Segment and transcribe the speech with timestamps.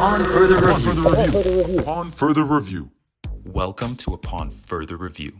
[0.00, 1.78] Upon further review.
[1.78, 2.90] Upon further review.
[3.44, 5.38] Welcome to Upon Further Review,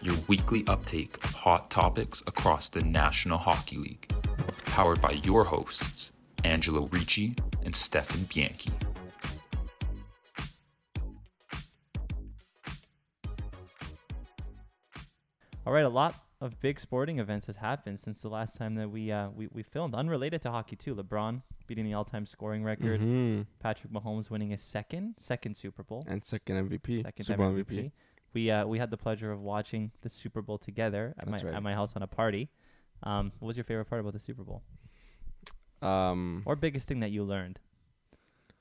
[0.00, 4.10] your weekly uptake of hot topics across the National Hockey League.
[4.64, 6.12] Powered by your hosts,
[6.44, 8.72] Angelo Ricci and Stefan Bianchi.
[15.66, 18.90] All right, a lot of big sporting events has happened since the last time that
[18.90, 20.94] we uh, we, we filmed, unrelated to hockey too.
[20.94, 23.00] LeBron beating the all-time scoring record.
[23.00, 23.46] Mhm.
[23.60, 26.02] Patrick Mahomes winning his second second Super Bowl.
[26.08, 27.02] And second MVP.
[27.02, 27.92] second Super Bowl MVP.
[28.34, 31.48] We uh, we had the pleasure of watching the Super Bowl together at That's my
[31.48, 31.56] right.
[31.56, 32.48] at my house on a party.
[33.04, 34.62] Um, what was your favorite part about the Super Bowl,
[35.80, 37.60] Um, or biggest thing that you learned?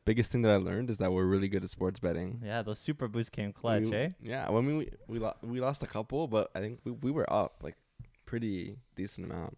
[0.06, 2.42] biggest thing that I learned is that we're really good at sports betting.
[2.44, 4.10] Yeah, those Super Boosts came clutch, we, eh?
[4.22, 7.12] Yeah, I mean, we we, lo- we lost a couple, but I think we, we
[7.12, 7.76] were up like
[8.26, 9.58] pretty decent amount.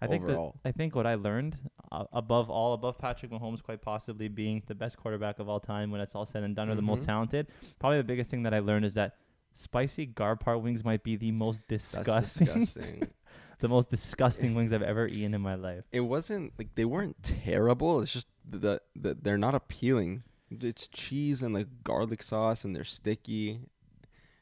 [0.00, 0.52] I think that.
[0.64, 1.56] I think what I learned
[1.90, 5.90] uh, above all, above Patrick Mahomes, quite possibly being the best quarterback of all time
[5.90, 7.06] when it's all said and done, or the most Mhm.
[7.06, 7.46] talented.
[7.78, 9.16] Probably the biggest thing that I learned is that
[9.52, 13.08] spicy Garpar wings might be the most disgusting, disgusting.
[13.60, 15.84] the most disgusting wings I've ever eaten in my life.
[15.90, 18.00] it wasn't like they weren't terrible.
[18.00, 20.22] It's just the, the they're not appealing.
[20.50, 23.60] It's cheese and like garlic sauce, and they're sticky,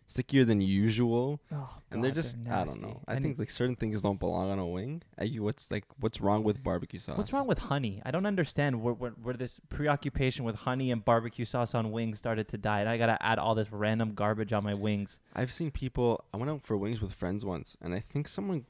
[0.06, 1.40] stickier than usual.
[1.52, 3.00] Oh, and they're just I don't know.
[3.06, 5.02] I think like certain things don't belong on a wing.
[5.20, 7.16] You, what's like what's wrong with barbecue sauce?
[7.16, 8.02] What's wrong with honey?
[8.04, 12.18] I don't understand where, where, where this preoccupation with honey and barbecue sauce on wings
[12.18, 12.80] started to die.
[12.80, 15.18] And I gotta add all this random garbage on my wings.
[15.34, 16.24] I've seen people.
[16.32, 18.64] I went out for wings with friends once, and I think someone,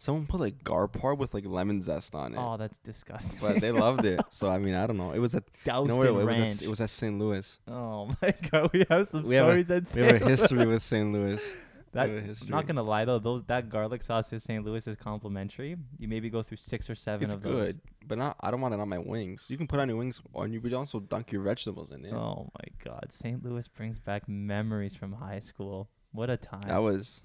[0.00, 2.38] someone put like garpar with like lemon zest on it.
[2.40, 3.38] Oh, that's disgusting.
[3.40, 4.20] But they loved it.
[4.32, 5.12] So I mean, I don't know.
[5.12, 6.26] It was at Doused it in was?
[6.26, 6.54] ranch.
[6.56, 7.16] At, it was at St.
[7.18, 7.58] Louis.
[7.68, 10.66] oh my god, we have some We have a- stories that We have a history
[10.66, 11.12] with St.
[11.12, 11.40] Louis.
[11.92, 14.64] That, We have a I'm not gonna lie though, those that garlic sauce in St.
[14.64, 15.74] Louis is complimentary.
[15.98, 17.66] You maybe go through six or seven It's of those.
[17.66, 18.36] good, but not.
[18.40, 19.46] I don't want it on my wings.
[19.48, 22.12] You can put on your wings, and you could also dunk your vegetables in it.
[22.14, 23.44] Oh my god, St.
[23.44, 25.88] Louis brings back memories from high school.
[26.12, 26.62] What a time!
[26.68, 27.22] That was.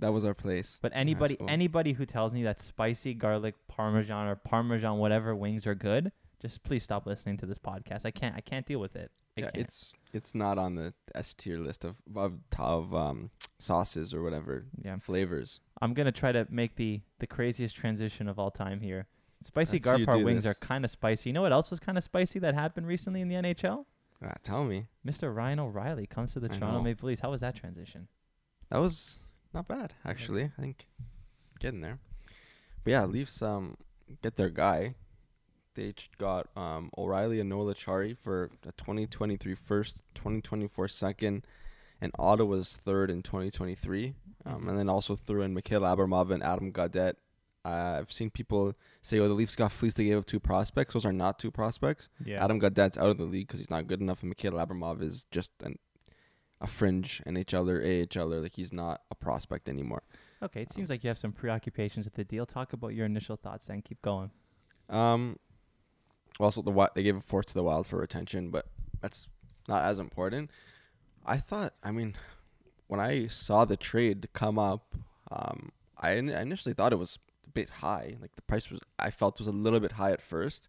[0.00, 0.78] That was our place.
[0.82, 5.74] but anybody anybody who tells me that spicy garlic parmesan or parmesan whatever wings are
[5.74, 6.10] good,
[6.40, 8.04] just please stop listening to this podcast.
[8.04, 9.10] I can't I can't deal with it.
[9.36, 9.64] I yeah, can't.
[9.64, 14.66] it's it's not on the S tier list of of, of um, sauces or whatever
[14.82, 14.96] yeah.
[14.98, 15.60] flavors.
[15.80, 19.06] I'm gonna try to make the the craziest transition of all time here.
[19.42, 20.52] Spicy Let's Garpar wings this.
[20.52, 21.28] are kind of spicy.
[21.30, 23.84] You know what else was kind of spicy that happened recently in the NHL?
[24.24, 25.34] Ah, tell me, Mr.
[25.34, 26.82] Ryan O'Reilly comes to the I Toronto know.
[26.82, 27.20] Maple Leafs.
[27.20, 28.08] How was that transition?
[28.70, 29.18] that was
[29.54, 30.44] not bad actually.
[30.44, 30.86] I think
[31.60, 31.98] getting there.
[32.82, 33.76] But yeah, Leafs um
[34.22, 34.94] get their guy.
[35.74, 41.46] They ch- got um O'Reilly and Noel Acciari for a 2023 first, 2024 second,
[42.00, 44.14] and Ottawa's third in 2023.
[44.46, 47.14] Um, and then also threw in Mikhail Abramov and Adam Gaudette.
[47.64, 49.96] Uh, I've seen people say, "Oh, the Leafs got fleeced.
[49.96, 50.92] They gave up two prospects.
[50.92, 52.44] Those are not two prospects." Yeah.
[52.44, 55.24] Adam Gaudette's out of the league because he's not good enough, and Mikhail Abramov is
[55.30, 55.78] just an,
[56.60, 58.42] a fringe NHLer, AHLer.
[58.42, 60.02] Like he's not a prospect anymore.
[60.42, 62.44] Okay, it seems like you have some preoccupations with the deal.
[62.46, 64.30] Talk about your initial thoughts, then keep going.
[64.90, 65.38] Um,
[66.38, 68.66] also the they gave a fourth to the Wild for retention, but
[69.00, 69.28] that's
[69.68, 70.50] not as important.
[71.24, 71.74] I thought.
[71.82, 72.14] I mean,
[72.86, 74.94] when I saw the trade come up,
[75.30, 78.16] um, I, in- I initially thought it was a bit high.
[78.20, 80.68] Like the price was, I felt was a little bit high at first.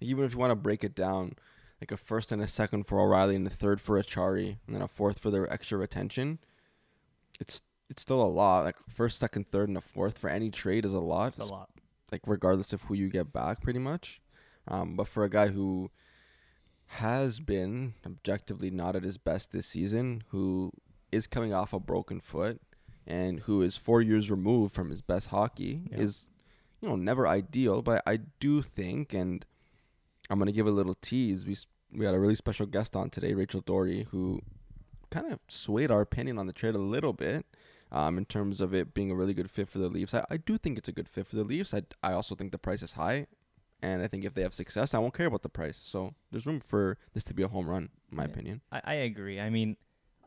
[0.00, 1.34] Like, even if you want to break it down,
[1.80, 4.82] like a first and a second for O'Reilly, and a third for Acciari, and then
[4.82, 6.38] a fourth for their extra retention,
[7.40, 8.64] it's it's still a lot.
[8.64, 11.52] Like first, second, third, and a fourth for any trade is a lot It's a
[11.52, 11.70] lot.
[12.12, 14.20] like regardless of who you get back, pretty much.
[14.66, 15.90] Um, but for a guy who
[16.86, 20.72] has been objectively not at his best this season, who
[21.12, 22.60] is coming off a broken foot,
[23.06, 25.98] and who is four years removed from his best hockey, Yeah.
[25.98, 26.26] is
[26.80, 27.80] you know never ideal.
[27.82, 29.44] But I do think, and
[30.30, 31.46] I'm gonna give a little tease.
[31.46, 31.56] We
[31.92, 34.42] we had a really special guest on today, Rachel Doerrie, who
[35.10, 37.46] kind of swayed our opinion on the trade a little bit
[37.90, 40.12] um, in terms of it being a really good fit for the Leafs.
[40.12, 41.72] I, I do think it's a good fit for the Leafs.
[41.72, 43.26] I, I also think the price is high.
[43.80, 45.80] And I think if they have success, I won't care about the price.
[45.82, 48.30] So there's room for this to be a home run, in my Yeah.
[48.30, 48.60] opinion.
[48.72, 49.38] I, I agree.
[49.40, 49.76] I mean,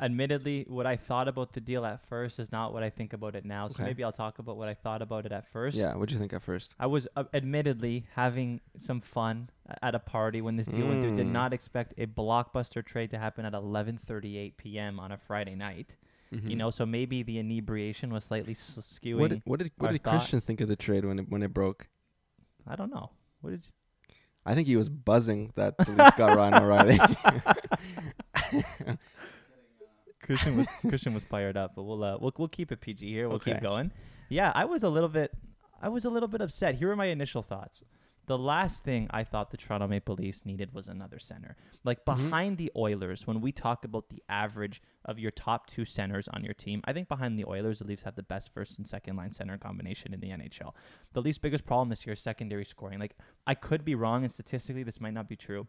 [0.01, 3.35] admittedly, what I thought about the deal at first is not what I think about
[3.35, 3.67] it now.
[3.67, 3.83] So Okay.
[3.85, 5.77] maybe I'll talk about what I thought about it at first.
[5.77, 6.75] Yeah, what'd you think at first?
[6.79, 9.49] I was uh, admittedly having some fun
[9.81, 11.15] at a party when this deal went through.
[11.15, 11.31] Did Mm.
[11.31, 14.99] not expect a blockbuster trade to happen at 11:38 p.m.
[14.99, 15.95] on a Friday night.
[16.33, 19.15] You know, so maybe the inebriation was slightly s- skewing.
[19.15, 19.19] Mm-hmm.
[19.19, 21.53] what did, what did, what did Christian think of the trade when it, when it
[21.53, 21.89] broke?
[22.65, 23.09] I don't know.
[23.41, 24.15] What did you?
[24.45, 26.99] I think he was buzzing that the Leafs got Ryan O'Reilly.
[30.31, 33.27] Christian was Christian was fired up, but we'll uh, we'll we'll keep it PG here.
[33.29, 33.91] We'll keep going.
[34.29, 35.31] Yeah, I was a little bit
[35.81, 36.75] I was a little bit upset.
[36.75, 37.83] Here are my initial thoughts.
[38.27, 41.55] the last thing I thought the Toronto Maple Leafs needed was another center.
[41.83, 42.23] Like Mm-hmm.
[42.29, 46.43] behind the Oilers, when we talk about the average of your top two centers on
[46.43, 49.15] your team, I think behind the Oilers, the Leafs have the best first and second
[49.17, 50.71] line center combination in the NHL.
[51.13, 52.99] The Leafs' biggest problem this year is secondary scoring.
[52.99, 53.15] Like
[53.47, 55.67] I could be wrong, and statistically, this might not be true.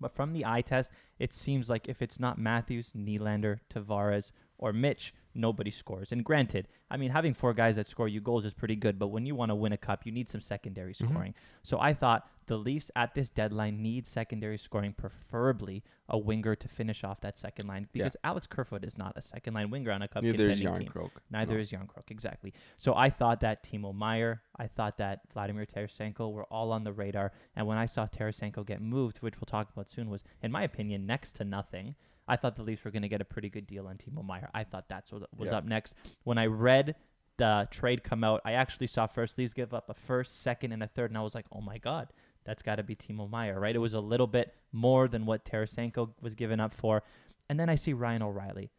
[0.00, 4.72] But from the eye test, it seems like if it's not Matthews, Nylander, Tavares, or
[4.72, 6.12] Mitch, nobody scores.
[6.12, 9.08] And granted, I mean, having four guys that score you goals is pretty good, but
[9.08, 11.12] when you want to win a cup, you need some secondary mm-hmm.
[11.12, 11.34] scoring.
[11.62, 16.68] So I thought the Leafs at this deadline need secondary scoring, preferably a winger to
[16.68, 17.88] finish off that second line, Yeah.
[18.04, 20.64] because Alex Kerfoot is not a second line winger on a cup Neither is contending
[20.64, 20.88] Yarn team.
[20.88, 21.22] Croak.
[21.30, 21.60] Neither No.
[21.60, 22.52] is Järnkrok, exactly.
[22.76, 26.92] So I thought that Timo Meier, I thought that Vladimir Tarasenko were all on the
[26.92, 27.32] radar.
[27.56, 30.62] And when I saw Tarasenko get moved, which we'll talk about soon, was, in my
[30.62, 31.94] opinion, next to nothing.
[32.28, 34.50] I thought the Leafs were going to get a pretty good deal on Timo Meier.
[34.52, 35.58] I thought that's what was Yeah.
[35.58, 35.94] up next.
[36.24, 36.96] When I read
[37.38, 40.82] the trade come out, I actually saw first Leafs give up a first, second, and
[40.82, 42.12] a third, and I was like, oh my God,
[42.44, 43.74] that's got to be Timo Meier, right?
[43.74, 47.02] It was a little bit more than what Tarasenko was given up for.
[47.48, 48.70] And then I see Ryan O'Reilly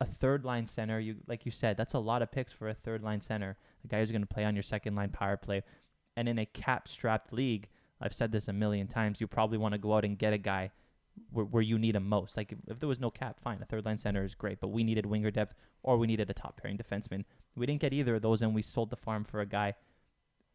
[0.00, 1.00] a third line center.
[1.00, 3.56] You like you said, that's a lot of picks for a third line center.
[3.84, 5.62] A guy who's going to play on your second line power play,
[6.16, 7.68] and in a cap strapped league,
[8.00, 9.20] I've said this a million times.
[9.20, 10.70] You probably want to go out and get a guy
[11.30, 12.36] where, where you need him most.
[12.36, 14.68] Like if, if there was no cap, fine, a third line center is great, but
[14.68, 17.24] we needed winger depth or we needed a top pairing defenseman.
[17.54, 19.74] We didn't get either of those, and we sold the farm for a guy.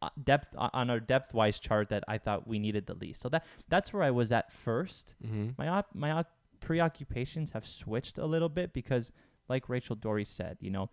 [0.02, 3.20] Uh, depth uh, on our depth wise chart that I thought we needed the least.
[3.22, 5.50] So that that's where I was at first Mm-hmm.
[5.56, 9.12] my op- my op- preoccupations have switched a little bit because
[9.48, 10.90] like Rachel Doerrie said, you know,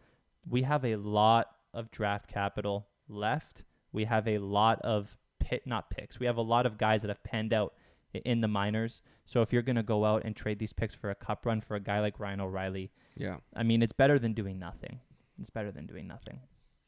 [0.48, 3.64] we have a lot of draft capital left.
[3.92, 6.20] We have a lot of pit not picks.
[6.20, 7.74] We have a lot of guys that have panned out
[8.14, 9.02] in the minors.
[9.26, 11.62] So if you're going to go out and trade these picks for a cup run
[11.62, 13.38] for a guy like Ryan O'Reilly, Yeah.
[13.56, 15.00] I mean, it's better than doing nothing.
[15.40, 16.40] It's better than doing nothing.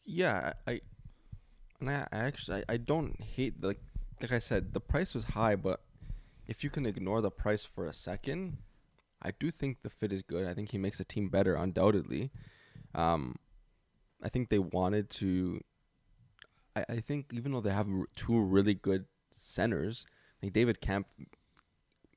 [0.06, 0.81] Yeah, I
[1.81, 3.80] and I, actually I, I don't hate like
[4.22, 5.81] like I said the price was high, but
[6.48, 8.57] if you can ignore the price for a second,
[9.22, 10.48] I do think the fit is good.
[10.48, 12.31] I think he makes the team better, undoubtedly.
[12.94, 13.36] Um,
[14.24, 15.62] I think they wanted to.
[16.75, 19.06] I, I think even though they have two really good
[19.36, 20.06] centers,
[20.42, 21.06] like David Kämpf,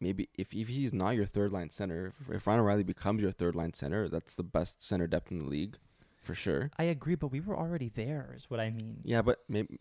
[0.00, 3.32] maybe if, if he's not your third line center, if, if Ryan O'Reilly becomes your
[3.32, 5.76] third line center, that's the best center depth in the league,
[6.24, 6.70] for sure.
[6.78, 9.00] I agree, but we were already there, is what I mean.
[9.04, 9.78] Yeah, but maybe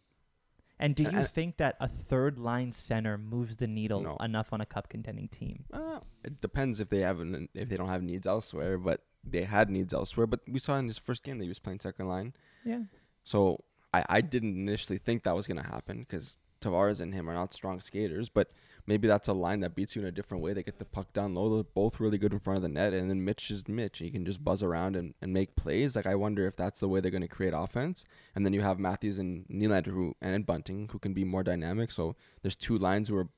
[0.79, 4.17] And do you and- think that a third line center moves the needle No.
[4.17, 5.65] enough on a cup contending team?
[5.71, 9.43] Uh, it depends if they have an, if they don't have needs elsewhere, but they
[9.45, 10.27] had needs elsewhere.
[10.27, 12.33] But we saw in his first game that he was playing second line,
[12.65, 12.83] Yeah.
[13.23, 13.63] so
[13.93, 17.53] I, I didn't initially think that was gonna happen because Tavares and him are not
[17.53, 18.29] strong skaters.
[18.29, 18.51] But
[18.87, 20.53] maybe that's a line that beats you in a different way.
[20.53, 22.93] They get the puck down low, they're both really good in front of the net,
[22.93, 25.95] and then Mitch is Mitch, you can just buzz around and, and make plays.
[25.95, 28.05] Like I wonder if that's the way they're gonna create offense.
[28.35, 31.91] And then you have Matthews and Nylander who and Bunting who can be more dynamic.
[31.91, 33.29] So there's two lines who are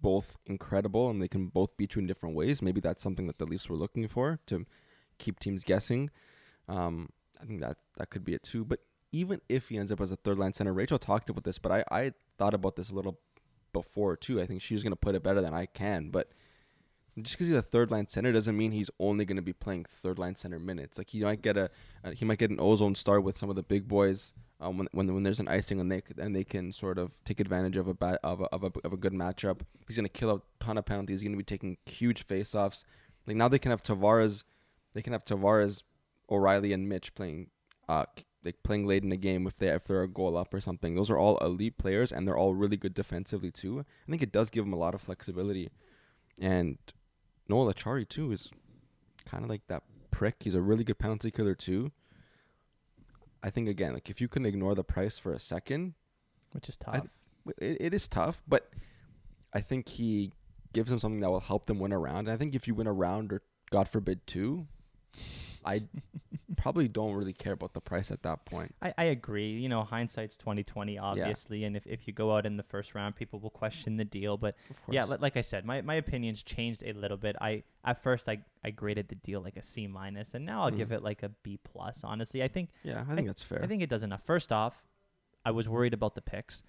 [0.00, 2.62] both incredible and they can both beat you in different ways.
[2.62, 4.66] Maybe that's something that the Leafs were looking for to
[5.18, 6.10] keep teams guessing.
[6.68, 7.10] Um,
[7.40, 8.64] I think that that could be it too.
[8.64, 8.80] But
[9.14, 11.70] even if he ends up as a third line center, Rachel talked about this, but
[11.70, 13.20] I, I thought about this a little
[13.72, 14.40] before too.
[14.40, 16.10] I think she's going to put it better than I can.
[16.10, 16.30] But
[17.22, 19.84] just because he's a third line center doesn't mean he's only going to be playing
[19.84, 20.98] third line center minutes.
[20.98, 21.70] Like he might get a,
[22.14, 25.14] he might get an ozone start with some of the big boys um, when, when
[25.14, 27.94] when there's an icing and they and they can sort of take advantage of a
[27.94, 29.60] bad of a, of a, of a good matchup.
[29.86, 31.20] He's going to kill a ton of penalties.
[31.20, 32.82] He's going to be taking huge faceoffs.
[33.28, 34.42] Like now they can have Tavares,
[34.92, 35.84] they can have Tavares,
[36.28, 37.50] O'Reilly, and Mitch playing,
[37.88, 38.06] uh,
[38.44, 40.94] like playing late in the game if they if they're a goal up or something.
[40.94, 43.80] Those are all elite players and they're all really good defensively too.
[43.80, 45.70] I think it does give them a lot of flexibility,
[46.38, 46.78] and
[47.48, 48.50] Noel Acciari too is
[49.24, 50.36] kind of like that prick.
[50.40, 51.90] He's a really good penalty killer too.
[53.42, 55.94] I think again, like if you can ignore the price for a second,
[56.52, 57.06] Which is tough.
[57.46, 58.70] th- it, it is tough, but
[59.52, 60.32] I think he
[60.72, 62.26] gives them something that will help them win a round.
[62.26, 64.66] And I think if you win a round or God forbid two,
[65.64, 65.82] I
[66.56, 68.74] probably don't really care about the price at that point.
[68.82, 69.50] I, I agree.
[69.52, 72.94] You know, hindsight's twenty twenty, obviously, and if, if you go out in the first
[72.94, 74.36] round, people will question the deal.
[74.36, 74.56] But
[74.90, 77.36] yeah, li- like I said, my, my opinions changed a little bit.
[77.40, 80.70] I at first I, I graded the deal like a C minus, and now I'll
[80.70, 80.96] give Mhm.
[80.96, 82.02] it like a B plus.
[82.04, 83.62] Honestly, I think yeah, I think that's fair.
[83.62, 84.22] I think it does enough.
[84.22, 84.84] First off,
[85.46, 86.62] I was worried about the picks.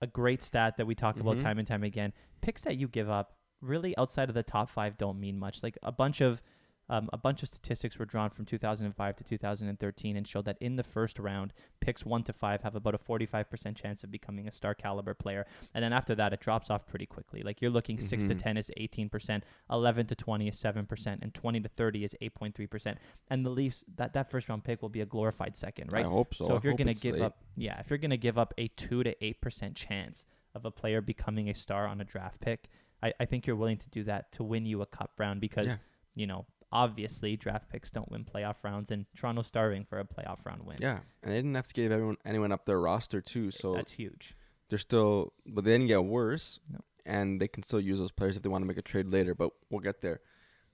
[0.00, 1.42] A great stat that we talk about Mhm.
[1.42, 2.12] time and time again.
[2.40, 5.62] Picks that you give up really outside of the top five don't mean much.
[5.62, 6.42] Like a bunch of
[6.88, 10.76] um, a bunch of statistics were drawn from 2005 to 2013 and showed that in
[10.76, 14.52] the first round, picks one to five have about a 45% chance of becoming a
[14.52, 15.46] star caliber player.
[15.74, 17.42] And then after that, it drops off pretty quickly.
[17.42, 18.38] Like you're looking six to Mhm.
[18.42, 22.98] 10 is 18%, 11 to 20 is 7%, and 20 to 30 is 8.3%.
[23.28, 26.04] And the Leafs, that, that first round pick will be a glorified second, right?
[26.04, 26.46] I hope so.
[26.48, 27.22] So I if you're gonna give late.
[27.22, 30.24] up, yeah, if you're gonna give up a two to eight percent chance
[30.54, 32.68] of a player becoming a star on a draft pick,
[33.02, 35.66] I, I think you're willing to do that to win you a cup round because
[35.68, 35.76] Yeah.
[36.14, 40.44] you know obviously draft picks don't win playoff rounds, and Toronto's starving for a playoff
[40.46, 40.76] round win.
[40.80, 43.50] Yeah, and they didn't have to give everyone anyone up their roster too.
[43.50, 44.34] So that's huge.
[44.68, 46.80] they're still, but they didn't get worse, No.
[47.04, 49.34] and they can still use those players if they want to make a trade later.
[49.34, 50.20] But we'll get there.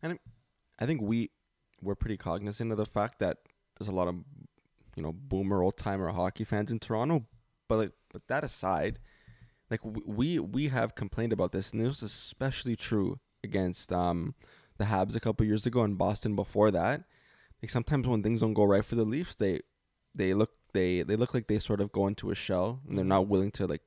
[0.03, 0.19] And I-
[0.81, 1.31] I think we
[1.83, 3.39] we're pretty cognizant of the fact that
[3.79, 4.15] there's a lot of
[4.97, 7.27] you know boomer old timer hockey fans in Toronto.
[7.69, 9.01] But like, but that aside,
[9.71, 14.35] like we we have complained about this, and this was especially true against um
[14.79, 17.05] the Habs a couple years ago and Boston before that.
[17.63, 19.61] Like sometimes when things don't go right for the Leafs, they
[20.15, 23.05] they look they they look like they sort of go into a shell and they're
[23.05, 23.83] not willing to like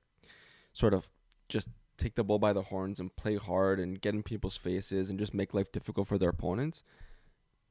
[0.74, 1.10] sort of
[1.50, 5.10] just take the bull by the horns and play hard and get in people's faces
[5.10, 6.83] and just make life difficult for their opponents.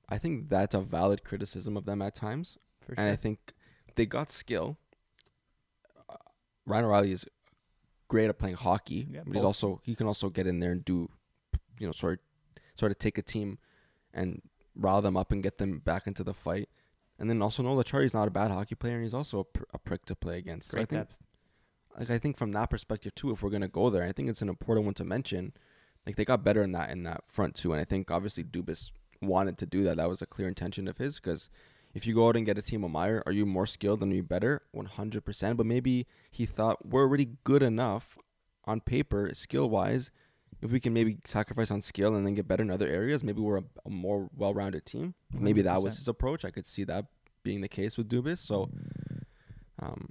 [0.08, 2.58] I think that's a valid criticism of them at times.
[2.80, 3.52] For And I think
[3.96, 4.78] they got skill.
[6.08, 6.16] Uh,
[6.66, 7.26] Ryan O'Reilly is
[8.08, 10.84] great at playing hockey, Yeah, but he's also he can also get in there and
[10.84, 11.08] do,
[11.78, 12.20] you know, sort
[12.80, 13.58] sort of take a team
[14.12, 14.42] and
[14.74, 16.68] rile them up and get them back into the fight.
[17.18, 19.70] And then also Noel Acciari's not a bad hockey player, and he's also a, pr-
[19.74, 20.70] a prick to play against.
[20.70, 21.18] So I Great think, depth.
[21.98, 24.42] like I think from that perspective too, if we're gonna go there, I think it's
[24.42, 25.52] an important one to mention.
[26.06, 28.90] Like they got better in that in that front too, and I think obviously Dubas
[29.20, 29.98] wanted to do that.
[29.98, 31.50] That was a clear intention of his because
[31.92, 34.16] if you go out and get a Timo Meier, are you more skilled and are
[34.16, 34.62] you better?
[34.72, 35.58] One hundred percent.
[35.58, 38.16] But maybe he thought we're already good enough
[38.64, 40.10] on paper, skill wise.
[40.62, 43.40] If we can maybe sacrifice on skill and then get better in other areas, maybe
[43.40, 45.14] we're a, a more well rounded team.
[45.32, 45.98] Maybe that was 100%.
[45.98, 46.44] his approach.
[46.44, 47.06] I could see that
[47.42, 48.38] being the case with Dubas.
[48.38, 48.68] So
[49.80, 50.10] um,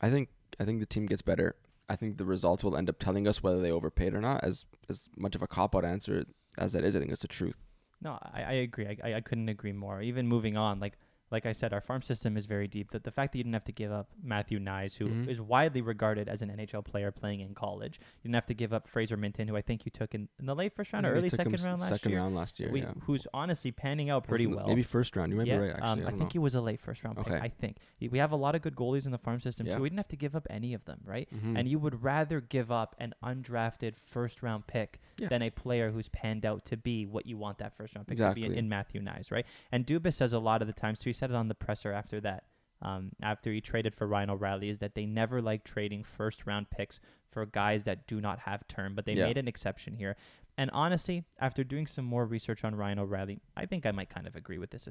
[0.00, 0.28] I think
[0.58, 1.56] I think the team gets better.
[1.88, 4.42] I think the results will end up telling us whether they overpaid or not.
[4.42, 6.24] As as much of a cop out answer
[6.56, 7.58] as that is, I think it's the truth.
[8.02, 8.86] No, I, I agree.
[8.86, 10.00] I, I, I couldn't agree more.
[10.00, 10.96] Even moving on, like
[11.30, 12.90] like I said, our farm system is very deep.
[12.90, 15.46] That the fact that you didn't have to give up Matthew Knies, who is Mhm.
[15.46, 18.88] widely regarded as an NHL player playing in college, you didn't have to give up
[18.88, 21.28] Fraser Minton, who I think you took in, in the late first round or early
[21.30, 22.20] took second round last second year.
[22.20, 22.70] round last year.
[22.72, 24.66] we, yeah, Who's honestly panning out pretty well.
[24.66, 25.30] Maybe first round.
[25.32, 25.70] You might yeah, be right.
[25.76, 27.28] Actually, um, I, I, think he was a late first round pick.
[27.28, 27.38] Okay.
[27.38, 29.76] I think we have a lot of good goalies in the farm system Yeah.
[29.76, 29.82] too.
[29.82, 31.28] We didn't have to give up any of them, right?
[31.32, 31.56] Mhm.
[31.58, 35.28] And you would rather give up an undrafted first round pick Yeah.
[35.28, 38.18] than a player who's panned out to be what you want that first round pick
[38.18, 39.46] to be in, in Matthew Knies, right?
[39.70, 41.92] And Dubas says a lot of the times, so he said it on the presser
[41.92, 42.44] after that,
[42.82, 46.70] um, after he traded for Ryan O'Reilly, is that they never like trading first round
[46.70, 46.98] picks
[47.30, 49.26] for guys that do not have term, but they Yeah.
[49.26, 50.16] made an exception here.
[50.56, 54.26] And honestly, after doing some more research on Ryan O'Reilly, I think I might kind
[54.26, 54.88] of agree with this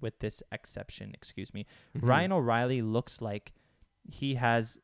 [0.00, 1.12] with this exception.
[1.14, 1.66] Excuse me.
[1.94, 2.08] Mhm.
[2.08, 3.52] Ryan O'Reilly looks like
[4.04, 4.78] he has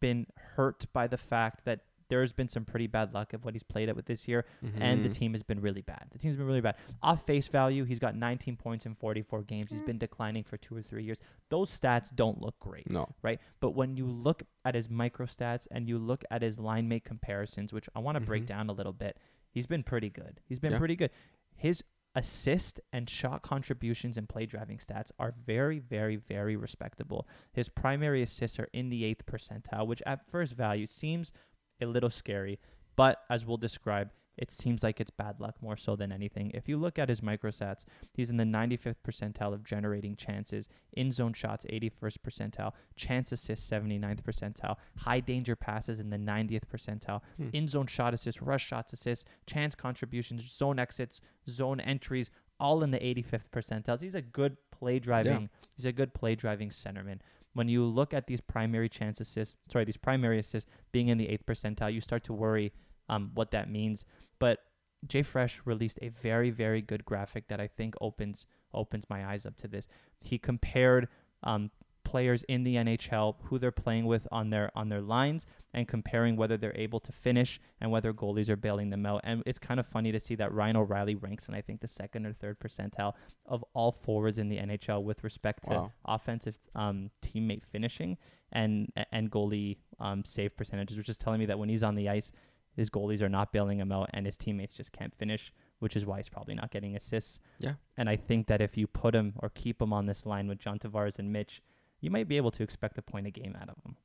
[0.00, 3.62] been hurt by the fact that there's been some pretty bad luck of what he's
[3.62, 4.44] played at with this year,
[4.78, 5.14] and the Mhm.
[5.14, 6.06] team has been really bad.
[6.10, 6.76] The team's been really bad.
[7.02, 9.70] Off face value, he's got 19 points in 44 games.
[9.70, 11.18] He's been declining for two or three years.
[11.48, 13.08] Those stats don't look great No.
[13.22, 13.40] right?
[13.60, 17.04] But when you look at his micro stats and you look at his line mate
[17.04, 18.46] comparisons, which I want to break Mhm.
[18.46, 19.18] down a little bit,
[19.50, 20.40] he's been pretty good.
[20.44, 20.78] He's been Yeah.
[20.78, 21.10] pretty good.
[21.54, 21.82] His
[22.14, 27.28] assist and shot contributions and play driving stats are very, very, very respectable.
[27.52, 31.30] His primary assists are in the eighth percentile, which at first value seems
[31.80, 32.58] a little scary,
[32.96, 36.50] but as we'll describe, it seems like it's bad luck more so than anything.
[36.52, 41.10] If you look at his microstats, he's in the 95th percentile of generating chances, in
[41.10, 47.22] zone shots 81st percentile, chance assists 79th percentile, high danger passes in the 90th percentile,
[47.38, 47.48] Hmm.
[47.54, 52.30] in zone shot assists, rush shots assists, chance contributions, zone exits, zone entries,
[52.60, 53.98] all in the 85th percentile.
[54.00, 55.48] He's a good play driving.
[55.76, 57.20] He's a good play driving centerman.
[57.56, 61.26] When you look at these primary chance assists, sorry, these primary assists being in the
[61.30, 62.70] eighth percentile, you start to worry
[63.08, 64.04] um, what that means.
[64.38, 64.58] But
[65.06, 68.44] JFresh released a very, very good graphic that I think opens
[68.74, 69.88] opens my eyes up to this.
[70.20, 71.08] He compared
[71.44, 71.70] um,
[72.12, 75.44] players in the NHL who they're playing with on their on their lines
[75.74, 79.20] and comparing whether they're able to finish and whether goalies are bailing them out.
[79.24, 81.88] And it's kind of funny to see that Ryan O'Reilly ranks in I think the
[81.88, 83.12] second or third percentile
[83.44, 85.92] of all forwards in the NHL with respect to Wow.
[86.04, 88.16] offensive um, teammate finishing
[88.52, 92.08] and and goalie um, save percentages, which is telling me that when he's on the
[92.08, 92.30] ice,
[92.76, 96.06] his goalies are not bailing him out and his teammates just can't finish, which is
[96.06, 97.40] why he's probably not getting assists.
[97.58, 97.74] Yeah.
[97.96, 100.58] And I think that if you put him or keep him on this line with
[100.58, 101.62] John Tavares and Mitch,
[102.06, 103.96] you might be able to expect a point a game out of him.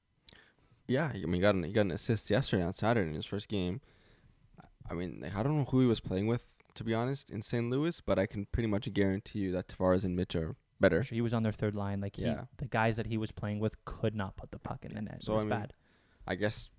[0.87, 3.27] Yeah, I mean, he got an, he got an assist yesterday on Saturday in his
[3.27, 3.79] first game.
[4.89, 7.41] I mean, like, I don't know who he was playing with, to be honest, in
[7.43, 7.69] St.
[7.69, 11.03] Louis, but I can pretty much guarantee you that Tavares and Mitch are better.
[11.03, 12.01] He was on their third line.
[12.01, 12.45] Like he, Yeah.
[12.57, 15.21] the guys that he was playing with could not put the puck in the net.
[15.23, 15.73] So, it was I mean, bad.
[16.27, 16.69] I guess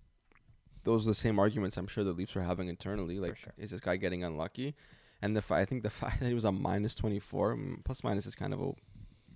[0.83, 3.21] those are the same arguments I'm sure the Leafs are having internally.
[3.21, 3.55] Like, sure.
[3.57, 4.75] is this guy getting unlucky?
[5.23, 8.03] And the fa- I think the fact that he was a minus 24, mm, plus
[8.03, 8.73] minus is kind of a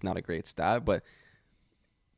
[0.02, 1.02] not a great stat, but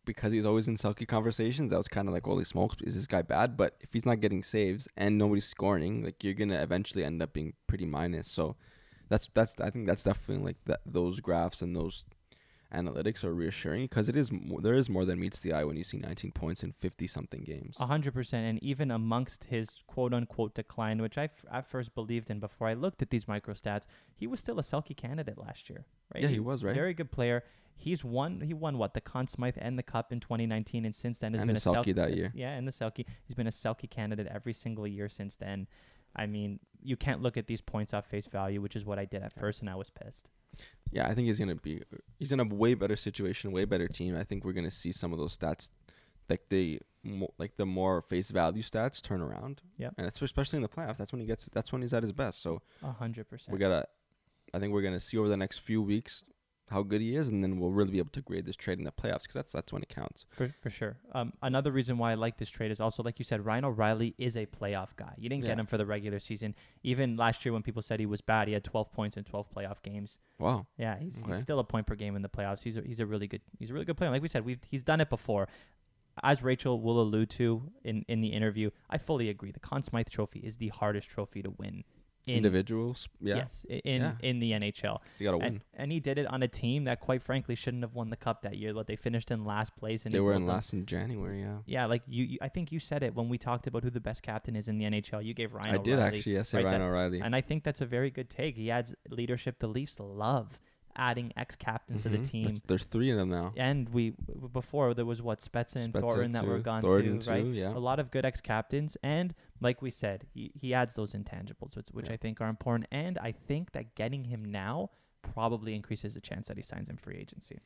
[0.09, 3.07] because he's always in Selke conversations, I was kind of like, holy smokes, is this
[3.07, 3.57] guy bad?
[3.57, 7.35] But if he's not getting saves and nobody's scoring, like you're gonna eventually end up
[7.35, 8.29] being pretty minus.
[8.29, 8.57] So
[9.11, 12.07] that's that's I think that's definitely like that those graphs and those
[12.73, 15.77] analytics are reassuring because it is more, there is more than meets the eye when
[15.77, 17.77] you see 19 points in 50 something games.
[17.81, 21.95] A hundred percent, and even amongst his quote unquote decline, which I f- at first
[21.95, 25.39] believed in before I looked at these micro stats, he was still a Selke candidate
[25.39, 26.23] last year, right?
[26.23, 26.75] Yeah, he was, right?
[26.75, 27.43] Very good player.
[27.75, 28.41] He's won.
[28.41, 31.41] He won what the Conn Smythe and the Cup in 2019, and since then has
[31.41, 32.31] And been the a Selke that year.
[32.35, 33.05] Yeah, and the Selke.
[33.25, 35.69] He's been a Selke candidate every single year since then.
[36.17, 39.05] I mean, you can't look at these points off face value, which is what I
[39.05, 40.29] did at first, and I was pissed.
[40.91, 41.83] Yeah, I think he's gonna be
[42.19, 44.17] he's in a way better situation, way better team.
[44.17, 45.71] I think we're gonna see some of those stats,
[46.29, 46.81] like the
[47.39, 49.63] like the more face value stats turn around.
[49.77, 50.97] Yeah, and especially in the playoffs.
[50.97, 51.47] That's when he gets.
[51.53, 52.43] That's when he's at his best.
[52.43, 53.53] So A hundred percent.
[53.53, 53.87] we gotta.
[54.55, 56.25] I think we're gonna see over the next few weeks
[56.71, 58.85] how good he is, and then we'll really be able to grade this trade in
[58.85, 60.27] the playoffs because that's that's when it counts.
[60.31, 60.97] For for sure.
[61.13, 64.15] Um, another reason why I like this trade is also like you said, Ryan O'Reilly
[64.19, 65.15] is a playoff guy.
[65.17, 66.55] You didn't get him for the regular season.
[66.83, 69.51] Even last year when people said he was bad, he had 12 points in 12
[69.51, 70.19] playoff games.
[70.39, 70.67] Wow.
[70.77, 71.33] Yeah, he's, Okay.
[71.33, 72.63] he's still a point per game in the playoffs.
[72.63, 74.11] He's a, he's a really good he's a really good player.
[74.11, 75.49] Like we said, we've he's done it before.
[76.23, 79.53] As Rachel will allude to in, in the interview, I fully agree.
[79.53, 81.85] The Conn Smythe Trophy is the hardest trophy to win.
[82.29, 84.13] In, Individuals, yeah, Yes, in Yeah.
[84.21, 85.01] in the NHL.
[85.19, 85.63] you gotta And, win.
[85.75, 88.43] and he did it on a team that, quite frankly, shouldn't have won the cup
[88.43, 88.75] that year.
[88.75, 90.05] But they finished in last place.
[90.05, 91.41] And They were in last in January.
[91.41, 93.91] Yeah, Yeah, like you, you, I think you said it when we talked about who
[93.91, 95.25] the best captain is in the NHL.
[95.25, 95.75] You gave Ryan.
[95.75, 96.33] I did actually.
[96.35, 97.21] Yes, say right, Ryan that- O'Reilly.
[97.21, 98.57] and I think that's a very good take.
[98.57, 99.59] He adds leadership.
[99.59, 100.59] The Leafs love
[100.99, 102.29] adding ex captains to the Mhm.
[102.29, 102.43] team.
[102.45, 103.53] That's- there's three of them now.
[103.57, 104.15] And we
[104.53, 107.43] before there was what Spezza and Thornton that were gone Thornton too, right?
[107.45, 107.75] too, yeah.
[107.77, 111.77] A lot of good ex captains, and like we said, he, he adds those intangibles,
[111.77, 112.15] which, which Yeah.
[112.15, 112.87] I think are important.
[112.91, 114.91] And I think that getting him now
[115.23, 117.59] probably increases the chance that he signs in free agency.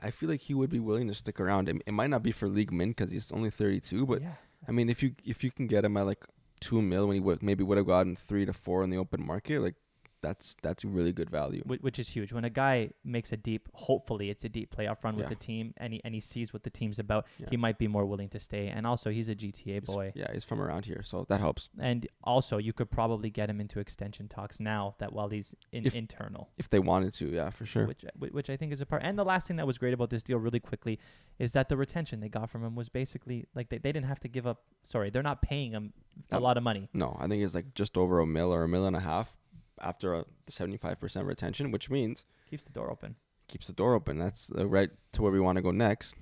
[0.00, 1.68] I feel like he would be willing to stick around.
[1.68, 4.34] It, it might not be for league min because he's only 32, but yeah,
[4.68, 6.24] I mean, if you if you can get him at like
[6.60, 9.24] two mil when he would maybe would have gotten three to four in the open
[9.26, 9.74] market, like
[10.20, 11.62] that's that's really good value.
[11.66, 12.32] Which is huge.
[12.32, 15.28] When a guy makes a deep, hopefully it's a deep playoff run with Yeah.
[15.30, 17.46] the team, and he and he sees what the team's about, Yeah.
[17.50, 18.68] he might be more willing to stay.
[18.68, 20.12] And also, he's a GTA He's- boy.
[20.14, 21.68] Yeah, he's from around here, so that helps.
[21.78, 25.86] And also, you could probably get him into extension talks now that while he's in
[25.86, 27.86] If- internal, If they wanted to, yeah, for sure.
[27.86, 29.02] which which I think is a part.
[29.04, 30.98] And the last thing that was great about this deal, really quickly,
[31.38, 34.20] is that the retention they got from him was basically like they, they didn't have
[34.20, 34.64] to give up.
[34.82, 35.92] Sorry, they're not paying him
[36.30, 36.88] a lot of money.
[36.92, 39.36] No, I think it's like just over a mil or a mil and a half
[39.82, 43.16] after a 75% retention, which means Keeps the door open.
[43.46, 44.18] keeps the door open.
[44.18, 46.14] That's uh, right to where we want to go next.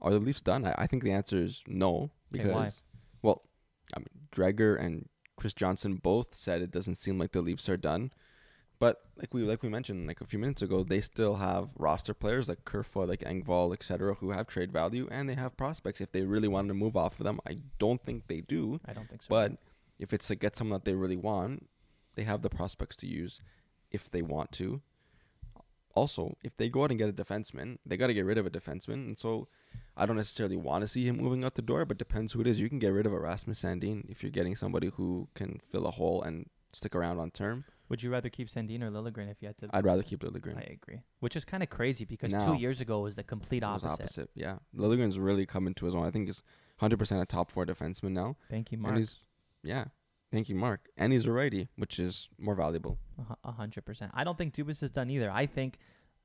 [0.00, 0.64] Are the Leafs done?
[0.64, 2.70] I, I think the answer is no because, why?
[3.22, 3.42] well,
[3.94, 7.76] I mean, Dreger and Chris Johnston both said it doesn't seem like the Leafs are
[7.76, 8.12] done.
[8.78, 12.14] But like we like we mentioned like a few minutes ago, they still have roster
[12.14, 16.00] players like Kerfoot, like Engvall, etc., who have trade value and they have prospects.
[16.00, 18.80] If they really wanted to move off of them, I don't think they do.
[18.86, 19.28] I don't think so.
[19.28, 19.52] But
[19.98, 21.68] if it's to get someone that they really want,
[22.14, 23.40] they have the prospects to use
[23.90, 24.80] if they want to.
[25.94, 28.46] Also, if they go out and get a defenseman, they got to get rid of
[28.46, 28.94] a defenseman.
[29.06, 29.48] And so
[29.96, 32.46] I don't necessarily want to see him moving out the door, but depends who it
[32.46, 32.60] is.
[32.60, 35.90] You can get rid of Erasmus Sandin if you're getting somebody who can fill a
[35.90, 37.64] hole and stick around on term.
[37.88, 39.68] would you rather keep Sandin or Liljegren if you had to?
[39.72, 40.56] I'd rather keep Liljegren.
[40.56, 41.00] I agree.
[41.18, 43.88] Which is kind of crazy because Now- two years ago was the complete opposite.
[43.90, 44.30] opposite.
[44.36, 44.58] Yeah.
[44.76, 46.04] Liljegren's really coming to his own.
[46.06, 46.40] I think he's
[46.80, 48.36] 100% a top four defenseman now.
[48.48, 49.18] Thank you, And he's,
[49.64, 49.86] yeah.
[50.32, 50.88] Thank you, Mark.
[50.96, 52.98] And he's a righty, which is more valuable.
[53.44, 54.12] A hundred percent.
[54.14, 55.30] I don't think Dubas is done either.
[55.30, 55.78] I think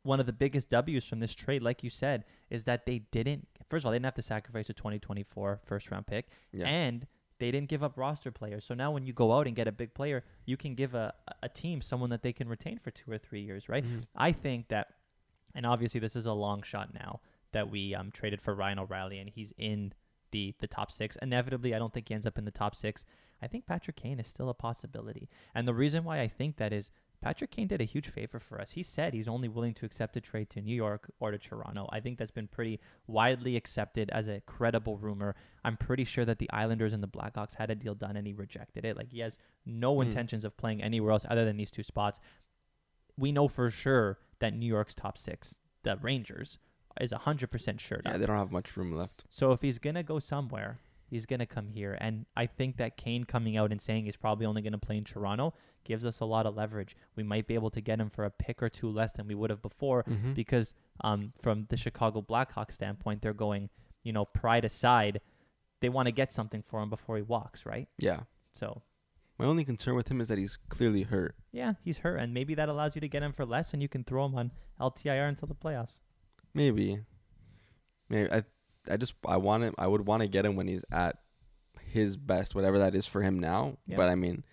[0.04, 3.48] one of the biggest W's from this trade, like you said, is that they didn't.
[3.68, 6.68] First of all, they didn't have to sacrifice a 2024 first round pick, Yeah.
[6.68, 7.08] and
[7.40, 8.64] they didn't give up roster players.
[8.64, 11.14] So now, when you go out and get a big player, you can give a
[11.42, 13.84] a team someone that they can retain for two or three years, right?
[13.84, 14.04] Mhm.
[14.16, 14.90] I think that,
[15.56, 19.18] and obviously this is a long shot now that we um, traded for Ryan O'Reilly
[19.20, 19.94] and he's in
[20.36, 21.18] the the top six.
[21.22, 23.06] Inevitably, I don't think he ends up in the top six.
[23.42, 26.74] I think Patrick Kane is still a possibility, and the reason why I think that
[26.74, 28.72] is Patrick Kane did a huge favor for us.
[28.72, 31.88] He said he's only willing to accept a trade to New York or to Toronto.
[31.92, 35.36] I think that's been pretty widely accepted as a credible rumor.
[35.64, 38.34] I'm pretty sure that the Islanders and the Blackhawks had a deal done and he
[38.34, 38.96] rejected it.
[38.98, 40.02] Like he has no Hmm.
[40.08, 42.20] intentions of playing anywhere else other than these two spots
[43.18, 46.60] we know for sure that New York's top six, the Rangers,
[47.02, 48.02] is 100% sure.
[48.06, 49.26] Yeah, they don't have much room left.
[49.30, 50.80] so if he's going to go somewhere,
[51.10, 51.98] he's going to come here.
[52.00, 54.98] And I think that Kane coming out and saying he's probably only going to play
[54.98, 55.54] in Toronto
[55.84, 56.96] gives us a lot of leverage.
[57.16, 59.36] We might be able to get him for a pick or two less than we
[59.36, 60.34] would have before Mm-hmm.
[60.34, 63.70] because um, from the Chicago Blackhawks standpoint, they're going,
[64.04, 65.22] you know, pride aside,
[65.82, 67.88] they want to get something for him before he walks, right?
[68.00, 68.22] Yeah.
[68.54, 68.82] So
[69.38, 71.36] My only concern with him is that he's clearly hurt.
[71.52, 73.88] yeah, he's hurt, and maybe that allows you to get him for less, and you
[73.90, 76.00] can throw him on LTIR until the playoffs.
[76.56, 77.02] Maybe.
[78.10, 78.44] maybe I
[78.90, 79.76] I just I want him.
[79.78, 81.18] I would want to get him when he's at
[81.92, 83.78] his best, whatever that is for him now.
[83.86, 83.98] Yeah.
[83.98, 84.44] But I mean,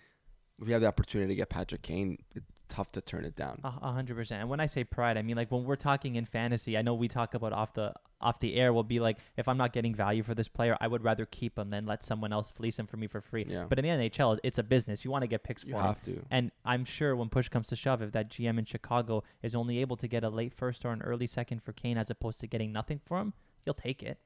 [0.61, 3.59] if you have the opportunity to get Patrick Kane, it's tough to turn it down.
[3.63, 4.41] A hundred percent.
[4.41, 6.77] And when I say pride, I mean like when we're talking in fantasy.
[6.77, 8.71] I know we talk about off the off the air.
[8.73, 11.57] We'll be like, if I'm not getting value for this player, I would rather keep
[11.57, 13.45] him than let someone else fleece him for me for free.
[13.47, 13.65] Yeah.
[13.67, 15.03] But in the NHL, it's a business.
[15.03, 15.85] You want to get picks you for him.
[15.85, 16.25] have to.
[16.31, 19.79] And I'm sure when push comes to shove, if that GM in Chicago is only
[19.79, 22.47] able to get a late first or an early second for Kane as opposed to
[22.47, 23.33] getting nothing for him,
[23.65, 24.19] he'll take it.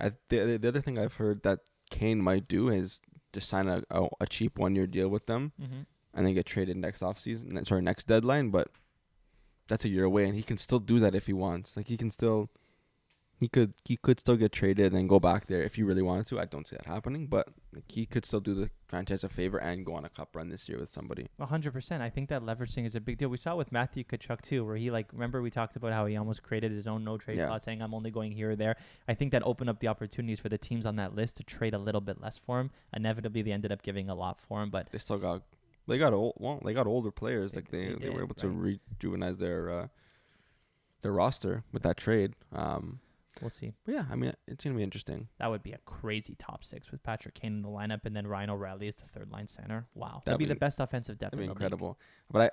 [0.00, 3.00] I, the, the other thing I've heard that Kane might do is
[3.32, 5.80] just sign a, a, a cheap one year deal with them Mm-hmm.
[6.18, 7.64] And then get traded next offseason.
[7.64, 8.50] Sorry, next deadline.
[8.50, 8.68] But
[9.68, 11.76] that's a year away, and he can still do that if he wants.
[11.76, 12.50] Like he can still,
[13.38, 16.02] he could he could still get traded and then go back there if he really
[16.02, 16.40] wanted to.
[16.40, 19.58] I don't see that happening, but like, he could still do the franchise a favor
[19.58, 21.28] and go on a cup run this year with somebody.
[21.38, 22.02] Hundred percent.
[22.02, 23.28] I think that leveraging is a big deal.
[23.28, 26.06] We saw it with Matthew Tkachuk too, where he like remember we talked about how
[26.06, 27.46] he almost created his own no trade Yeah.
[27.46, 28.74] clause, saying I'm only going here or there.
[29.06, 31.74] I think that opened up the opportunities for the teams on that list to trade
[31.74, 32.70] a little bit less for him.
[32.96, 35.42] Inevitably, they ended up giving a lot for him, but They still got
[35.88, 38.22] they got old well they got older players They- like they they they, were did,
[38.24, 38.78] able to right.
[39.00, 39.86] rejuvenize their uh,
[41.02, 42.34] their roster with that trade.
[42.52, 43.00] Um,
[43.40, 43.72] we'll see.
[43.84, 45.28] but yeah, I mean it's gonna be interesting.
[45.38, 48.26] That would be a crazy top six with Patrick Kane in the lineup, and then
[48.26, 49.86] Ryan O'Reilly as the third line center.
[49.94, 51.32] Wow, that'd, That'd be, be- the best offensive depth.
[51.32, 51.56] That'd be in the league.
[51.62, 51.98] incredible.
[52.30, 52.50] But I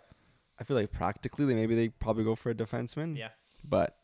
[0.60, 3.18] I feel like practically they maybe they probably go for a defenseman.
[3.18, 3.30] Yeah.
[3.64, 3.98] But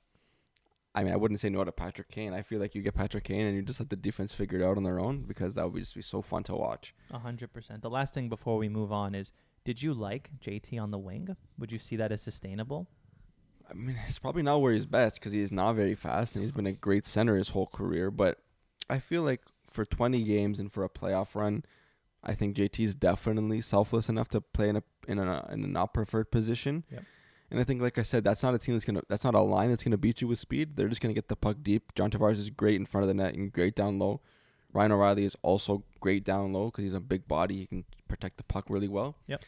[0.94, 2.34] I mean I wouldn't say no to Patrick Kane.
[2.34, 4.66] I feel like you get Patrick Kane and you just let the defense figure it
[4.66, 6.94] out on their own because that would just be so fun to watch.
[7.12, 7.82] A hundred percent.
[7.82, 9.32] The last thing before we move on is,
[9.64, 11.36] did you like JT on the wing?
[11.58, 12.88] Would you see that as sustainable?
[13.70, 16.52] I mean, it's probably not where he's best because he's not very fast and he's
[16.52, 18.12] been a great center his whole career.
[18.12, 18.40] But
[18.90, 21.64] I feel like for 20 games and for a playoff run,
[22.24, 25.68] I think JT is definitely selfless enough to play in a in a in a
[25.68, 26.84] not preferred position.
[26.92, 27.04] Yep.
[27.52, 29.42] And I think, like I said, that's not a team that's gonna that's not a
[29.42, 30.76] line that's gonna beat you with speed.
[30.76, 31.94] They're just gonna get the puck deep.
[31.96, 34.22] John Tavares is great in front of the net and great down low.
[34.74, 37.58] Ryan O'Reilly is also great down low because he's a big body.
[37.58, 39.18] He can protect the puck really well.
[39.28, 39.44] Yep.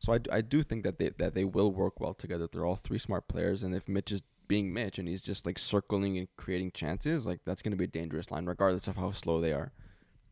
[0.00, 2.48] So I, I do think that they that they will work well together.
[2.50, 5.58] They're all three smart players, and if Mitch is being Mitch and he's just like
[5.58, 9.12] circling and creating chances, like that's going to be a dangerous line, regardless of how
[9.12, 9.72] slow they are.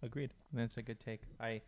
[0.02, 0.32] Agreed.
[0.52, 1.22] That's a good take.
[1.40, 1.62] I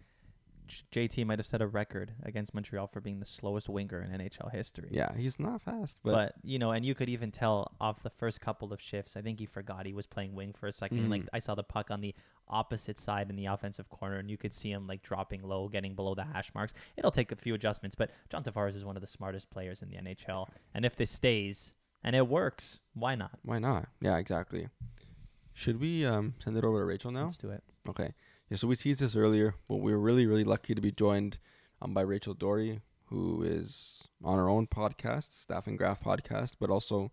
[0.69, 4.51] JT might have set a record against Montreal for being the slowest winger in NHL
[4.51, 4.89] history.
[4.91, 8.11] Yeah, he's not fast, but, But, you know, and you could even tell off the
[8.11, 9.17] first couple of shifts.
[9.17, 11.29] I think he forgot he was playing wing for a 2nd Like Mhm.
[11.33, 12.15] I saw the puck on the
[12.49, 15.95] opposite side in the offensive corner, and you could see him like dropping low, getting
[15.95, 16.73] below the hash marks.
[16.97, 19.89] It'll take a few adjustments, but John Tavares is one of the smartest players in
[19.89, 20.49] the NHL.
[20.75, 23.39] And if this stays and it works, why not?
[23.43, 23.89] why not?
[24.01, 24.69] Yeah, exactly.
[25.53, 27.25] Should we um, send it over to Rachel now?
[27.25, 27.63] Let's do it.
[27.89, 28.13] Okay.
[28.51, 31.39] Yeah, so we teased this earlier, but we were really, really lucky to be joined
[31.81, 36.69] um, by Rachel Doerrie, who is on her own podcast, Staff and Graph podcast, but
[36.69, 37.11] also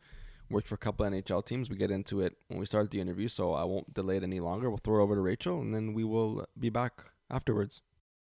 [0.50, 1.70] worked for a couple NHL teams.
[1.70, 4.42] We get into it when we start the interview, so I won't delay it any
[4.42, 4.70] longer.
[4.70, 7.82] We'll throw it over to Rachel, and then we will be back afterwards.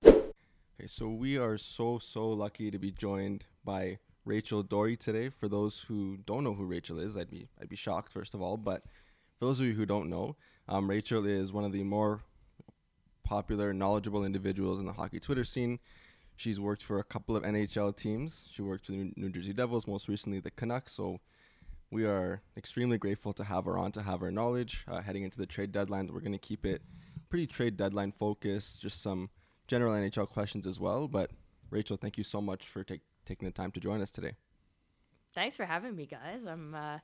[0.04, 5.30] Okay, so we are so, so lucky to be joined by Rachel Doerrie today.
[5.30, 8.42] For those who don't know who Rachel is, I'd be I'd be shocked first of
[8.42, 8.82] all, but
[9.38, 10.36] for those of you who don't know,
[10.68, 12.20] um, Rachel is one of the more
[13.30, 15.78] popular, knowledgeable individuals in the hockey Twitter scene.
[16.34, 18.48] She's worked for a couple of NHL teams.
[18.52, 20.92] She worked for the New- Jersey Devils, most recently the Canucks.
[20.92, 21.20] So
[21.92, 25.38] we are extremely grateful to have her on, to have her knowledge uh, heading into
[25.38, 26.10] the trade deadlines.
[26.10, 26.82] We're going to keep it
[27.28, 29.30] pretty trade deadline focused, just some
[29.68, 31.06] general NHL questions as well.
[31.06, 31.30] But
[31.70, 34.32] Rachel, thank you so much for take, taking the time to join us today.
[35.36, 36.40] Thanks for having me, guys.
[36.48, 36.74] I'm.
[36.74, 36.98] Uh,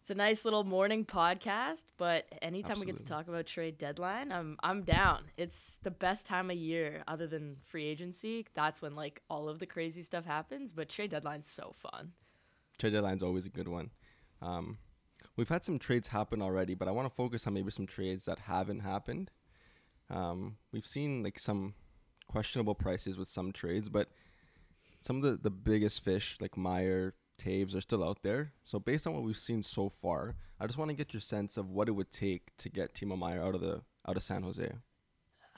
[0.00, 4.32] it's a nice little morning podcast, but anytime we get to talk about trade deadline,
[4.32, 5.24] I'm I'm down.
[5.36, 8.46] It's the best time of year, other than free agency.
[8.54, 10.72] That's when like all of the crazy stuff happens.
[10.72, 12.12] But trade deadline's so fun.
[12.78, 13.90] Trade deadline's always a good one.
[14.40, 14.78] Um,
[15.36, 18.24] we've had some trades happen already, but I want to focus on maybe some trades
[18.24, 19.30] that haven't happened.
[20.08, 21.74] Um, we've seen like some
[22.26, 24.08] questionable prices with some trades, but
[25.02, 28.52] some of the, the biggest fish like Meier, Toews are still out there.
[28.64, 31.56] So based on what we've seen so far, I just want to get your sense
[31.56, 34.42] of what it would take to get Timo Meier out of the out of San
[34.42, 34.70] Jose.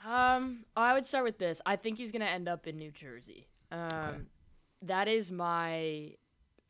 [0.05, 1.61] Um, I would start with this.
[1.65, 3.47] I think he's gonna end up in New Jersey.
[3.71, 4.27] Um,
[4.81, 6.11] that is my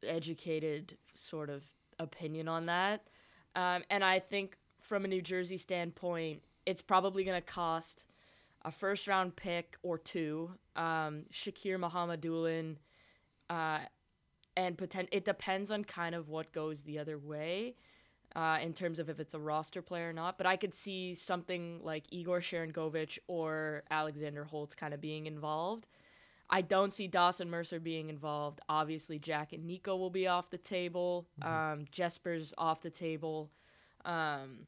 [0.03, 1.63] educated sort of
[1.99, 3.07] opinion on that.
[3.55, 8.05] Um, and I think from a New Jersey standpoint, it's probably gonna cost
[8.63, 10.51] a first round pick or two.
[10.75, 12.77] Um, Shakir Mukhamadullin,
[13.49, 13.79] uh,
[14.55, 17.75] and poten- it depends on kind of what goes the other way
[18.35, 20.37] uh, in terms of if it's a roster player or not.
[20.37, 25.87] But I could see something like Igor Sharangovich or Alexander Holtz kind of being involved.
[26.49, 28.59] I don't see Dawson Mercer being involved.
[28.69, 31.27] Obviously, Jack and Nico will be off the table.
[31.41, 33.49] Um, Jesper's off the table.
[34.05, 34.67] Um,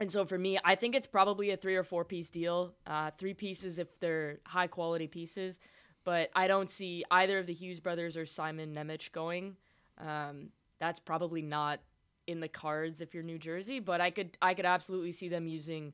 [0.00, 2.74] and so for me, I think it's probably a three or four piece deal.
[2.86, 5.58] Uh, three pieces if they're high quality pieces,
[6.04, 9.56] but I don't see either of the Hughes brothers or Simon Nemec going.
[9.98, 11.80] Um, that's probably not
[12.26, 15.48] in the cards if you're New Jersey, but I could I could absolutely see them
[15.48, 15.92] using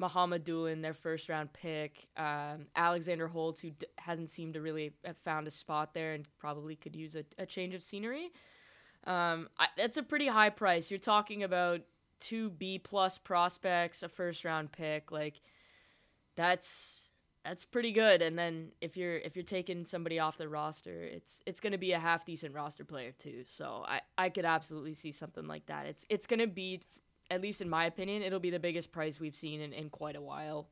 [0.00, 5.16] Mukhamadullin, their first round pick, um, Alexander Holtz, who d- hasn't seemed to really have
[5.18, 8.32] found a spot there and probably could use a, a change of scenery.
[9.06, 10.90] Um, I, that's a pretty high price.
[10.90, 11.82] You're talking about
[12.18, 15.12] two B plus prospects, a first round pick.
[15.12, 15.40] Like
[16.34, 17.03] that's
[17.44, 18.22] that's pretty good.
[18.22, 21.78] And then if you're if you're taking somebody off the roster, it's it's going to
[21.78, 23.42] be a half decent roster player too.
[23.44, 25.86] So I I could absolutely see something like that.
[25.86, 26.80] It's it's going to be
[27.30, 30.16] at least in my opinion, it'll be the biggest price we've seen in, in quite
[30.16, 30.68] a while.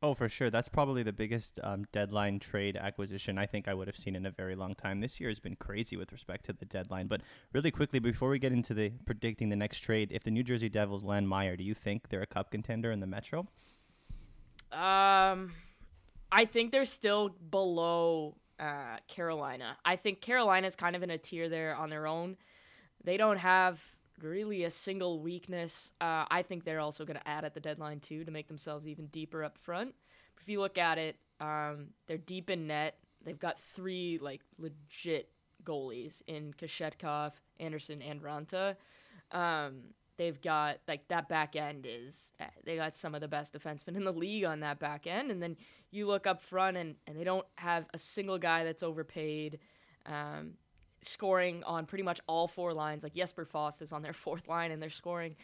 [0.00, 0.48] Oh, for sure.
[0.48, 4.26] That's probably the biggest um, deadline trade acquisition I think I would have seen in
[4.26, 5.00] a very long time.
[5.00, 7.08] This year has been crazy with respect to the deadline.
[7.08, 10.44] But really quickly, before we get into the predicting the next trade, if the New
[10.44, 13.48] Jersey Devils land Meier, do you think they're a cup contender in the Metro?
[14.70, 15.52] Um,
[16.30, 19.76] I think they're still below uh, Carolina.
[19.84, 22.36] I think Carolina's kind of in a tier there on their own.
[23.04, 23.80] They don't have
[24.20, 25.92] really a single weakness.
[26.00, 28.86] Uh, I think they're also going to add at the deadline too to make themselves
[28.86, 29.94] even deeper up front.
[30.34, 32.98] But if you look at it, um, they're deep in net.
[33.24, 35.30] They've got three like legit
[35.64, 38.76] goalies in Kochetkov, Andersen, and Raanta.
[39.32, 43.54] Um, they've got like that back end is uh, they got some of the best
[43.54, 45.56] defensemen in the league on that back end, and then
[45.90, 49.58] you look up front and and they don't have a single guy that's overpaid.
[50.04, 50.52] Um,
[51.02, 53.02] scoring on pretty much all four lines.
[53.02, 55.36] Like Jesper Fast is on their fourth line and they're scoring.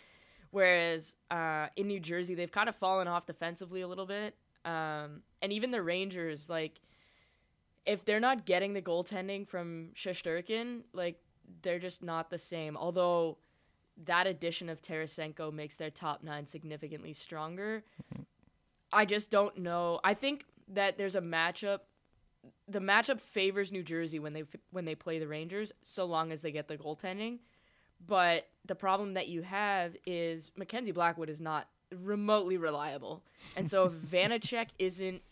[0.51, 4.37] Whereas uh, in New Jersey, they've kind of fallen off defensively a little bit.
[4.65, 6.81] Um, and even the Rangers, like,
[7.85, 11.19] if they're not getting the goaltending from Shesterkin, like,
[11.63, 12.77] they're just not the same.
[12.77, 13.39] Although
[14.05, 17.85] that addition of Tarasenko makes their top nine significantly stronger.
[18.13, 18.23] Mm-hmm.
[18.93, 20.01] I just don't know.
[20.05, 21.81] I think that there's a matchup
[22.69, 26.43] the matchup favors New Jersey when they when they play the Rangers, so long as
[26.43, 27.39] they get the goaltending.
[28.07, 33.23] But the problem that you have is Mackenzie Blackwood is not remotely reliable,
[33.57, 35.23] and so if Vanecek isn't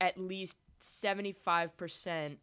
[0.00, 2.38] at least seventy five percent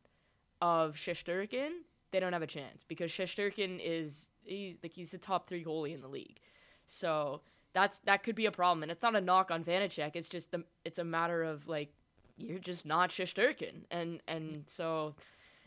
[0.62, 1.69] of Shesterkin,
[2.12, 5.93] they don't have a chance because Shesterkin is he, like he's a top three goalie
[5.93, 6.39] in the league.
[6.86, 7.41] So
[7.73, 10.12] that's that could be a problem, and it's not a knock on Vanecek.
[10.15, 11.93] It's just the it's a matter of like
[12.38, 15.15] you're just not Shesterkin, and and so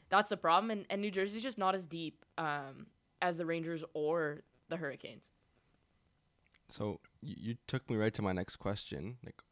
[0.08, 0.70] that's the problem.
[0.70, 2.87] And, and New Jersey's just not as deep um,
[3.22, 5.30] as the Rangers or the Hurricanes.
[6.70, 9.16] So you, you took me right to my next question.
[9.24, 9.42] Like,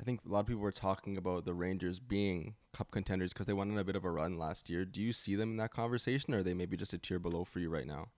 [0.00, 3.46] I think a lot of people were talking about the Rangers being cup contenders because
[3.46, 4.84] they went on a bit of a run last year.
[4.84, 7.44] Do you see them in that conversation, or are they maybe just a tier below
[7.44, 8.08] for you right now?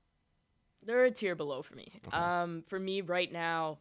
[0.84, 1.92] They're a tier below for me.
[2.06, 2.16] Okay.
[2.16, 3.78] Um, for me right now,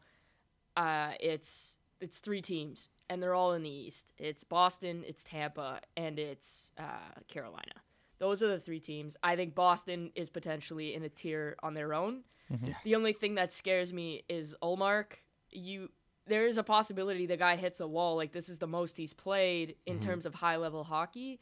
[0.78, 4.06] uh, it's it's three teams and they're all in the East.
[4.18, 7.74] It's Boston, it's Tampa, and it's uh, Carolina.
[8.20, 9.18] Those are the three teams.
[9.22, 12.22] I think Boston is potentially in a tier on their own.
[12.50, 12.68] Mm-hmm.
[12.68, 12.74] Yeah.
[12.86, 15.18] The only thing that scares me is Ullmark.
[15.50, 15.90] You,
[16.26, 18.16] there is a possibility the guy hits a wall.
[18.16, 20.08] Like this is the most he's played in mm-hmm.
[20.08, 21.42] terms of high level hockey,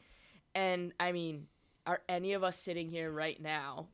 [0.56, 1.46] and I mean,
[1.86, 3.86] are any of us sitting here right now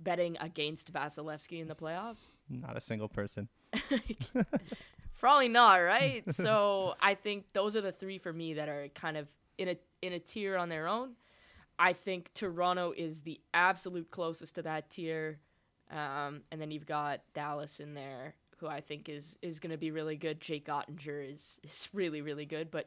[0.00, 2.26] betting against Vasilevskiy in the playoffs?
[2.48, 3.48] Not a single person.
[5.20, 6.22] Probably not, right?
[6.34, 9.76] so I think those are the three for me that are kind of in a
[10.00, 11.12] in a tier on their own.
[11.78, 15.38] I think Toronto is the absolute closest to that tier,
[15.90, 19.78] um, and then you've got Dallas in there, who I think is is going to
[19.78, 20.40] be really good.
[20.40, 22.86] Jake Oettinger is is really really good, but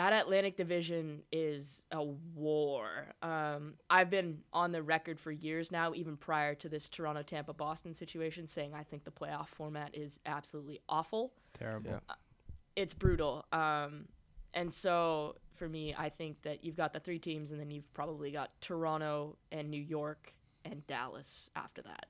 [0.00, 3.12] that Atlantic Division is a war.
[3.20, 7.52] Um, I've been on the record for years now, even prior to this Toronto Tampa
[7.52, 11.34] Boston situation, saying I think the playoff format is absolutely awful.
[11.52, 11.90] Terrible.
[11.90, 11.98] Yeah.
[12.08, 12.14] Uh,
[12.76, 13.44] it's brutal.
[13.52, 14.06] Um,
[14.54, 17.92] and so for me, I think that you've got the three teams, and then you've
[17.92, 20.32] probably got Toronto and New York
[20.64, 22.06] and Dallas after that.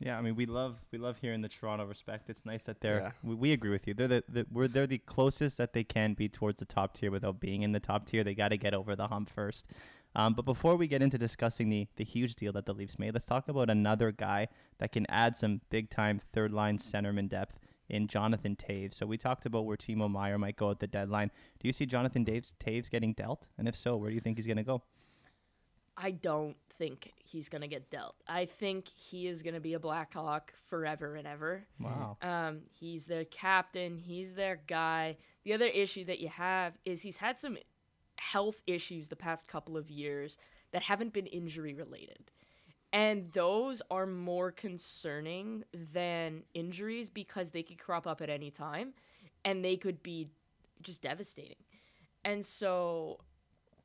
[0.00, 2.30] Yeah, I mean, we love we love hearing the Toronto respect.
[2.30, 3.00] It's nice that they're.
[3.00, 3.10] Yeah.
[3.22, 3.94] We, we, agree with you.
[3.94, 7.10] They're the, the we're they're the closest that they can be towards the top tier
[7.10, 8.22] without being in the top tier.
[8.22, 9.66] They got to get over the hump first.
[10.14, 13.12] Um, but before we get into discussing the the huge deal that the Leafs made,
[13.12, 17.58] let's talk about another guy that can add some big time third line centerman depth
[17.88, 18.94] in Jonathan Toews.
[18.94, 21.30] So we talked about where Timo Meier might go at the deadline.
[21.58, 23.48] Do you see Jonathan Taves, Toews getting dealt?
[23.58, 24.82] And if so, where do you think he's going to go?
[26.00, 28.14] I don't think he's gonna get dealt.
[28.28, 31.64] I think he is gonna be a Blackhawk forever and ever.
[31.80, 32.16] Wow.
[32.22, 33.98] Um, he's their captain.
[33.98, 35.16] He's their guy.
[35.44, 37.58] The other issue that you have is he's had some
[38.16, 40.38] health issues the past couple of years
[40.70, 42.30] that haven't been injury related.
[42.92, 48.94] And those are more concerning than injuries because they could crop up at any time
[49.44, 50.28] and they could be
[50.80, 51.56] just devastating.
[52.24, 53.18] And so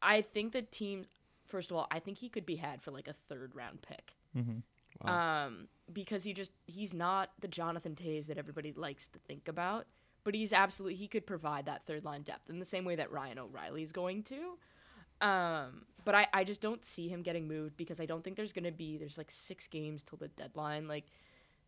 [0.02, 1.08] I think that teams,
[1.54, 4.16] first of all, I think he could be had for like a third round pick.
[4.36, 5.08] Mm-hmm.
[5.08, 9.86] Um, because he just, he's not the Jonathan Toews that everybody likes to think about,
[10.24, 13.12] but he's absolutely, he could provide that third line depth in the same way that
[13.12, 14.58] Ryan O'Reilly is going to.
[15.22, 18.52] Um, but I, I just don't see him getting moved because I don't think there's
[18.54, 20.88] going to be, there's like six games till the deadline.
[20.88, 21.06] Like,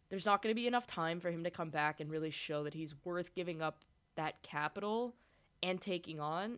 [0.09, 2.63] there's not going to be enough time for him to come back and really show
[2.63, 3.83] that he's worth giving up
[4.15, 5.13] that capital
[5.61, 6.57] and taking on.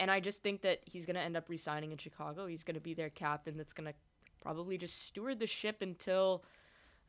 [0.00, 2.46] And I just think that he's going to end up resigning in Chicago.
[2.46, 3.94] He's going to be their captain that's going to
[4.42, 6.42] probably just steward the ship until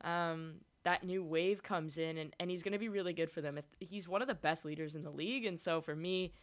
[0.04, 2.18] um, that new wave comes in.
[2.18, 3.56] And, and he's going to be really good for them.
[3.58, 5.46] If He's one of the best leaders in the league.
[5.46, 6.34] And so for me,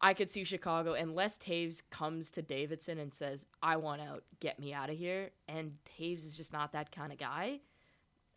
[0.00, 4.58] I could see Chicago, unless Toews comes to Davidson and says, I want out, get
[4.58, 5.30] me out of here.
[5.46, 7.60] And Toews is just not that kind of guy.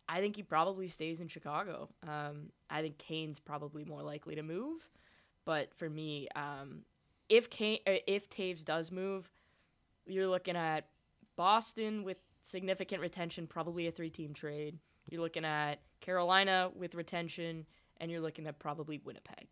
[0.08, 1.88] I think he probably stays in Chicago.
[2.06, 4.88] Um, I think Kane's probably more likely to move.
[5.44, 6.82] But for me, um,
[7.28, 9.30] if Kane, uh, if Toews does move,
[10.06, 10.86] you're looking at
[11.36, 14.78] Boston with significant retention, probably a three-team trade.
[15.10, 17.66] You're looking at Carolina with retention,
[17.98, 19.46] and you're looking at probably Winnipeg.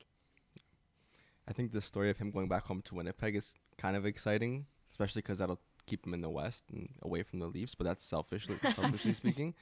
[1.49, 4.67] I think the story of him going back home to Winnipeg is kind of exciting,
[4.91, 7.75] especially because that'll keep him in the West and away from the Leafs.
[7.75, 9.55] But that's selfishly, selfishly speaking.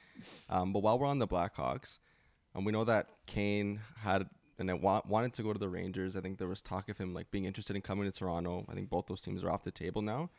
[0.49, 1.99] Um, but while we're on the Blackhawks,
[2.55, 6.15] um, we know that Kane had and I wa- wanted to go to the Rangers.
[6.15, 8.65] I think there was talk of him like being interested in coming to Toronto.
[8.69, 10.29] I think both those teams are off the table now.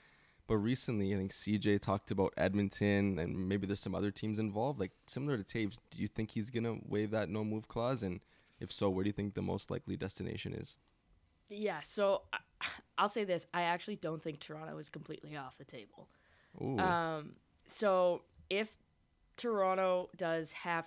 [0.48, 4.78] But recently, I think CJ talked about Edmonton and maybe there's some other teams involved.
[4.78, 8.02] Like similar to Toews, do you think he's gonna waive that no move clause?
[8.02, 8.20] And
[8.60, 10.78] if so, where do you think the most likely destination is?
[11.48, 12.22] Yeah, so
[12.98, 16.08] I'll say this: I actually don't think Toronto is completely off the table.
[16.62, 17.32] Ooh, Um,
[17.66, 18.68] so if
[19.36, 20.86] Toronto does have,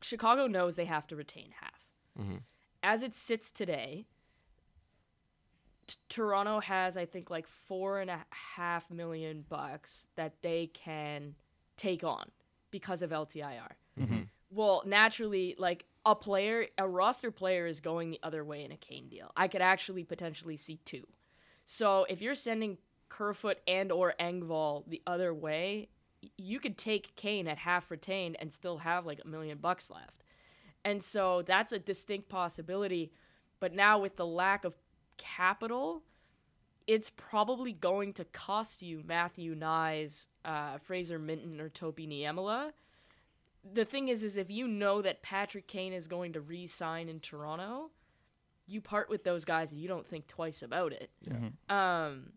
[0.00, 1.79] Chicago knows they have to retain half.
[2.20, 2.42] Mhm.
[2.82, 4.06] As it sits today,
[5.86, 11.34] t- Toronto has I think like four and a half million bucks that they can
[11.76, 12.30] take on
[12.70, 13.76] because of LTIR.
[14.50, 18.76] Well, naturally, like a player, a roster player is going the other way in a
[18.76, 19.30] Kane deal.
[19.36, 21.06] I could actually potentially see two.
[21.64, 22.78] So if you're sending
[23.08, 25.88] Kerfoot and or Engvall the other way,
[26.36, 30.22] you could take Kane at half retained and still have like a million bucks left.
[30.84, 33.12] And so that's a distinct possibility.
[33.58, 34.76] But now with the lack of
[35.18, 36.02] capital,
[36.86, 42.72] it's probably going to cost you Matthew Knies, uh, Fraser Minten, or Topi Niemela.
[43.74, 47.20] The thing is, is if you know that Patrick Kane is going to re-sign in
[47.20, 47.90] Toronto,
[48.66, 51.10] you part with those guys and you don't think twice about it.
[51.68, 52.32] Um,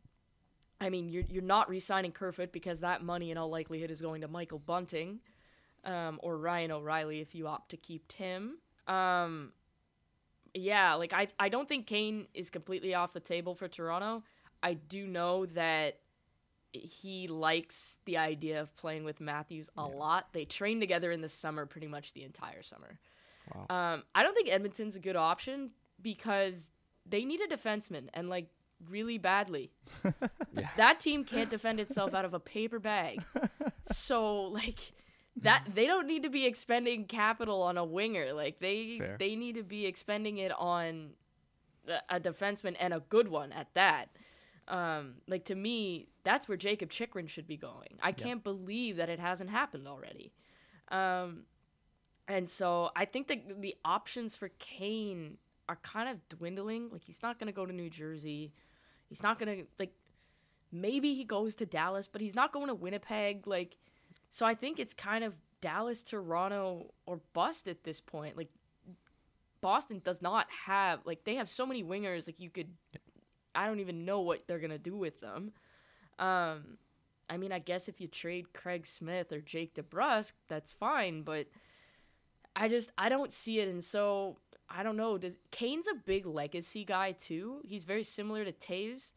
[0.81, 4.21] I mean, you're you're not re-signing Kerfoot because that money in all likelihood is going
[4.21, 5.19] to Michael Bunting,
[5.85, 8.57] um, or Ryan O'Reilly if you opt to keep him.
[8.87, 9.51] Um,
[10.53, 14.23] yeah, like I I don't think Kane is completely off the table for Toronto.
[14.61, 15.99] I do know that
[16.71, 20.29] he likes the idea of playing with Matthews a lot.
[20.33, 22.99] They trained together in the summer, pretty much the entire summer.
[23.53, 23.75] Wow.
[23.75, 26.69] Um, I don't think Edmonton's a good option because
[27.05, 28.47] they need a defenseman and like
[28.89, 29.71] really badly.
[30.55, 30.69] Yeah.
[30.77, 33.23] That team can't defend itself out of a paper bag.
[33.91, 34.93] So like
[35.37, 38.33] that they don't need to be expending capital on a winger.
[38.33, 39.17] Like they Fair.
[39.19, 41.11] they need to be expending it on
[41.87, 44.09] a- a defenseman and a good one at that.
[44.67, 47.97] Um, like to me, that's where Jakob Chychrun should be going.
[48.01, 50.31] I can't believe that it hasn't happened already.
[50.89, 51.43] Um,
[52.27, 56.89] and so I think that the options for Kane are kind of dwindling.
[56.91, 58.53] Like he's not going to go to New Jersey.
[59.09, 59.93] He's not going to like
[60.71, 63.77] maybe he goes to Dallas, but he's not going to Winnipeg like
[64.33, 68.35] so I think it's kind of Dallas, Toronto or bust at this point.
[68.35, 68.49] Like
[69.61, 72.67] Boston does not have like they have so many wingers like you could
[73.55, 75.53] I don't even know what they're to do with them.
[76.17, 76.79] Um
[77.29, 81.47] I mean, I guess if you trade Craig Smith or Jake DeBrusk, that's fine, but
[82.55, 84.37] I just I don't see it, and so
[84.67, 85.19] I don't know.
[85.19, 87.61] Does Kane's a big legacy guy too?
[87.63, 89.11] He's very similar to Toews.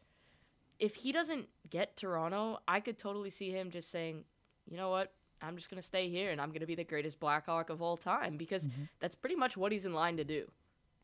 [0.79, 4.23] If he doesn't get Toronto, I could totally see him just saying,
[4.69, 5.13] "You know what?
[5.41, 8.37] I'm just gonna stay here, and I'm gonna be the greatest Blackhawk of all time,"
[8.37, 8.67] because
[8.99, 10.49] that's pretty much what he's in line to do.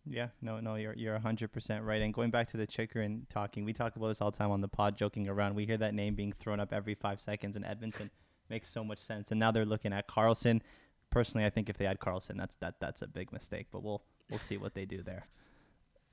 [0.06, 2.02] Yeah, no, no, you're you're hundred percent right.
[2.02, 4.60] And going back to the Chychrun talking, we talk about this all the time on
[4.62, 5.56] the pod, joking around.
[5.56, 8.12] We hear that name being thrown up every five seconds, and Edmonton
[8.50, 9.32] makes so much sense.
[9.32, 10.62] And now they're looking at Karlsson.
[11.10, 13.68] Personally, I think if they add Karlsson, that's that that's a big mistake.
[13.72, 15.28] But we'll we'll see what they do there.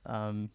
[0.05, 0.49] Um,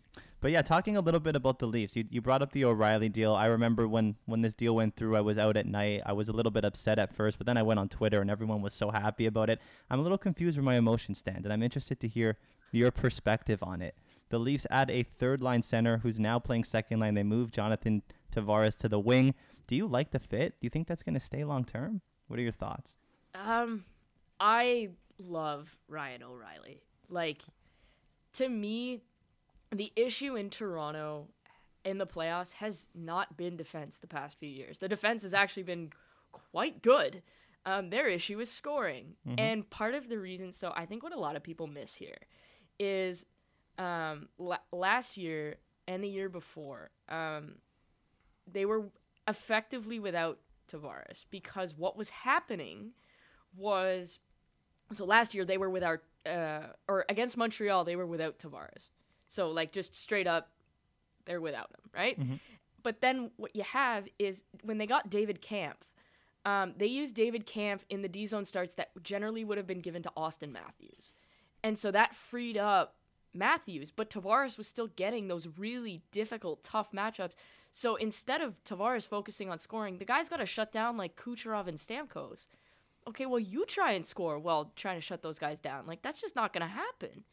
[0.46, 3.08] but yeah, talking a little bit about the Leafs, you, you brought up the O'Reilly
[3.08, 3.34] deal.
[3.34, 6.02] I remember when when this deal went through, I was out at night.
[6.06, 8.30] I was a little bit upset at first, but then I went on Twitter and
[8.30, 9.60] everyone was so happy about it.
[9.90, 12.38] I'm a little confused where my emotions stand, and I'm interested to hear
[12.70, 13.96] your perspective on it.
[14.28, 17.14] The Leafs add a third line center who's now playing second line.
[17.14, 19.34] They move Jonathan Tavares to the wing.
[19.66, 20.58] Do you like the fit?
[20.60, 22.02] Do you think that's going to stay long term?
[22.28, 22.96] What are your thoughts?
[23.34, 23.84] Um,
[24.38, 26.82] I love Ryan O'Reilly.
[27.08, 27.42] Like,
[28.34, 29.02] to me,
[29.74, 31.28] the issue in Toronto
[31.84, 34.78] in the playoffs has not been defense the past few years.
[34.78, 35.90] The defense has actually been
[36.32, 37.22] quite good.
[37.64, 39.14] Um, their issue is scoring.
[39.38, 42.18] And part of the reason, so I think what a lot of people miss here
[42.78, 43.24] is
[43.78, 45.56] um, la- last year
[45.88, 47.56] and the year before, um,
[48.50, 48.90] they were
[49.28, 50.38] effectively without
[50.70, 52.92] Tavares because what was happening
[53.56, 54.18] was
[54.92, 58.90] so last year they were without uh, or against Montreal they were without Tavares.
[59.28, 60.50] So like just straight up
[61.24, 62.18] they're without him, right?
[62.82, 65.74] But then what you have is when they got David Kämpf,
[66.44, 69.80] um, they used David Kämpf in the D zone starts that generally would have been
[69.80, 71.10] given to Auston Matthews.
[71.64, 72.94] And so that freed up
[73.34, 77.32] Matthews, but Tavares was still getting those really difficult, tough matchups.
[77.72, 81.66] So instead of Tavares focusing on scoring, the guy's got to shut down like Kucherov
[81.66, 82.46] and Stamkos.
[83.08, 85.86] Okay, well, you try and score while trying to shut those guys down.
[85.86, 87.24] Like, that's just not going to happen.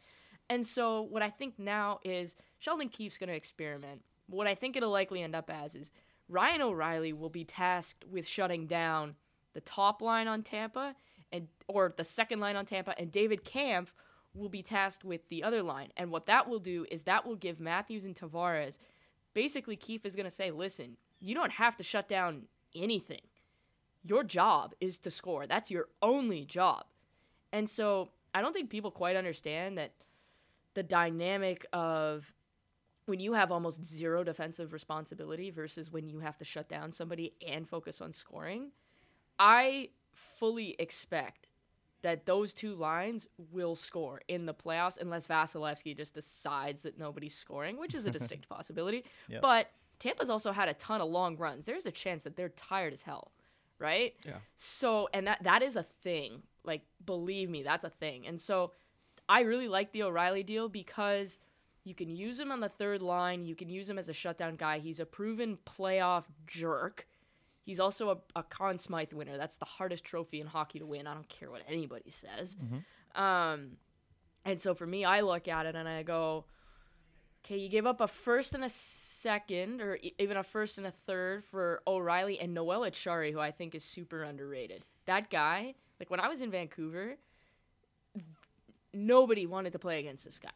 [0.50, 4.02] And so, what I think now is Sheldon Keefe's going to experiment.
[4.28, 5.92] What I think it'll likely end up as is
[6.30, 9.16] Ryan O'Reilly will be tasked with shutting down
[9.54, 10.96] the top line on Tampa
[11.32, 13.88] and or the second line on Tampa, and David Kämpf
[14.34, 15.90] will be tasked with the other line.
[15.98, 18.78] And what that will do is that will give Matthews and Tavares
[19.34, 22.44] basically Keefe is going to say, listen, you don't have to shut down
[22.76, 23.22] anything.
[24.04, 25.48] Your job is to score.
[25.48, 26.86] That's your only job.
[27.52, 29.94] And so I don't think people quite understand that
[30.74, 32.34] the dynamic of
[33.06, 37.34] when you have almost zero defensive responsibility versus when you have to shut down somebody
[37.46, 38.72] and focus on scoring.
[39.38, 41.48] I fully expect
[42.02, 47.36] that those two lines will score in the playoffs unless Vasilevskiy just decides that nobody's
[47.36, 49.06] scoring, which is a distinct possibility.
[49.30, 49.42] Yep.
[49.42, 49.68] But
[50.00, 51.66] Tampa's also had a ton of long runs.
[51.66, 53.32] There's a chance that they're tired as hell,
[53.80, 54.14] right?
[54.26, 54.34] Yeah.
[54.58, 56.44] So, and that that is a thing.
[56.66, 58.28] Like, believe me, that's a thing.
[58.28, 58.72] And so,
[59.30, 61.40] I really like the O'Reilly deal because
[61.84, 63.46] you can use him on the third line.
[63.46, 64.80] You can use him as a shutdown guy.
[64.80, 67.08] He's a proven playoff jerk.
[67.66, 69.38] He's also a, a Conn Smythe winner.
[69.38, 71.08] That's the hardest trophy in hockey to win.
[71.08, 72.56] I don't care what anybody says.
[73.16, 73.78] Um,
[74.44, 76.46] and so for me, I look at it and I go,
[77.46, 80.92] okay, you gave up a first and a second, or even a first and a
[80.92, 84.84] third for O'Reilly and Noel Acciari, who I think is super underrated.
[85.06, 87.16] That guy, like when I was in Vancouver,
[88.94, 90.50] nobody wanted to play against this guy.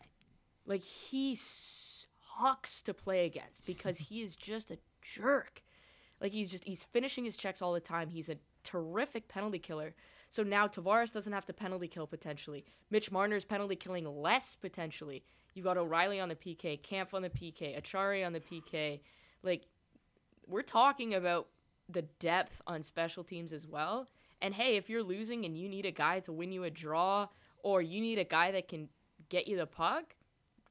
[0.66, 5.64] Like he sucks to play against because he is just a jerk.
[6.22, 8.10] Like he's just he's finishing his checks all the time.
[8.10, 9.96] He's a terrific penalty killer.
[10.30, 12.66] So now Tavares doesn't have to penalty kill potentially.
[12.92, 15.24] Mitch Marner's penalty killing less potentially.
[15.54, 19.00] You've got O'Reilly on the PK, Kämpf on the PK, Acciari on the PK.
[19.42, 19.64] Like
[20.48, 21.48] we're talking about
[21.90, 24.08] the depth on special teams as well.
[24.42, 27.28] And hey, if you're losing and you need a guy to win you a draw,
[27.64, 28.90] or you need a guy that can
[29.30, 30.16] get you the puck,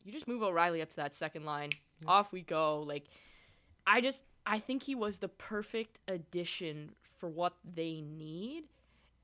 [0.05, 1.71] you just move O'Reilly up to that second line.
[2.07, 2.83] Off we go.
[2.83, 3.05] Like,
[3.87, 8.65] I just I think he was the perfect addition for what they need.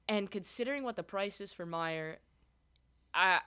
[0.08, 2.18] And considering what the price is for Meier,
[3.14, 3.40] I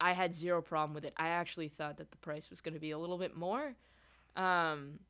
[0.00, 1.12] I had zero problem with it.
[1.16, 3.74] I actually thought that the price was going to be a little bit more.
[4.34, 5.00] Um,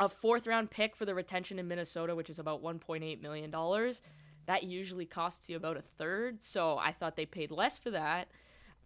[0.00, 4.00] a fourth round pick for the retention in Minnesota, which is about 1.8 million dollars.
[4.46, 8.28] That usually costs you about a third, so I thought they paid less for that.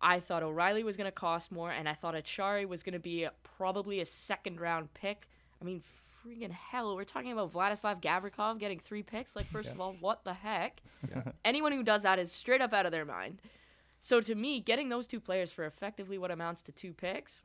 [0.00, 3.00] I thought O'Reilly was going to cost more, and I thought Acciari was going to
[3.00, 5.28] be a, probably a second round pick.
[5.60, 5.82] I mean,
[6.24, 9.34] freaking hell, we're talking about Vladislav Gavrikov getting three picks.
[9.34, 10.80] Like, first of all, what the heck?
[11.44, 13.40] Anyone who does that is straight up out of their mind.
[14.00, 17.42] So to me, getting those two players for effectively what amounts to two picks,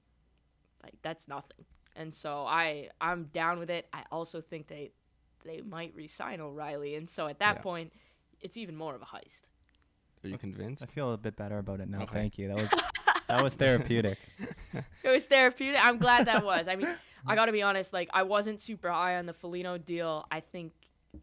[0.83, 1.65] like that's nothing.
[1.95, 3.87] And so I I'm down with it.
[3.91, 4.91] I also think they
[5.43, 7.61] they might re-sign O'Reilly, and so at that Yeah.
[7.61, 7.93] point,
[8.43, 9.43] it's even more of a heist.
[10.23, 10.83] Are you convinced?
[10.83, 12.03] I feel a bit better about it now.
[12.03, 12.13] Okay.
[12.13, 12.47] Thank you.
[12.47, 12.69] That was
[13.27, 14.19] that was therapeutic.
[14.73, 15.83] It was therapeutic.
[15.83, 16.67] I'm glad that was.
[16.67, 16.87] I mean,
[17.27, 17.93] I got to be honest.
[17.93, 20.25] Like, I wasn't super high on the Foligno deal.
[20.31, 20.73] I think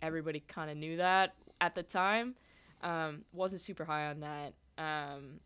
[0.02, 2.34] everybody kind of knew that at the time.
[2.82, 4.54] Um, wasn't super high on that.
[4.78, 5.40] Um,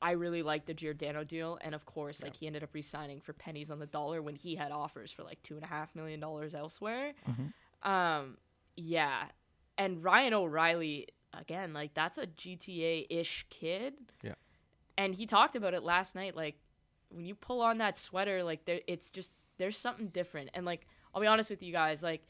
[0.00, 3.32] I really liked the Giordano deal, and of course, like he ended up re-signing for
[3.32, 6.18] pennies on the dollar when he had offers for like two and a half million
[6.18, 7.12] dollars elsewhere.
[7.84, 8.36] Um,
[8.76, 9.24] yeah,
[9.78, 13.94] and Ryan O'Reilly again, like that's a GTA ish kid.
[14.22, 14.34] Yeah.
[14.98, 16.36] And he talked about it last night.
[16.36, 16.56] Like
[17.10, 20.50] when you pull on that sweater, like there, it's just there's something different.
[20.54, 22.22] And like I'll be honest with you guys, like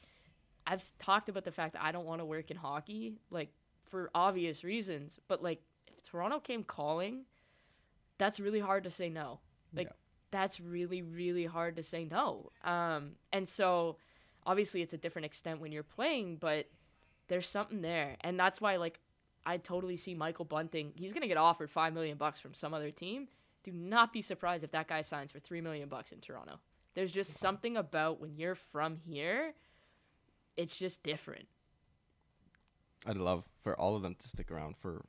[0.66, 3.51] I've talked about the fact that I don't want to work in hockey, like
[3.84, 5.18] for obvious reasons.
[5.28, 7.24] But like if Toronto came calling,
[8.18, 9.40] that's really hard to say no.
[9.74, 9.93] Like Yeah.
[10.30, 12.51] that's really really hard to say no.
[12.64, 13.97] Um, and so
[14.47, 16.66] obviously it's a different extent when you're playing, but
[17.28, 19.00] there's something there, and that's why like
[19.44, 20.92] I totally see Michael Bunting.
[20.94, 23.28] He's gonna get offered five million bucks from some other team.
[23.64, 26.58] Do not be surprised if that guy signs for three million bucks in Toronto.
[26.94, 29.54] There's just something about when you're from here,
[30.56, 31.46] it's just different.
[33.06, 35.02] I'd love for all of them to stick around for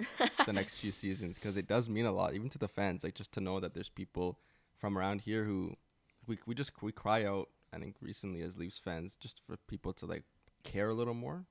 [0.45, 3.03] the next few seasons because it does mean a lot, even to the fans.
[3.03, 4.39] Like just to know that there's people
[4.77, 5.75] from around here who
[6.25, 7.49] we we just we cry out.
[7.71, 10.23] I think recently as Leafs fans, just for people to like
[10.63, 11.45] care a little more.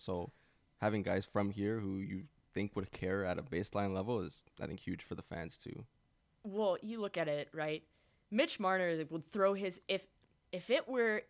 [0.00, 0.32] So
[0.80, 2.22] having guys from here who you
[2.54, 5.84] think would care at a baseline level is, I think, huge for the fans too.
[6.42, 7.82] Well, you look at it right.
[8.30, 10.02] Mitch Marner would throw his if
[10.52, 11.22] if it were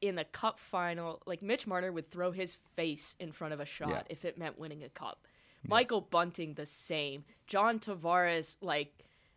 [0.00, 3.64] in a cup final, like Mitch Marner would throw his face in front of a
[3.66, 4.02] shot Yeah.
[4.08, 5.26] if it meant winning a cup.
[5.66, 7.24] Michael Bunting the same.
[7.46, 8.92] John Tavares like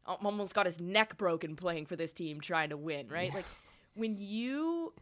[0.05, 3.33] almost got his neck broken playing for this team trying to win, right?
[3.33, 3.45] Like
[3.95, 4.93] when you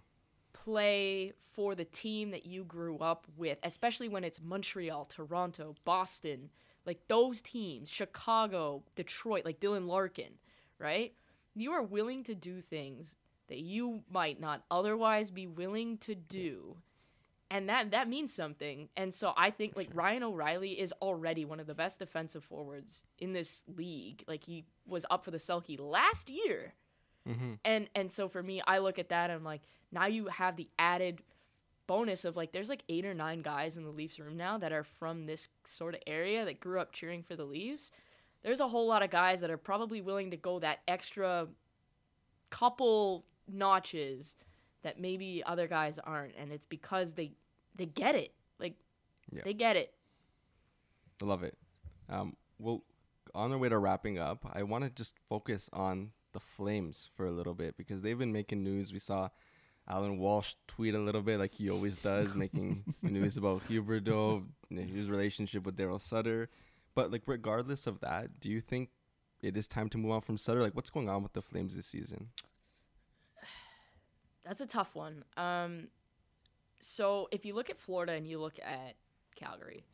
[0.68, 6.50] play for the team that you grew up with, especially when it's Montreal, Toronto, Boston,
[6.86, 10.34] like those teams, Chicago, Detroit, like Dylan Larkin,
[10.78, 11.14] right?
[11.56, 13.16] You are willing to do things
[13.48, 16.76] that you might not otherwise be willing to do.
[17.50, 18.90] And that that means something.
[18.98, 23.04] And so I think like Ryan O'Reilly is already one of the best defensive forwards
[23.20, 24.26] in this league.
[24.28, 26.74] Like he was up for the Selke last year.
[27.28, 27.54] Mm-hmm.
[27.64, 29.62] And and so for me, I look at that and I'm like,
[29.92, 31.22] now you have the added
[31.88, 34.72] bonus of like there's like eight or nine guys in the Leafs room now that
[34.74, 37.92] are from this sort of area that grew up cheering for the Leafs.
[38.44, 41.48] There's a whole lot of guys that are probably willing to go that extra
[42.50, 44.36] couple notches
[44.84, 47.32] that maybe other guys aren't and it's because they
[47.76, 48.34] they get it.
[48.60, 48.76] Like
[49.32, 49.42] Yeah.
[49.44, 49.94] they get it.
[51.22, 51.58] I love it.
[52.10, 52.84] Um, well,
[53.34, 57.26] on our way to wrapping up, I want to just focus on the Flames for
[57.26, 58.92] a little bit because they've been making news.
[58.94, 59.30] We saw
[59.90, 65.10] Allan Walsh tweet a little bit like he always does, making news about Huberdeau, his
[65.10, 66.50] relationship with Daryl Sutter.
[66.94, 68.90] But like, regardless of that, do you think
[69.42, 70.62] it is time to move on from Sutter?
[70.62, 72.30] Like, what's going on with the Flames this season?
[74.44, 75.24] That's a tough one.
[75.38, 75.88] Um,
[76.80, 78.96] so if you look at Florida and you look at
[79.36, 79.86] Calgary,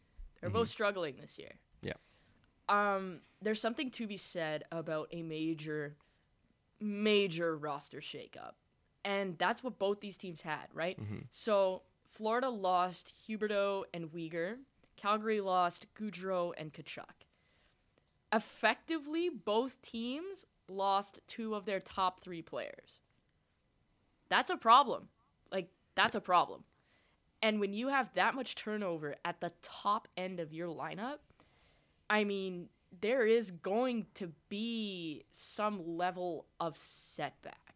[0.41, 1.53] they're both struggling this year.
[1.81, 1.93] Yeah.
[2.67, 5.95] Um, there's something to be said about a major,
[6.81, 8.53] major roster shakeup,
[9.05, 10.99] and that's what both these teams had, right?
[10.99, 11.19] Mm-hmm.
[11.29, 14.55] So Florida lost Huberdeau and Weegar.
[14.95, 17.25] Calgary lost Gaudreau and Tkachuk.
[18.31, 22.99] Effectively, both teams lost two of their top three players
[24.33, 25.09] that's a problem.
[25.51, 26.63] Like that's a problem.
[27.43, 31.17] And when you have that much turnover at the top end of your lineup,
[32.09, 32.69] I mean,
[33.01, 37.72] there is going to be some level of setback.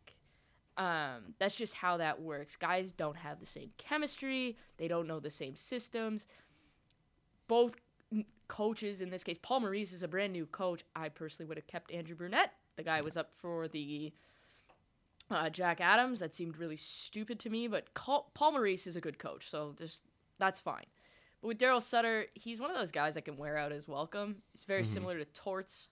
[0.77, 2.55] Um, that's just how that works.
[2.55, 4.57] Guys don't have the same chemistry.
[4.77, 6.27] They don't know the same systems.
[7.47, 7.75] Both
[8.47, 10.83] coaches, in this case, Paul Maurice is a brand new coach.
[10.95, 12.53] I personally would have kept Andrew Brunette.
[12.75, 14.13] The guy was up for the
[15.31, 16.19] uh, Jack Adams.
[16.19, 20.03] That seemed really stupid to me, but Paul Maurice is a good coach, so just
[20.39, 20.85] that's fine.
[21.41, 24.37] But with Daryl Sutter, he's one of those guys that can wear out his welcome.
[24.53, 25.89] It's very similar to Torts,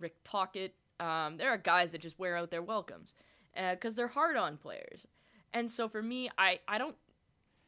[0.00, 0.74] Rick Tocchet.
[1.00, 3.14] Um, there are guys that just wear out their welcomes
[3.54, 5.06] because they're hard on players.
[5.52, 6.96] And so for me, I, I don't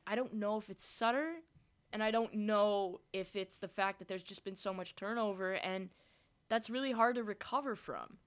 [0.06, 1.32] I don't know if it's Sutter,
[1.92, 5.54] and I don't know if it's the fact that there's just been so much turnover,
[5.54, 5.88] and
[6.48, 8.18] that's really hard to recover from.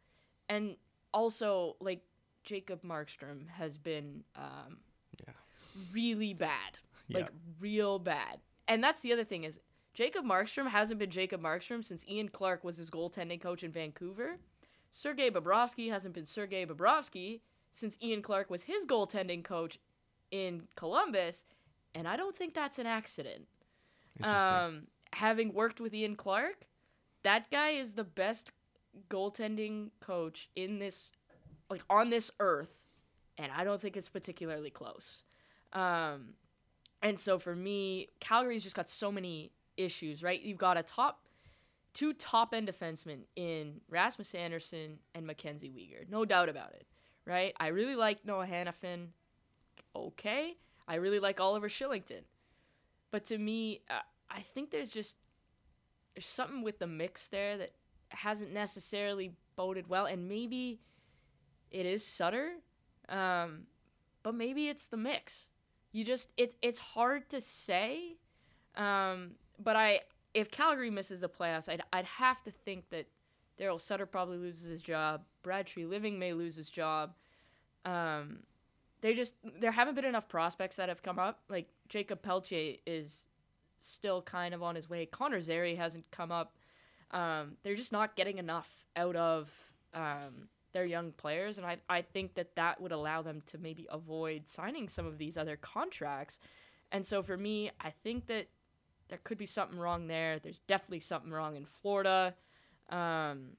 [0.49, 0.76] And
[1.14, 2.01] also, like
[2.43, 4.80] Jacob Markstrom has been um,
[5.26, 5.34] Yeah.
[5.93, 6.78] really bad,
[7.10, 7.30] like Yeah.
[7.60, 8.39] real bad.
[8.68, 9.60] And that's the other thing is
[9.93, 14.38] Jacob Markstrom hasn't been Jacob Markstrom since Ian Clark was his goaltending coach in Vancouver.
[14.91, 17.41] Sergei Bobrovsky hasn't been Sergei Bobrovsky
[17.72, 19.80] since Ian Clark was his goaltending coach
[20.32, 21.45] in Columbus,
[21.95, 23.47] and I don't think that's an accident.
[24.22, 26.67] Um, having worked with Ian Clark,
[27.24, 28.51] that guy is the best
[29.09, 31.11] goaltending coach in this,
[31.70, 32.84] like on this earth,
[33.38, 35.24] and I don't think it's particularly close.
[35.74, 36.34] Um,
[37.01, 40.41] and so for me, Calgary's just got so many issues, right?
[40.41, 41.22] You've got a top,
[41.93, 46.86] two top end defensemen in Rasmus Andersson and Mackenzie Weegar, no doubt about it,
[47.30, 47.53] right?
[47.59, 49.07] I really like Noah Hanifin.
[49.95, 50.57] Okay,
[50.88, 52.23] I really like Oliver Kylington.
[53.11, 53.99] But to me, uh,
[54.30, 55.15] I think there's just
[56.15, 57.71] there's something with the mix there that
[58.09, 60.80] hasn't necessarily boded well, and maybe
[61.71, 62.53] it is Sutter,
[63.07, 63.61] um,
[64.23, 65.47] but maybe it's the mix.
[65.91, 68.17] You just it it's hard to say,
[68.75, 70.01] um, but I
[70.34, 73.07] if Calgary misses the playoffs, I'd I'd have to think that
[73.59, 75.21] Daryl Sutter probably loses his job.
[75.44, 77.14] Brad Treliving may lose his job.
[77.86, 78.40] Um,
[79.02, 81.40] they just there haven't been enough prospects that have come up.
[81.50, 83.26] Like Jakob Pelletier is
[83.80, 85.06] still kind of on his way.
[85.06, 86.58] Connor Zary hasn't come up.
[87.12, 89.50] Um, they're just not getting enough out of
[89.94, 93.88] um, their young players, and I I think that that would allow them to maybe
[93.90, 96.40] avoid signing some of these other contracts.
[96.92, 98.48] And so for me, I think that
[99.10, 100.40] there could be something wrong there.
[100.40, 102.36] There's definitely something wrong in Florida.
[102.90, 103.52] Um,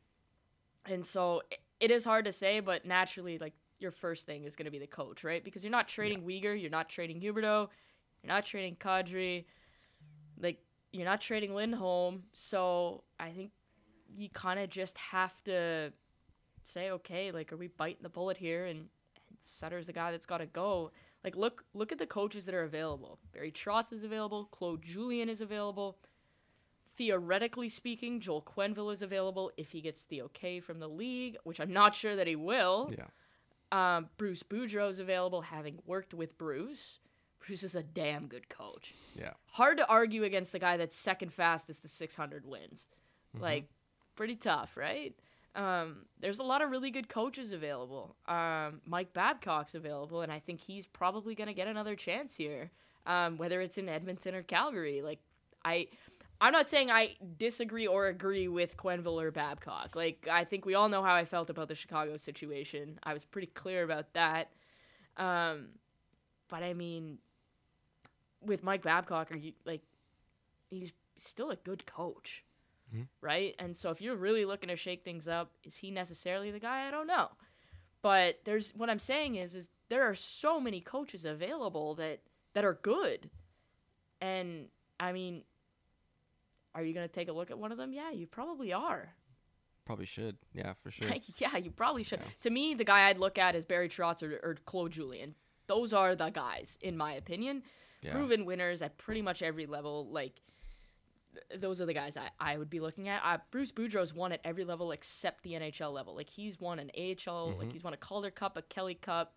[0.86, 1.42] and so
[1.80, 4.78] it is hard to say, but naturally, like your first thing is going to be
[4.78, 5.42] the coach, right?
[5.42, 6.40] Because you're not trading yeah.
[6.40, 7.68] Weegar, you're not trading Huberdeau,
[8.22, 9.46] you're not trading Kadri,
[10.40, 10.58] like
[10.92, 12.24] you're not trading Lindholm.
[12.32, 13.50] So I think
[14.14, 15.92] you kind of just have to
[16.64, 18.66] say, okay, like, are we biting the bullet here?
[18.66, 20.92] And, and Sutter's the guy that's got to go.
[21.24, 23.18] Like, look, look at the coaches that are available.
[23.32, 24.48] Barry Trotz is available.
[24.50, 25.98] Claude Julien is available.
[27.00, 31.58] Theoretically speaking, Joel Quenneville is available if he gets the okay from the league, which
[31.58, 32.92] I'm not sure that he will.
[32.92, 33.96] Yeah.
[33.96, 36.98] Um, Bruce Boudreau is available, having worked with Bruce.
[37.46, 38.92] Bruce is a damn good coach.
[39.18, 39.30] Yeah.
[39.46, 42.86] Hard to argue against the guy that's second fastest to 600 wins.
[43.34, 43.44] Mm-hmm.
[43.44, 43.64] Like,
[44.14, 45.14] pretty tough, right?
[45.54, 48.14] Um, there's a lot of really good coaches available.
[48.28, 52.70] Um, Mike Babcock's available, and I think he's probably going to get another chance here,
[53.06, 55.00] um, whether it's in Edmonton or Calgary.
[55.00, 55.20] Like,
[55.64, 55.88] I,
[56.40, 59.94] I'm not saying I disagree or agree with Quenneville or Babcock.
[59.94, 62.98] Like, I think we all know how I felt about the Chicago situation.
[63.02, 64.50] I was pretty clear about that.
[65.16, 65.68] Um,
[66.48, 67.18] but I mean,
[68.40, 69.82] with Mike Babcock, are you like,
[70.70, 72.42] he's still a good coach
[72.92, 73.04] mm-hmm.
[73.20, 73.54] right?
[73.58, 76.86] And so if you're really looking to shake things up, is he necessarily the guy?
[76.86, 77.28] I don't know.
[78.02, 82.20] But there's what I'm saying is is there are so many coaches available that
[82.54, 83.30] that are good.
[84.20, 84.66] And
[84.98, 85.42] I mean,
[86.74, 87.92] are you going to take a look at one of them?
[87.92, 89.10] Yeah, you probably are.
[89.84, 90.36] Probably should.
[90.52, 91.08] Yeah, for sure.
[91.38, 92.20] yeah, you probably should.
[92.20, 92.32] Yeah.
[92.42, 95.34] To me, the guy I'd look at is Barry Trotz or, or Claude Julien.
[95.66, 97.62] Those are the guys, in my opinion.
[98.02, 98.12] Yeah.
[98.12, 100.08] Proven winners at pretty much every level.
[100.10, 100.40] Like,
[101.56, 103.22] those are the guys I, I would be looking at.
[103.24, 106.14] Uh, Bruce Boudreau's won at every level except the NHL level.
[106.14, 107.58] Like he's won an AHL, mm-hmm.
[107.60, 109.34] like he's won a Calder Cup, a Kelly Cup.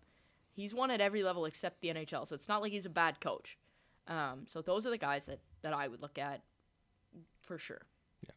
[0.52, 2.26] He's won at every level except the NHL.
[2.26, 3.58] So it's not like he's a bad coach.
[4.06, 6.42] Um, so those are the guys that, that I would look at
[7.40, 7.82] for sure.
[8.22, 8.32] Yeah.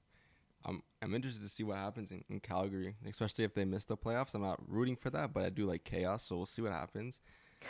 [0.66, 3.98] I'm, I'm interested to see what happens in, in Calgary, especially if they miss the
[3.98, 4.34] playoffs.
[4.34, 7.20] I'm not rooting for that, but I do like chaos, so we'll see what happens.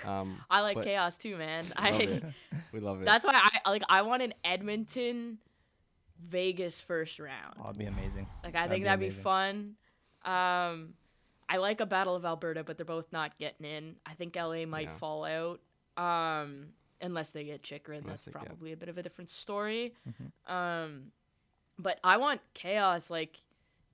[0.05, 1.65] Um, I like chaos too, man.
[1.75, 2.23] I love
[2.71, 3.05] we love it.
[3.05, 3.83] That's why I like.
[3.89, 5.37] I want an Edmonton
[6.19, 7.55] Vegas first round.
[7.59, 8.27] Oh, that'd be amazing.
[8.43, 9.19] Like I that'd think be that'd amazing.
[9.19, 9.75] be fun.
[10.25, 10.93] Um,
[11.49, 13.95] I like a Battle of Alberta, but they're both not getting in.
[14.05, 14.97] I think LA might yeah.
[14.97, 15.61] fall out.
[15.97, 16.67] Um,
[17.01, 19.93] unless they get Chychrun, that's probably a bit of a different story.
[20.07, 20.53] Mm-hmm.
[20.53, 21.11] Um,
[21.79, 23.09] but I want chaos.
[23.09, 23.41] Like,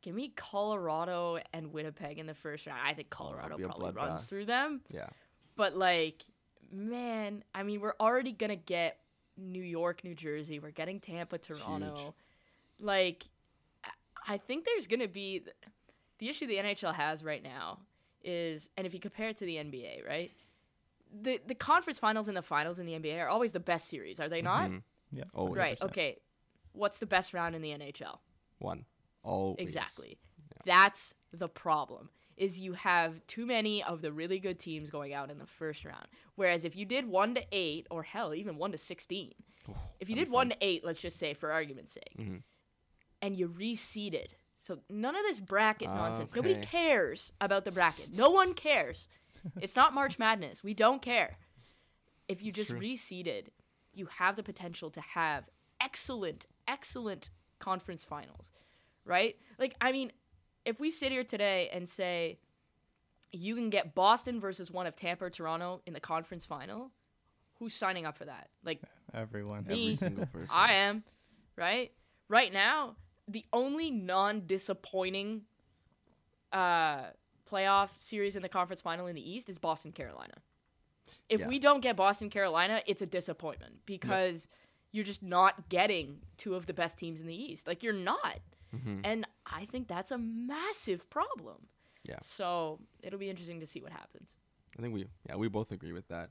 [0.02, 2.80] give me Colorado and Winnipeg in the first round.
[2.84, 4.30] I think oh, Colorado oh, probably runs bath.
[4.30, 4.82] through them.
[4.90, 5.08] Yeah.
[5.56, 6.24] But like,
[6.72, 9.00] man, I mean, we're already gonna get
[9.38, 10.60] New York, New Jersey.
[10.60, 12.14] We're getting Tampa, Toronto.
[12.80, 13.24] Like,
[14.28, 15.44] I think there's gonna be
[16.20, 17.80] the issue the NHL has right now
[18.24, 20.32] is, and if you compare it to the NBA, right?
[21.22, 24.20] The the conference finals and the finals in the NBA are always the best series,
[24.20, 24.70] are they not?
[24.70, 25.18] Mm-hmm.
[25.18, 25.58] Yeah, always.
[25.58, 25.82] Right.
[25.82, 26.18] Okay.
[26.72, 28.18] What's the best round in the NHL?
[28.60, 28.86] One.
[29.24, 29.58] Always.
[29.60, 30.18] Exactly.
[30.52, 30.62] Yeah.
[30.66, 35.30] That's the problem is you have too many of the really good teams going out
[35.30, 36.08] in the first round.
[36.36, 39.34] Whereas if you did one to eight, or hell, even one to sixteen,
[39.70, 42.38] oh, if you did one to eight, let's just say for argument's sake, mm-hmm.
[43.22, 46.32] and you reseeded, so none of this bracket uh, nonsense.
[46.32, 46.48] Okay.
[46.48, 48.10] Nobody cares about the bracket.
[48.14, 49.08] No one cares.
[49.62, 50.64] It's not March Madness.
[50.64, 51.38] We don't care.
[52.28, 52.80] If you just true.
[52.80, 53.48] reseeded,
[53.94, 55.50] you have the potential to have
[55.82, 57.30] excellent, excellent
[57.60, 58.52] conference finals,
[59.06, 59.36] right?
[59.60, 60.12] Like, I mean,
[60.66, 62.40] if we sit here today and say
[63.32, 66.92] you can get Boston versus one of Tampa or Toronto in the conference final,
[67.60, 68.50] who's signing up for that?
[68.64, 68.82] Like
[69.14, 70.50] everyone, me, every single person.
[70.52, 71.04] I am,
[71.58, 71.92] right?
[72.30, 72.96] Right now,
[73.28, 75.42] the only non-disappointing
[76.52, 77.06] uh,
[77.54, 80.34] playoff series in the conference final in the East is Boston Carolina.
[81.30, 81.48] If yeah.
[81.48, 84.48] we don't get Boston Carolina, it's a disappointment because
[84.92, 87.68] you're just not getting two of the best teams in the East.
[87.68, 88.40] Like you're not.
[88.76, 89.02] Mm-hmm.
[89.04, 91.68] And I think that's a massive problem.
[92.08, 92.20] Yeah.
[92.22, 94.36] So it'll be interesting to see what happens.
[94.78, 96.30] I think we, yeah, we both agree with that.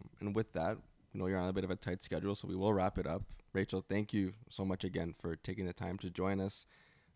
[0.00, 0.76] Um, and with that,
[1.12, 3.06] you know, you're on a bit of a tight schedule, so we will wrap it
[3.06, 3.22] up.
[3.52, 6.66] Rachel, thank you so much again for taking the time to join us.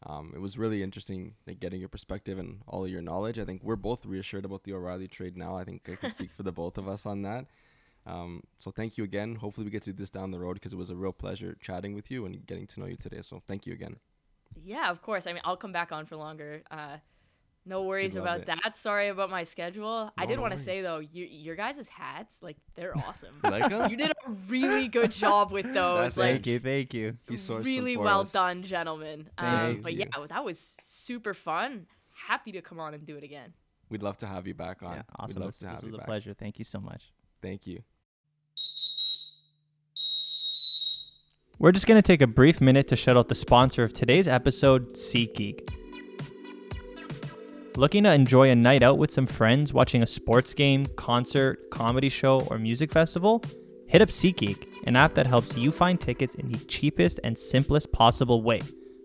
[0.05, 3.39] Um, it was really interesting like, getting your perspective and all of your knowledge.
[3.39, 5.57] I think we're both reassured about the O'Reilly trade now.
[5.57, 7.47] I think I can speak for the both of us on that.
[8.07, 9.35] Um, so thank you again.
[9.35, 11.57] Hopefully we get to do this down the road because it was a real pleasure
[11.61, 13.23] chatting with you and getting to know you today.
[13.23, 13.97] So thank you again.
[14.65, 15.27] Yeah, of course.
[15.27, 16.63] I mean, I'll come back on for longer.
[16.71, 16.99] Uh,
[17.69, 18.47] no worries about it.
[18.47, 18.75] that.
[18.75, 20.11] Sorry about my schedule.
[20.17, 23.35] I did no want to say though, you, your guys' hats, like they're awesome.
[23.45, 23.91] You like 'em?
[23.91, 25.99] you did a really good job with those.
[25.99, 27.17] That's like Thank you, thank you.
[27.29, 28.33] He sourced them really for well us.
[28.33, 29.29] done, gentlemen.
[29.39, 30.01] Um, but you.
[30.01, 31.87] yeah, that was super fun.
[32.15, 33.53] Happy to come on and do it again.
[33.91, 34.97] We'd love to have you back on.
[34.97, 35.37] Yeah, awesome.
[35.37, 36.07] We'd love This, to this have was you a back.
[36.07, 36.35] pleasure.
[36.35, 37.13] Thank you so much.
[37.43, 37.83] Thank you.
[41.59, 44.29] We're just going to take a brief minute to shout out the sponsor of today's
[44.29, 45.69] episode, SeatGeek.
[47.79, 52.09] Looking to enjoy a night out with some friends watching a sports game, concert, comedy
[52.09, 53.41] show, or music festival?
[53.87, 57.93] Hit up SeatGeek, an app that helps you find tickets in the cheapest and simplest
[57.93, 58.63] possible way.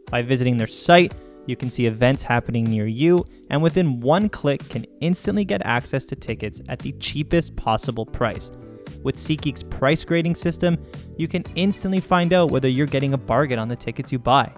[0.09, 1.13] By visiting their site,
[1.45, 6.03] you can see events happening near you, and within one click, can instantly get access
[6.05, 8.51] to tickets at the cheapest possible price.
[9.03, 10.83] With SeatGeek's price grading system,
[11.15, 14.51] you can instantly find out whether you're getting a bargain on the tickets you buy.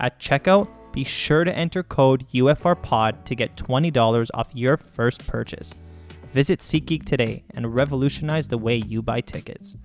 [0.00, 0.68] At checkout,
[0.98, 5.72] be sure to enter code UFRPOD to get $20 off your first purchase.
[6.32, 9.76] Visit SeatGeek today and revolutionize the way you buy tickets.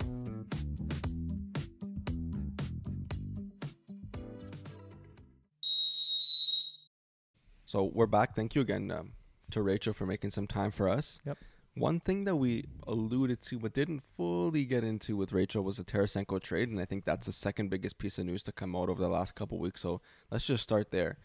[7.67, 8.35] So we're back.
[8.35, 9.11] Thank you again um,
[9.51, 11.19] to Rachel for making some time for us.
[11.27, 11.37] Yep.
[11.75, 15.83] One thing that we alluded to but didn't fully get into with Rachel was the
[15.83, 18.89] Tarasenko trade, and I think that's the second biggest piece of news to come out
[18.89, 19.81] over the last couple weeks.
[19.81, 19.99] So
[20.29, 21.17] let's just start there.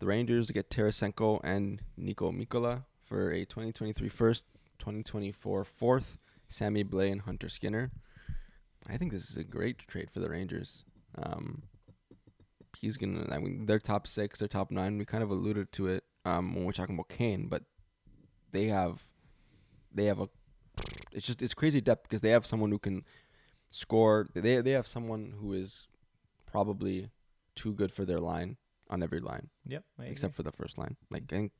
[0.00, 4.46] The Rangers get Tarasenko and Niko Mikkola for a 2023 first,
[4.80, 6.18] 2024 fourth,
[6.48, 7.92] Sammy Blais and Hunter Skinner.
[8.88, 10.84] I think this is a great trade for the Rangers.
[11.16, 11.62] Um,
[12.76, 13.26] he's gonna.
[13.30, 14.98] I mean, they're top six, they're top nine.
[14.98, 17.62] We kind of alluded to it um, when we're talking about Kane, but
[18.52, 19.02] they have,
[19.94, 20.28] they have a.
[21.12, 23.04] It's just it's crazy depth because they have someone who can
[23.70, 24.28] score.
[24.34, 25.86] They they have someone who is
[26.46, 27.10] probably
[27.54, 28.56] too good for their line
[28.90, 29.84] on every line Yep.
[30.00, 30.96] except for the first line.
[31.10, 31.52] Like I think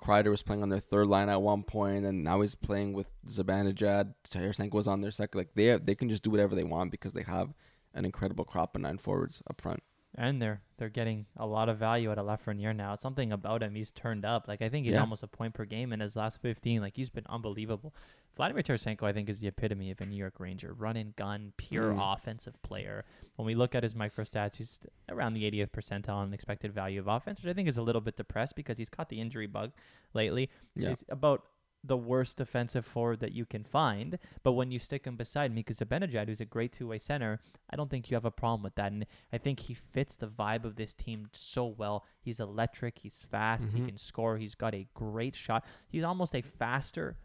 [0.00, 3.06] Kreider was playing on their third line at one point, and now he's playing with
[3.26, 4.14] Zibanejad.
[4.28, 5.38] Tarasenko was on their second.
[5.38, 7.52] Like they have, they can just do whatever they want because they have
[7.94, 9.82] an incredible crop of nine forwards up front.
[10.18, 12.94] And they're they're getting a lot of value out of Lafreniere now.
[12.96, 14.46] Something about him, he's turned up.
[14.48, 15.00] Like I think he's Yeah.
[15.00, 16.80] almost a point per game in his last 15.
[16.82, 17.94] Like he's been unbelievable.
[18.36, 21.52] Vladimir Tarasenko, I think, is the epitome of a New York Ranger, run and gun,
[21.56, 22.14] pure Mm.
[22.14, 23.04] offensive player.
[23.36, 27.00] When we look at his micro stats, he's around the 80th percentile on expected value
[27.00, 29.46] of offense, which I think is a little bit depressed because he's caught the injury
[29.48, 29.72] bug
[30.14, 30.50] lately.
[30.76, 30.90] Yeah.
[30.90, 31.44] He's about
[31.88, 34.18] the worst defensive forward that you can find.
[34.42, 37.90] But when you stick him beside Mika Zibanejad, who's a great two-way center, I don't
[37.90, 38.92] think you have a problem with that.
[38.92, 42.04] And I think he fits the vibe of this team so well.
[42.20, 43.00] He's electric.
[43.00, 43.70] He's fast.
[43.72, 43.86] He Mhm.
[43.88, 44.38] can score.
[44.38, 45.64] He's got a great shot.
[45.88, 47.16] He's almost a faster,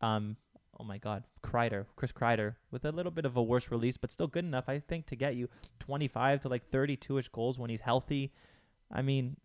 [0.00, 0.36] um,
[0.78, 4.10] oh my God, Kreider, Chris Kreider, with a little bit of a worse release, but
[4.10, 7.82] still good enough, I think, to get you 25 to like 32-ish goals when he's
[7.82, 8.32] healthy.
[8.90, 9.36] I mean,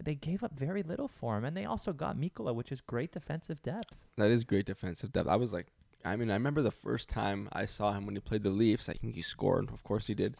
[0.00, 3.12] they gave up very little for him, and they also got Mikkola, which is great
[3.12, 3.96] defensive depth.
[4.16, 5.28] That is great defensive depth.
[5.28, 5.66] I was like,
[6.04, 8.88] I mean, I remember the first time I saw him when he played the Leafs.
[8.88, 9.70] I think he scored.
[9.72, 10.36] Of course he did.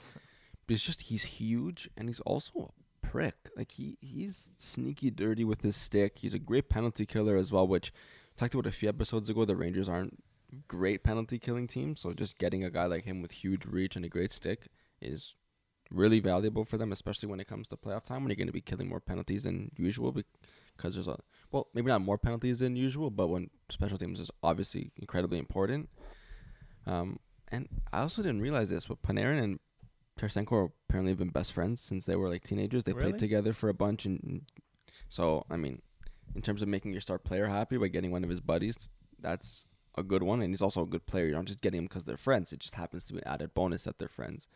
[0.66, 3.50] But it's just he's huge and he's also a prick.
[3.56, 6.18] Like he he's sneaky dirty with his stick.
[6.18, 7.66] He's a great penalty killer as well.
[7.66, 7.92] Which
[8.34, 9.44] I talked about a few episodes ago.
[9.44, 10.22] The Rangers aren't
[10.68, 14.04] great penalty killing team, so just getting a guy like him with huge reach and
[14.04, 14.68] a great stick
[15.00, 15.34] is
[15.90, 18.52] really valuable for them, especially when it comes to playoff time when you're going to
[18.52, 20.12] be killing more penalties than usual
[20.76, 21.18] because there's a
[21.52, 25.88] well, maybe not more penalties than usual, but when special teams is obviously incredibly important.
[26.86, 27.18] Um,
[27.52, 29.58] and I also didn't realize this, but Panarin and
[30.18, 32.84] Tarasenko apparently have been best friends since they were like teenagers.
[32.84, 33.12] They Really?
[33.12, 34.42] played together for a bunch, and,
[35.08, 35.82] so I mean,
[36.34, 38.88] in terms of making your star player happy by getting one of his buddies,
[39.20, 39.64] that's
[39.96, 40.42] a good one.
[40.42, 41.26] And he's also a good player.
[41.26, 42.52] You're not just getting him because they're friends.
[42.52, 44.48] It just happens to be an added bonus that they're friends.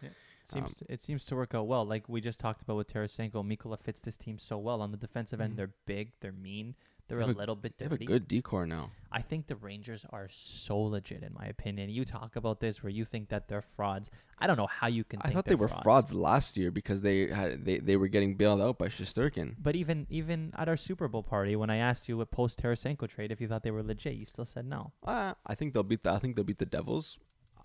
[0.50, 1.84] Seems it seems to work out well.
[1.84, 4.96] Like we just talked about with Tarasenko, Mikkola fits this team so well on the
[4.96, 5.54] defensive end.
[5.54, 5.56] Mhm.
[5.56, 6.74] They're big, they're mean,
[7.08, 8.90] they're They a little bit They have a good decor now.
[9.10, 11.90] I think the Rangers are so legit, in my opinion.
[11.90, 14.10] You talk about this where you think that they're frauds.
[14.38, 15.20] I don't know how you can.
[15.22, 18.60] I thought they were frauds last year because they had they, they were getting bailed
[18.60, 19.56] out by Shesterkin.
[19.60, 23.08] But even even at our Super Bowl party, when I asked you what post Tarasenko
[23.08, 24.92] trade if you thought they were legit, you still said no.
[25.02, 27.18] Uh, I think they'll beat the I think they'll beat the Devils.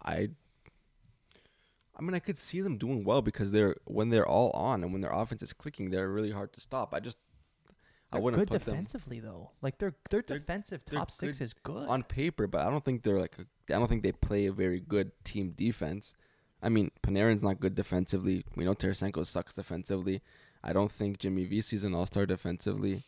[0.03, 0.29] I
[1.97, 4.91] I mean I could see them doing well because they're when they're all on and
[4.91, 6.93] when their offense is clicking, they're really hard to stop.
[6.93, 7.17] I just
[8.11, 9.51] I They're wouldn't good put them defensively though.
[9.61, 11.87] Like their their They're- defensive they're top six is good.
[11.87, 14.51] on paper, but I don't think they're like a, I don't think they play a
[14.51, 16.13] very good team defense.
[16.61, 18.43] I mean, Panarin's not good defensively.
[18.55, 20.21] We know Tarasenko sucks defensively.
[20.63, 23.03] I don't think Jimmy Vesey's an all star defensively.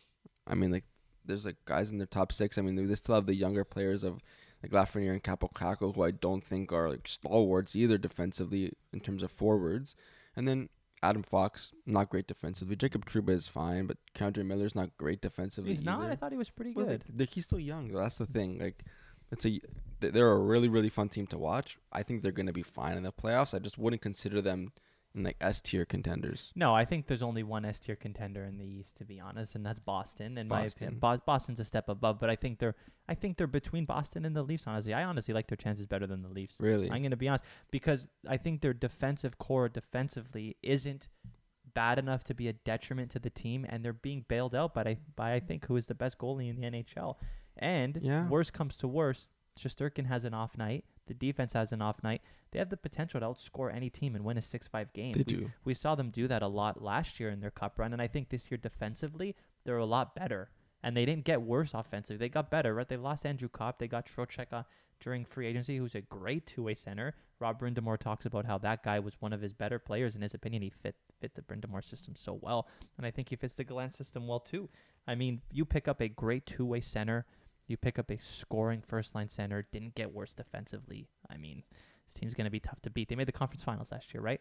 [0.46, 0.84] I mean, like,
[1.24, 2.56] there's like guys in their top six.
[2.56, 4.20] I mean, they still have the younger players of
[4.62, 9.00] like Lafreniere and Kaapo Kakko, who I don't think are like stalwarts either defensively in
[9.00, 9.94] terms of forwards.
[10.36, 10.68] And then
[11.02, 12.74] Adam Fox, not great defensively.
[12.74, 15.70] Jacob Trouba is fine, but K'Andre Miller's not great defensively.
[15.72, 16.10] He's not.
[16.10, 17.04] I thought he was pretty Well, good.
[17.16, 17.92] like, he's still young.
[17.92, 18.58] That's the thing.
[18.58, 18.84] Like,
[19.30, 19.60] it's a
[20.00, 21.78] they're a really really fun team to watch.
[21.92, 23.54] I think they're going to be fine in the playoffs.
[23.54, 24.72] I just wouldn't consider them
[25.14, 26.52] in like S tier contenders.
[26.54, 29.54] No, I think there's only one S tier contender in the East, to be honest,
[29.54, 30.36] and that's Boston.
[30.38, 31.22] In my opinion, Boston.
[31.26, 32.74] Boston's a step above, but I think they're
[33.08, 34.64] I think they're between Boston and the Leafs.
[34.66, 36.58] Honestly, I honestly like their chances better than the Leafs.
[36.60, 41.08] Really, I'm going to be honest because I think their defensive core defensively isn't
[41.74, 44.82] bad enough to be a detriment to the team, and they're being bailed out by
[44.82, 47.18] I- by I think who is the best goalie in the NHL.
[47.56, 48.28] And Yeah.
[48.28, 50.84] worst comes to worst, Shesterkin has an off night.
[51.08, 52.22] The defense has an off night.
[52.52, 55.12] They have the potential to outscore any team and win a six-five game.
[55.12, 55.50] they We- do.
[55.64, 58.06] we saw them do that a lot last year in their cup run, and I
[58.06, 59.34] think this year defensively
[59.64, 60.50] they're a lot better.
[60.82, 62.72] And they didn't get worse offensively; they got better.
[62.72, 62.86] Right?
[62.88, 63.80] They lost Andrew Copp.
[63.80, 64.62] They got Trocheck uh,
[65.00, 67.16] during free agency, who's a great two-way center.
[67.40, 70.14] Rob Brind'Amour talks about how that guy was one of his better players.
[70.14, 73.34] In his opinion, he fit fit the Brind'Amour system so well, and I think he
[73.36, 74.68] fits the Gallant system well too.
[75.08, 77.26] I mean, you pick up a great two-way center,
[77.68, 79.66] you pick up a scoring first-line center.
[79.70, 81.08] Didn't get worse defensively.
[81.30, 81.62] I mean,
[82.06, 83.08] this team's going to be tough to beat.
[83.08, 84.40] They made the conference finals last year, right?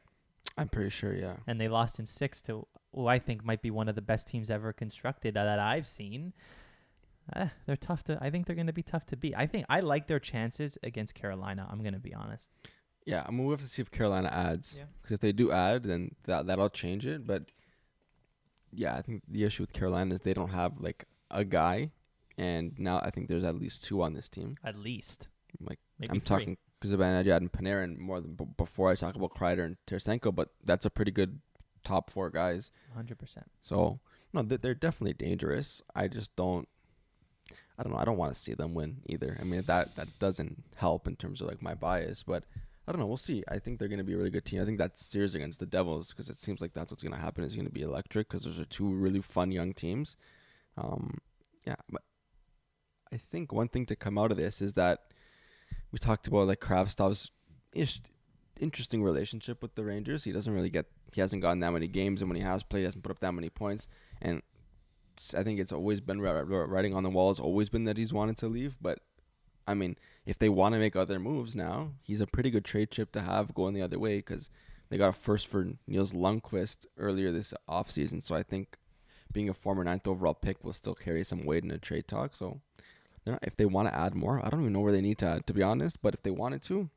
[0.58, 1.14] I'm pretty sure.
[1.14, 1.36] Yeah.
[1.46, 4.28] and they lost in six to who I think might be one of the best
[4.28, 6.34] teams ever constructed uh, that I've seen.
[7.36, 8.18] Eh, they're tough to.
[8.22, 9.34] I think they're going to be tough to beat.
[9.38, 11.68] I think I like their chances against Carolina.
[11.70, 12.50] I'm going to be honest.
[13.06, 14.76] Yeah, I mean, we have to see if Carolina adds.
[14.78, 14.86] Yeah.
[15.02, 17.28] Because if they do add, then that that'll change it.
[17.28, 17.44] But
[18.72, 21.92] yeah, I think the issue with Carolina is they don't have like a guy,
[22.38, 24.58] and now I think there's at least two on this team.
[24.64, 25.30] At least
[25.60, 26.28] Like maybe I'm three.
[26.38, 30.50] talking Zibanejad and Panarin more than b- before I talk about Kreider and Tarasenko, but
[30.64, 31.40] that's a pretty good
[31.84, 32.72] top four guys.
[32.90, 33.18] 100.
[33.18, 34.00] percent So
[34.34, 35.82] no, they- they're definitely dangerous.
[35.96, 36.68] I just don't.
[37.80, 38.00] I don't know.
[38.00, 39.38] I don't want to see them win either.
[39.40, 42.44] I mean that that doesn't help in terms of like my bias, but
[42.88, 43.06] I don't know.
[43.08, 43.44] We'll see.
[43.50, 44.62] I think they're going to be a really good team.
[44.62, 47.20] I think that series against the Devils because it seems like that's what's going to
[47.22, 50.16] happen is going to be electric because those are two really fun young teams.
[50.78, 51.18] Um,
[51.66, 52.02] yeah, but
[53.14, 55.06] I think one thing to come out of this is that
[55.92, 57.32] we talked about like Kravtsov's
[58.60, 60.24] interesting relationship with the Rangers.
[60.24, 62.82] He doesn't really get he hasn't gotten that many games, and when he has played,
[62.82, 63.88] he hasn't put up that many points.
[64.22, 64.42] And
[65.36, 67.30] I think it's always been ri- ri- writing on the wall.
[67.30, 68.76] Has always been that he's wanted to leave.
[68.82, 69.00] But
[69.68, 72.92] I mean, if they want to make other moves now, he's a pretty good trade
[72.92, 74.50] chip to have going the other way because
[74.90, 78.22] they got a first for Nils Lundkvist earlier this offseason.
[78.22, 78.78] So I think
[79.32, 82.36] being a former ninth overall pick will still carry some weight in a trade talk.
[82.36, 82.62] So
[83.28, 85.28] not, if they want to add more, I don't even know where they need to
[85.28, 86.02] add, to be honest.
[86.02, 86.90] But if they wanted to,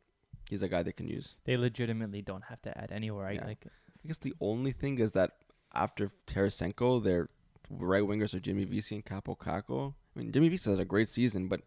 [0.49, 1.37] he's a guy they can use.
[1.45, 3.27] They legitimately don't have to add anywhere.
[3.27, 3.47] I Yeah.
[3.47, 3.67] like.
[3.67, 5.33] I guess the only thing is that
[5.75, 7.29] after Tarasenko, their
[7.69, 9.95] right wingers are Jimmy Vesey and Kaapo Kakko.
[10.17, 11.61] I mean, Jimmy Vesey had a great season, but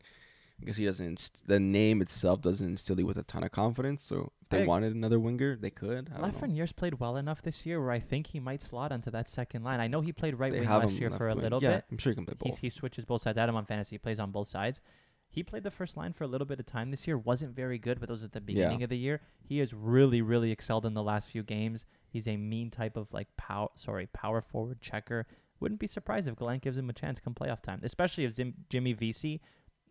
[0.62, 1.06] I guess he doesn't.
[1.06, 4.06] inst- The name itself doesn't instill you with a ton of confidence.
[4.06, 6.10] So if they I- wanted another winger, they could.
[6.10, 9.64] Lafreniere's played well enough this year where I think he might slot onto that second
[9.64, 9.80] line.
[9.80, 11.86] I know he played right They wing last year for a little yeah, bit.
[11.91, 12.60] I'm sure he can play He, both.
[12.60, 13.38] he switches both sides.
[13.38, 14.80] Adam on fantasy he plays on both sides.
[15.28, 17.18] He played the first line for a little bit of time this year.
[17.18, 19.20] wasn't very good, but those at the beginning of the year.
[19.41, 21.86] He has really, really excelled in the last few games.
[22.08, 25.26] He's a mean type of like power, sorry, power forward checker.
[25.60, 28.54] Wouldn't be surprised if Gallant gives him a chance come playoff time, especially if Zim,
[28.70, 29.41] Jimmy Vesey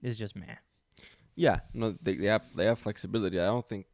[0.02, 0.56] is just meh.
[1.34, 3.40] Yeah, no, they, they have they have flexibility.
[3.40, 3.86] I don't think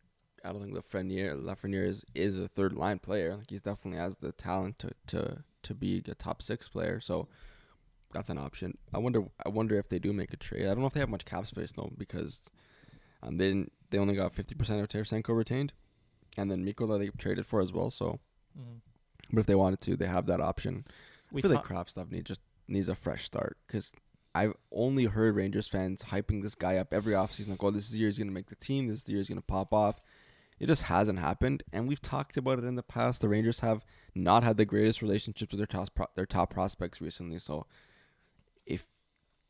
[0.45, 3.37] I don't think Lafreniere Lafreniere is is a third line player.
[3.37, 7.01] Like he's definitely has the talent to to to be a top six player.
[7.01, 7.29] So
[8.13, 8.77] that's an option.
[8.93, 10.65] I wonder I wonder if they do make a trade.
[10.65, 12.51] I don't know if they have much cap space though because
[13.23, 15.73] um, they didn't they only got fifty percent of Tarasenko retained,
[16.37, 17.91] and then Mikkola they traded for as well.
[17.91, 18.19] So,
[19.33, 20.85] but if they wanted to, they have that option.
[21.31, 23.93] We I feel ta- like Kravtsov need just needs a fresh start because
[24.35, 27.49] I've only heard Rangers fans hyping this guy up every offseason.
[27.51, 28.87] Like, oh, this is the year he's going to make the team.
[28.87, 30.01] This is the year he's going to pop off.
[30.61, 33.21] It just hasn't happened, and we've talked about it in the past.
[33.21, 37.01] The Rangers have not had the greatest relationships with their top pro- their top prospects
[37.01, 37.39] recently.
[37.39, 37.67] So,
[38.67, 38.87] if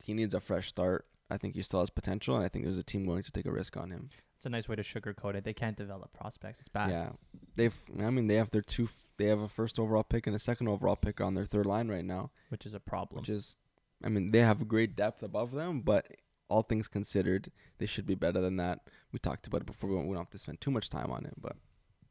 [0.04, 2.76] he needs a fresh start, I think he still has potential, and I think there's
[2.78, 4.10] a team willing to take a risk on him.
[4.36, 5.44] it's a nice way to sugarcoat it.
[5.44, 6.60] They can't develop prospects.
[6.60, 6.90] It's bad.
[6.90, 7.10] Yeah,
[7.56, 7.76] they've.
[7.98, 8.88] I mean, they have their two.
[9.16, 11.88] They have a first overall pick and a second overall pick on their third line
[11.88, 12.30] right now.
[12.50, 13.20] which is a problem.
[13.22, 13.56] which is,
[14.04, 16.06] I mean, they have great depth above them, but
[16.48, 18.80] all things considered, they should be better than that.
[19.12, 19.90] We talked about it before.
[19.90, 21.56] We don't, we don't have to spend too much time on it, but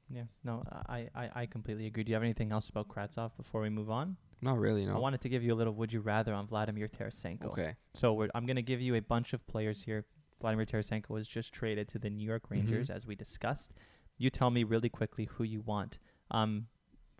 [0.09, 2.03] yeah, no, I, I, I completely agree.
[2.03, 4.17] Do you have anything else about Kravtsov before we move on?
[4.41, 4.85] not really.
[4.85, 4.95] No.
[4.95, 7.45] I wanted to give you a little would you rather on Vladimir Tarasenko.
[7.45, 7.75] okay.
[7.95, 10.05] So we're, I'm going to give you a bunch of players here.
[10.39, 12.95] Vladimir Tarasenko was just traded to the New York Rangers, Mhm.
[12.95, 13.73] as we discussed.
[14.19, 15.97] You tell me really quickly who you want.
[16.29, 16.67] Um,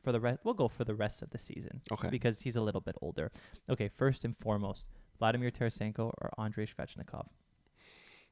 [0.08, 0.40] for the rest.
[0.46, 2.08] We'll go for the rest of the season Okay.
[2.10, 3.30] because he's a little bit older.
[3.70, 4.88] Okay, first and foremost,
[5.20, 7.28] Vladimir Tarasenko or Andrei Svechnikov.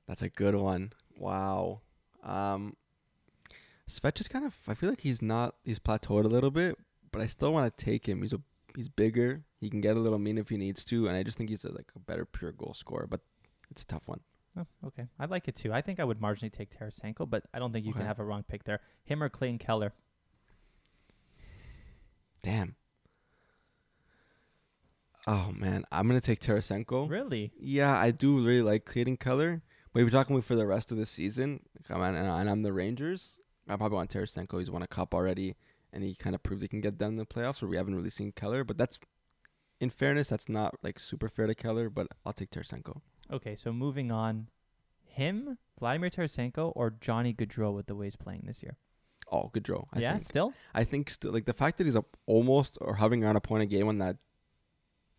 [0.08, 0.94] That's a good one.
[1.18, 1.82] Wow.
[2.24, 2.78] Um,
[3.90, 4.56] Svech is kind of.
[4.70, 5.56] I feel like he's not.
[5.66, 6.78] He's plateaued a little bit,
[7.12, 8.22] but I still want to take him.
[8.22, 8.40] He's a.
[8.74, 9.44] He's bigger.
[9.60, 11.66] He can get a little mean if he needs to, and I just think he's
[11.66, 13.06] a, like a better pure goal scorer.
[13.06, 13.20] But
[13.70, 14.22] it's a tough one.
[14.58, 15.08] Oh, okay.
[15.20, 15.74] I like it too.
[15.74, 18.24] I think I would marginally take Tarasenko, but I don't think you can have a
[18.24, 18.80] wrong pick there.
[19.04, 19.94] Him or Clayton Keller.
[22.46, 22.76] Damn.
[25.26, 27.10] Oh man, I'm gonna take Tarasenko.
[27.10, 27.52] Really?
[27.58, 29.64] Yeah, I do really like Clayton Keller.
[29.92, 32.48] But if you're talking about for the rest of the season, come on, and, and
[32.48, 34.60] I'm the Rangers, I probably want Tarasenko.
[34.60, 35.56] He's won a cup already,
[35.92, 37.64] and he kind of proved he can get done in the playoffs.
[37.64, 39.00] Where we haven't really seen Keller, but that's,
[39.80, 41.90] in fairness, that's not like super fair to Keller.
[41.90, 43.02] But I'll take Tarasenko.
[43.34, 44.50] Okay, so moving on.
[45.04, 48.78] Him, Vladimir Tarasenko, or Johnny Gaudreau with the way he's playing this year?
[49.32, 49.86] Oh, good draw.
[49.94, 50.24] I yeah, think.
[50.24, 50.54] still?
[50.74, 53.64] I think still like the fact that he's up almost or having around a point
[53.64, 54.18] a game on that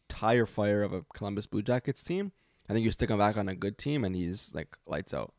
[0.08, 2.32] tire fire of a Columbus Blue Jackets team.
[2.68, 5.32] I think you stick him back on a good team, and he's like lights out.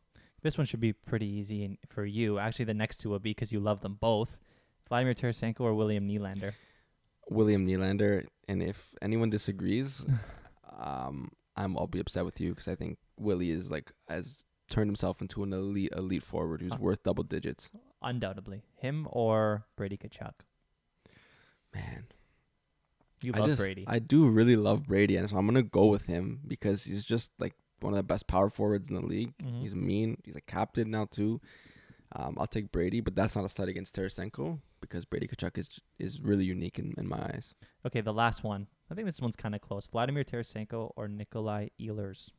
[0.43, 2.39] This one should be pretty easy for you.
[2.39, 4.39] Actually, the next two will be because you love them both.
[4.88, 6.53] Vladimir Tarasenko or William Nylander?
[7.30, 10.05] William Nylander, and if anyone disagrees,
[10.80, 14.89] um, I'm I'll be upset with you because I think Willie is like has turned
[14.89, 17.70] himself into an elite elite forward who's worth double digits.
[18.02, 18.64] Undoubtedly.
[18.76, 20.34] Him or Brady Tkachuk?
[21.74, 22.06] Man,
[23.22, 23.84] You I love just- Brady.
[23.88, 27.32] I do really love Brady, and so I'm gonna go with him because he's just
[27.39, 29.36] like one of the best power forwards in the league.
[29.38, 29.62] Mhm.
[29.62, 30.18] He's mean.
[30.24, 31.41] He's a captain now too.
[32.14, 35.70] Um, I'll take Brady, but that's not a side against Tarasenko because Brady Tkachuk is
[36.00, 37.54] is really unique in, in my eyes.
[37.86, 38.68] Okay, the last one.
[38.89, 39.86] I think this one's kind of close.
[39.88, 42.32] Vladimir Tarasenko or Nikolai Ehlers?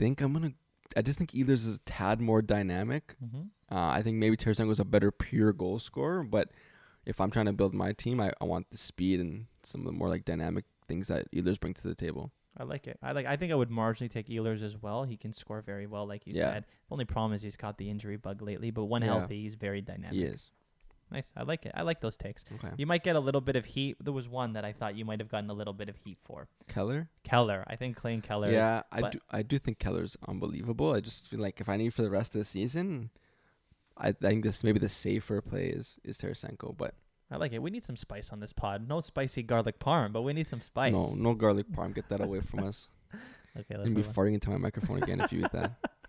[0.00, 0.52] Think I'm gonna.
[0.96, 3.14] I just think Ehlers is a tad more dynamic.
[3.24, 3.42] Mm-hmm.
[3.72, 6.50] Uh, I think maybe Tarasenko is a better pure goal scorer, but
[7.06, 9.86] if I'm trying to build my team, I, I want the speed and some of
[9.86, 12.32] the more like dynamic things that Ehlers bring to the table.
[12.58, 12.98] I like it.
[13.02, 13.26] I like.
[13.26, 15.04] I think I would marginally take Ehlers as well.
[15.04, 16.52] He can score very well, like you Yeah.
[16.54, 16.64] said.
[16.90, 19.18] Only problem is he's caught the injury bug lately, but when Yeah.
[19.18, 20.14] healthy, he's very dynamic.
[20.14, 20.50] He is.
[21.12, 21.32] Nice.
[21.36, 21.72] I like it.
[21.74, 22.44] I like those takes.
[22.54, 22.72] Okay.
[22.76, 23.96] You might get a little bit of heat.
[24.00, 26.18] There was one that I thought you might have gotten a little bit of heat
[26.24, 26.48] for.
[26.68, 27.08] Keller.
[27.24, 27.64] Keller.
[27.66, 28.48] I think Clayton Keller.
[28.48, 29.18] is- Yeah, I but- do.
[29.30, 30.92] I do think Keller's unbelievable.
[30.94, 33.10] I just feel like if I need for the rest of the season,
[33.96, 36.94] I, I think this maybe the safer play is is Tarasenko, but
[37.30, 37.60] I like it.
[37.62, 38.88] We need some spice on this pod.
[38.88, 40.92] No spicy garlic parm, but we need some spice.
[40.92, 41.94] no, no garlic parm.
[41.94, 42.88] Get that away from us.
[43.58, 45.72] Okay, I'm let's gonna be farting into my microphone again if you eat that.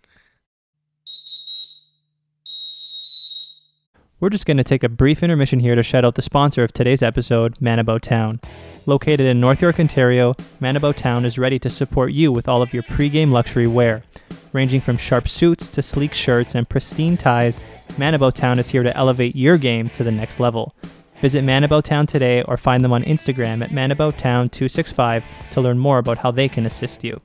[4.22, 6.72] We're just going to take a brief intermission here to shout out the sponsor of
[6.72, 8.38] today's episode, Manabao Town.
[8.86, 12.72] Located in North York, Ontario, Manabao Town is ready to support you with all of
[12.72, 14.04] your pre-game luxury wear.
[14.52, 17.58] Ranging from sharp suits to sleek shirts and pristine ties,
[17.94, 20.72] Manabao Town is here to elevate your game to the next level.
[21.20, 26.18] Visit Manabao Town today or find them on Instagram at ManabaoTown265 to learn more about
[26.18, 27.20] how they can assist you.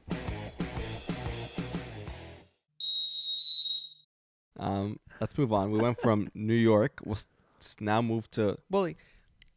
[4.60, 5.72] Um, let's move on.
[5.72, 7.00] We went from New York.
[7.04, 7.18] We'll
[7.80, 8.92] now move to well,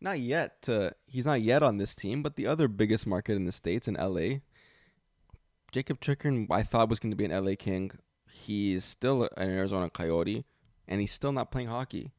[0.01, 0.63] not yet.
[0.63, 3.89] To he's not yet on this team, but the other biggest market in the states
[3.89, 4.39] in LA.
[5.73, 7.93] Jakob Chychrun, I thought was going to be an LA King.
[8.29, 10.45] He's still an Arizona Coyote,
[10.89, 12.11] and he's still not playing hockey.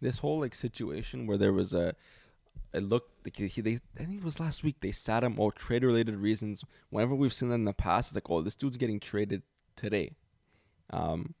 [0.00, 1.94] This whole like situation where there was a,
[2.72, 5.52] it looked like he, they I think it was last week they sat him or
[5.52, 6.64] trade related reasons.
[6.90, 9.42] Whenever we've seen that in the past, it's like oh this dude's getting traded
[9.76, 10.16] today.
[10.90, 11.34] Um,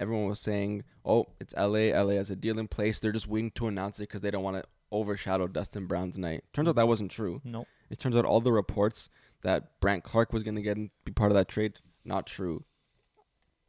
[0.00, 1.92] everyone was saying, "Oh, it's LA.
[1.96, 2.98] LA has a deal in place.
[2.98, 6.42] They're just waiting to announce it because they don't want to overshadow Dustin Brown's night."
[6.52, 7.40] Turns out that wasn't true.
[7.44, 7.68] Nope.
[7.90, 9.08] It turns out all the reports
[9.42, 12.64] that Brandt Clarke was going to get and be part of that trade not true.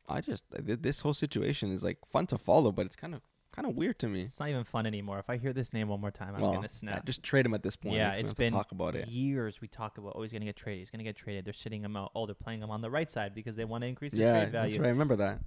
[0.10, 3.22] I just this whole situation is like fun to follow, but it's kind of
[3.54, 4.24] kind of weird to me.
[4.24, 5.20] It's not even fun anymore.
[5.20, 7.06] If I hear this name one more time, I'm well, going to yeah, snap.
[7.06, 7.96] just trade him at this point.
[7.96, 9.08] Yeah, Like, so we it's don't have to been talk about it.
[9.10, 11.46] years we talk about oh he's gonna get traded, he's gonna get traded.
[11.46, 12.12] They're sitting him out.
[12.16, 14.32] Oh, they're playing him on the right side because they want to increase his Yeah,
[14.34, 14.82] trade that's value.
[14.82, 14.88] right.
[14.88, 15.40] I remember that.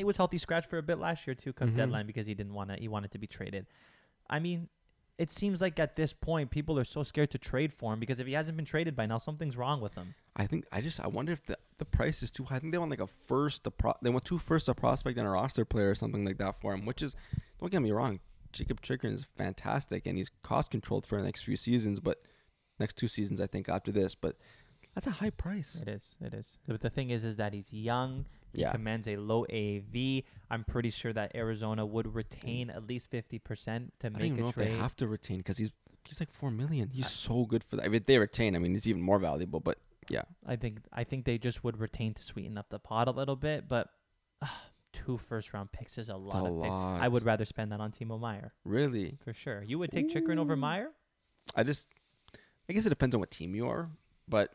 [0.00, 1.76] He was healthy scratch for a bit last year too, come Mhm.
[1.76, 2.76] deadline because he didn't want to.
[2.76, 3.66] He wanted to be traded.
[4.30, 4.70] I mean,
[5.18, 8.18] it seems like at this point people are so scared to trade for him because
[8.18, 10.14] if he hasn't been traded by now, something's wrong with him.
[10.34, 12.56] I think I just I wonder if the the price is too high.
[12.56, 15.18] I think they want like a first a pro, they want two first a prospect
[15.18, 16.86] and a roster player or something like that for him.
[16.86, 17.14] Which is
[17.58, 18.20] don't get me wrong,
[18.52, 22.22] Jakob Chychrun is fantastic and he's cost controlled for the next few seasons, but
[22.78, 24.14] next two seasons I think after this.
[24.14, 24.38] But
[24.94, 25.74] that's a high price.
[25.74, 26.16] It is.
[26.22, 26.56] It is.
[26.66, 28.24] But the thing is, is that he's young.
[28.52, 28.72] He Yeah.
[28.72, 30.24] commands a low AAV.
[30.50, 34.38] I'm pretty sure that Arizona would retain at least 50% to I don't make even
[34.38, 34.68] a know if trade.
[34.68, 35.70] they have to retain because he's
[36.06, 36.88] he's like four million.
[36.90, 37.92] He's so good for that.
[37.94, 39.60] If they retain, I mean, he's even more valuable.
[39.60, 39.78] But
[40.08, 43.12] yeah, I think I think they just would retain to sweeten up the pot a
[43.12, 43.88] little bit, but
[44.42, 44.46] uh,
[44.92, 46.70] two first round picks is a lot It's a of picks.
[46.70, 47.00] lot.
[47.00, 49.18] I would rather spend that on Timo Meier really.
[49.22, 49.62] for sure.
[49.62, 50.90] You would take Chychrun over Meier?
[51.54, 51.86] I just,
[52.68, 53.88] I guess it depends on what team you are,
[54.28, 54.52] but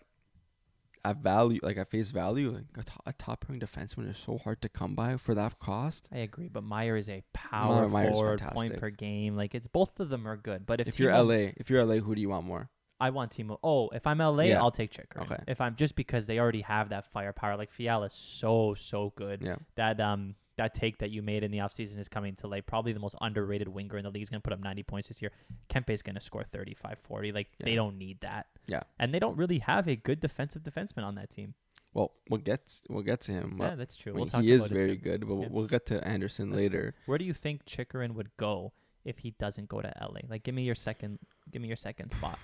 [1.06, 4.38] at value, like at face value, like a, to- a top ranked defenseman is so
[4.38, 6.08] hard to come by for that cost.
[6.12, 8.80] I agree, but Meier is a power Meier's forward, point fantastic.
[8.80, 9.36] per game.
[9.36, 10.66] Like it's both of them are good.
[10.66, 12.70] But if, If, you're Timo- LA, if you're LA, who do you want more?
[12.99, 13.58] I want Timo.
[13.62, 14.62] Oh, if I'm LA, Yeah.
[14.62, 15.26] I'll take Chychrun.
[15.26, 15.43] Okay.
[15.47, 17.58] If I'm just because they already have that firepower.
[17.58, 19.41] Like Fiala is so so good.
[19.41, 22.66] Yeah, That um that take that you made in the offseason is coming to like
[22.66, 24.22] probably the most underrated winger in the league.
[24.22, 25.32] He's gonna put up 90 points this year.
[25.70, 27.32] Kempe's gonna score 35, 40.
[27.32, 28.47] Like they don't need that.
[28.68, 28.82] Yeah.
[28.99, 31.53] And they don't really have a good defensive defenseman on that team.
[31.93, 33.58] well, we'll get we'll get to him.
[33.60, 34.12] yeah, but- that's true.
[34.12, 35.47] I mean, we'll talk he is very good, but Yeah.
[35.49, 36.95] we'll get to Anderson That's later.
[37.06, 40.22] Where do you think Chychrun would go if he doesn't go to LA?
[40.30, 41.20] Like, give me your second.
[41.51, 42.39] Give me your second spot.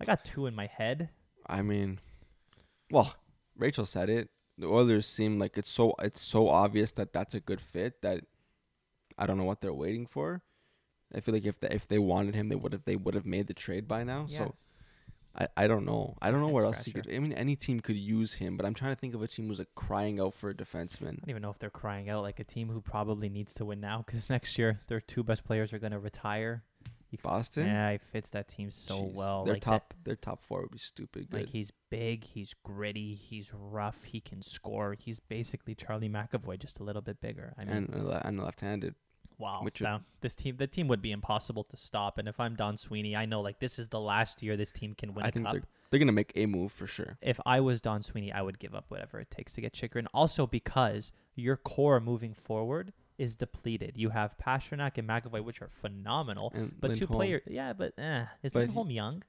[0.00, 1.10] I got two in my head.
[1.46, 2.00] I mean,
[2.90, 3.14] well,
[3.56, 4.28] Rachel said it.
[4.56, 8.24] The Oilers seem like it's so it's so obvious that that's a good fit that
[9.18, 10.42] I don't know what they're waiting for.
[11.14, 13.26] I feel like if they, if they wanted him, they would have they would have
[13.26, 14.26] made the trade by now.
[14.28, 14.38] Yeah.
[14.38, 14.54] So
[15.36, 16.16] I, I don't know.
[16.22, 17.12] I don't know where else he could.
[17.12, 19.48] I mean, any team could use him, but I'm trying to think of a team
[19.48, 21.08] who's like crying out for a defenseman.
[21.08, 23.64] I don't even know if they're crying out like a team who probably needs to
[23.64, 26.62] win now because next year their two best players are going to retire.
[27.16, 27.66] He Boston.
[27.66, 29.14] Yeah, he fits that team so Jeez.
[29.14, 29.44] well.
[29.44, 31.40] Their like that- top their top four would be stupid good.
[31.40, 34.94] Like he's big, he's gritty, he's rough, he can score.
[34.98, 37.54] He's basically Charlie McAvoy, just a little bit bigger.
[37.58, 38.94] I mean, and and left-handed.
[39.38, 42.18] wow, which would- this team, the team would be impossible to stop.
[42.18, 44.94] And if I'm Don Sweeney, I know like this is the last year this team
[44.94, 45.52] can win I a think cup.
[45.54, 47.16] they're they're gonna make a move for sure.
[47.22, 50.06] If I was Don Sweeney, I would give up whatever it takes to get Chychrun.
[50.12, 53.92] Also because your core moving forward is depleted.
[53.96, 57.42] You have Pastrnak and McAvoy, which are phenomenal, And but two players.
[57.46, 59.22] Yeah, but eh, is But Lindholm young?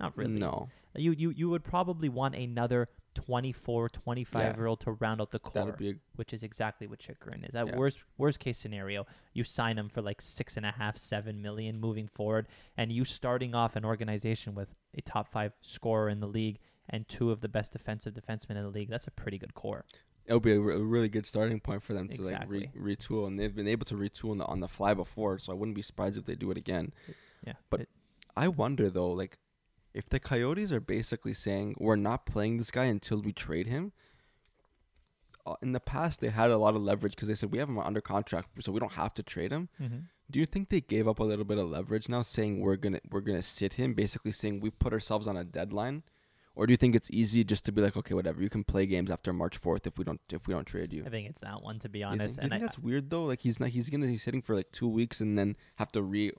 [0.00, 0.38] Not really.
[0.38, 4.56] No, You you you would probably want another 24, 25 Yeah.
[4.56, 7.54] year old to round out the core, a which is exactly what Chychrun is.
[7.54, 7.76] At Yeah.
[7.76, 11.78] worst worst case scenario, you sign him for like six and a half, seven million
[11.78, 16.26] moving forward, and you starting off an organization with a top five scorer in the
[16.28, 16.58] league
[16.88, 18.88] and two of the best defensive defensemen in the league.
[18.90, 19.84] That's a pretty good core.
[20.26, 22.60] It'll be a, re- a really good starting point for them to Exactly.
[22.60, 25.38] like re- retool, and they've been able to retool on the, on the fly before,
[25.38, 26.92] so I wouldn't be surprised if they do it again.
[27.46, 27.88] Yeah, But- it-
[28.36, 29.38] I wonder though, like
[29.92, 33.92] if the Coyotes are basically saying we're not playing this guy until we trade him.
[35.44, 37.68] uh, In the past, they had a lot of leverage because they said we have
[37.68, 39.68] him under contract, so we don't have to trade him.
[39.80, 40.04] mhm.
[40.30, 43.00] Do you think they gave up a little bit of leverage now, saying we're gonna
[43.10, 46.04] we're gonna sit him, basically saying we put ourselves on a deadline,
[46.54, 48.86] or do you think it's easy just to be like, okay, whatever, you can play
[48.86, 51.04] games after March fourth if we don't if we don't trade you?
[51.06, 52.36] I think it's that one to be You honest.
[52.36, 53.24] think, you and think I, that's weird though?
[53.24, 56.02] Like he's not he's gonna he's sitting for like two weeks and then have to
[56.02, 56.32] re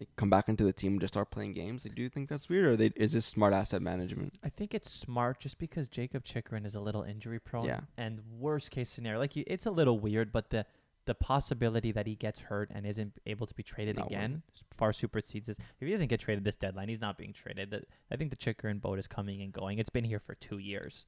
[0.00, 1.84] like, come back into the team and just start playing games.
[1.84, 4.34] Like, do you think that's weird, or they, is this smart asset management?
[4.42, 7.66] I think it's smart just because Jakob Chychrun is a little injury prone.
[7.66, 7.80] Yeah.
[7.96, 10.66] And worst case scenario, like you, it's a little weird, but the
[11.04, 14.62] the possibility that he gets hurt and isn't able to be traded Not again s-
[14.76, 15.58] far supersedes this.
[15.58, 17.70] If he doesn't get traded this deadline, he's not being traded.
[17.70, 19.78] The, I think the Chychrun boat is coming and going.
[19.78, 21.06] It's been here for two years.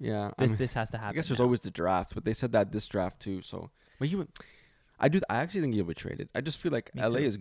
[0.00, 1.10] Yeah, I This mean, this has to happen.
[1.10, 1.44] I guess there's now.
[1.46, 3.40] always the draft, but they said that this draft too.
[3.40, 4.26] So, but you,
[4.98, 5.20] I do.
[5.30, 6.28] I actually think he'll be traded.
[6.34, 7.24] I just feel like Me LA too.
[7.24, 7.38] is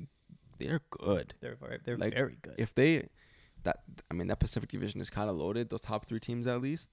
[0.59, 1.33] they're good.
[1.41, 2.55] they're very, they're like, very good.
[2.57, 3.09] If they
[3.63, 3.79] that
[4.09, 5.69] I mean that Pacific Division is kind of loaded.
[5.69, 6.89] Those top three teams at least.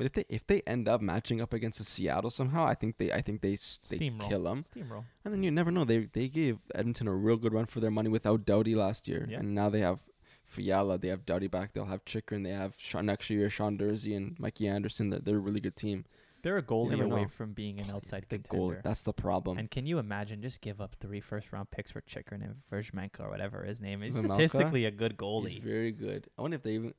[0.00, 2.96] But if they if they end up matching up against the Seattle somehow, I think
[2.96, 3.50] they I think they
[3.90, 4.28] they Steamroll.
[4.30, 4.64] kill them.
[4.64, 5.04] Steamroll.
[5.26, 5.84] And then you never know.
[5.84, 9.26] They they gave Edmonton a real good run for their money without Doughty last year,
[9.28, 9.40] Yeah.
[9.40, 9.98] and now they have
[10.46, 10.96] Fiala.
[10.96, 11.74] They have Doughty back.
[11.74, 12.44] They'll have Chychrun.
[12.44, 15.10] They have Sean, next year Sean Durzi and Mikey Anderson.
[15.10, 16.06] They're, they're a really good team.
[16.42, 17.28] They're a goalie away know.
[17.28, 18.56] from being an outside The contender.
[18.74, 19.58] goal that's the problem.
[19.58, 23.20] And can you imagine just give up three first round picks for Chychrun and Verzmenko
[23.26, 24.16] or whatever his name is?
[24.16, 25.48] Statistically a good goalie.
[25.50, 26.28] He's very good.
[26.38, 26.94] I wonder if they even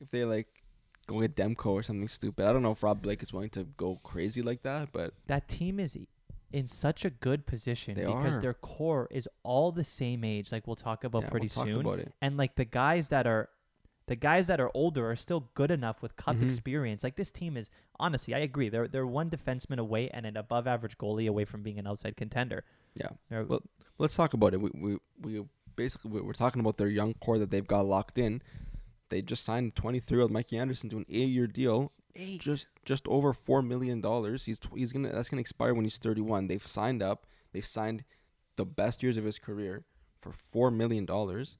[0.00, 0.48] if they like
[1.10, 2.46] go with Demko or something stupid.
[2.46, 5.48] I don't know if Rob Blake is willing to go crazy like that, but that
[5.48, 5.98] team is
[6.52, 8.40] in such a good position They because are.
[8.40, 11.80] their core is all the same age like we'll talk about yeah, pretty we'll soon
[11.86, 13.48] about and like the guys that are
[14.08, 16.46] the guys that are older are still good enough with cup Mhm.
[16.46, 17.70] experience like this team is
[18.00, 21.62] honestly i agree they're they're one defenseman away and an above average goalie away from
[21.62, 22.64] being an outside contender
[22.96, 23.10] Yeah.
[23.28, 23.62] They're- Well,
[23.98, 24.60] Let's talk about it.
[24.60, 25.44] We we, we
[25.76, 28.42] basically we're talking about their young core that they've got locked in.
[29.10, 32.40] They just signed 23 year old Mikey Anderson to an eight year deal, Eight.
[32.40, 34.46] just just over four million dollars.
[34.46, 36.46] He's he's gonna that's gonna expire when he's 31.
[36.48, 37.26] They've signed up.
[37.52, 38.04] They've signed
[38.56, 39.84] the best years of his career
[40.16, 41.58] for four million dollars.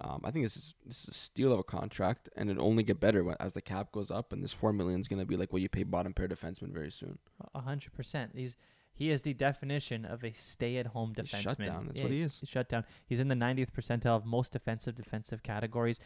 [0.00, 2.82] Um, I think this is this is a steal of a contract, and it only
[2.82, 4.32] get better as the cap goes up.
[4.32, 6.90] And this four million is gonna be like what you pay bottom pair defenseman very
[6.92, 7.18] soon.
[7.54, 8.32] A hundred percent.
[8.34, 8.56] He's
[8.94, 11.42] he is the definition of a stay-at-home He's defenseman.
[11.42, 11.86] shut down.
[11.86, 12.40] That's what he he's- is.
[12.40, 12.84] He's shut down.
[13.06, 16.00] He's in the 90th percentile of most defensive defensive categories.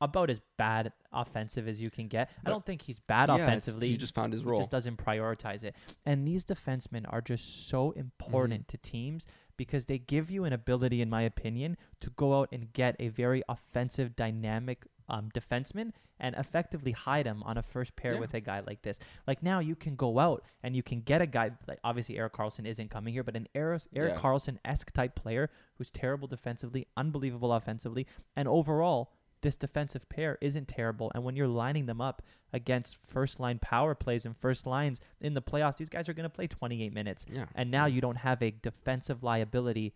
[0.00, 2.30] About as bad offensive as you can get.
[2.44, 3.88] I don't think he's bad Yeah, offensively.
[3.88, 4.58] he just found his role.
[4.58, 5.74] he just doesn't prioritize it.
[6.04, 11.00] And these defensemen are just so important to teams because they give you an ability,
[11.00, 16.34] in my opinion, to go out and get a very offensive, dynamic um, defenseman and
[16.34, 18.20] effectively hide him on a first pair Yeah.
[18.20, 18.98] with a guy like this.
[19.26, 21.52] Like now, you can go out and you can get a guy.
[21.66, 24.20] Like obviously, Erik Karlsson isn't coming here, but an Erik, Erik Yeah.
[24.20, 25.48] Karlsson esque type player
[25.78, 29.12] who's terrible defensively, unbelievable offensively, and overall.
[29.42, 32.22] This defensive pair isn't terrible, and when you're lining them up
[32.52, 36.24] against first line power plays and first lines in the playoffs, these guys are going
[36.24, 37.26] to play 28 minutes.
[37.30, 37.44] Yeah.
[37.54, 39.92] And now you don't have a defensive liability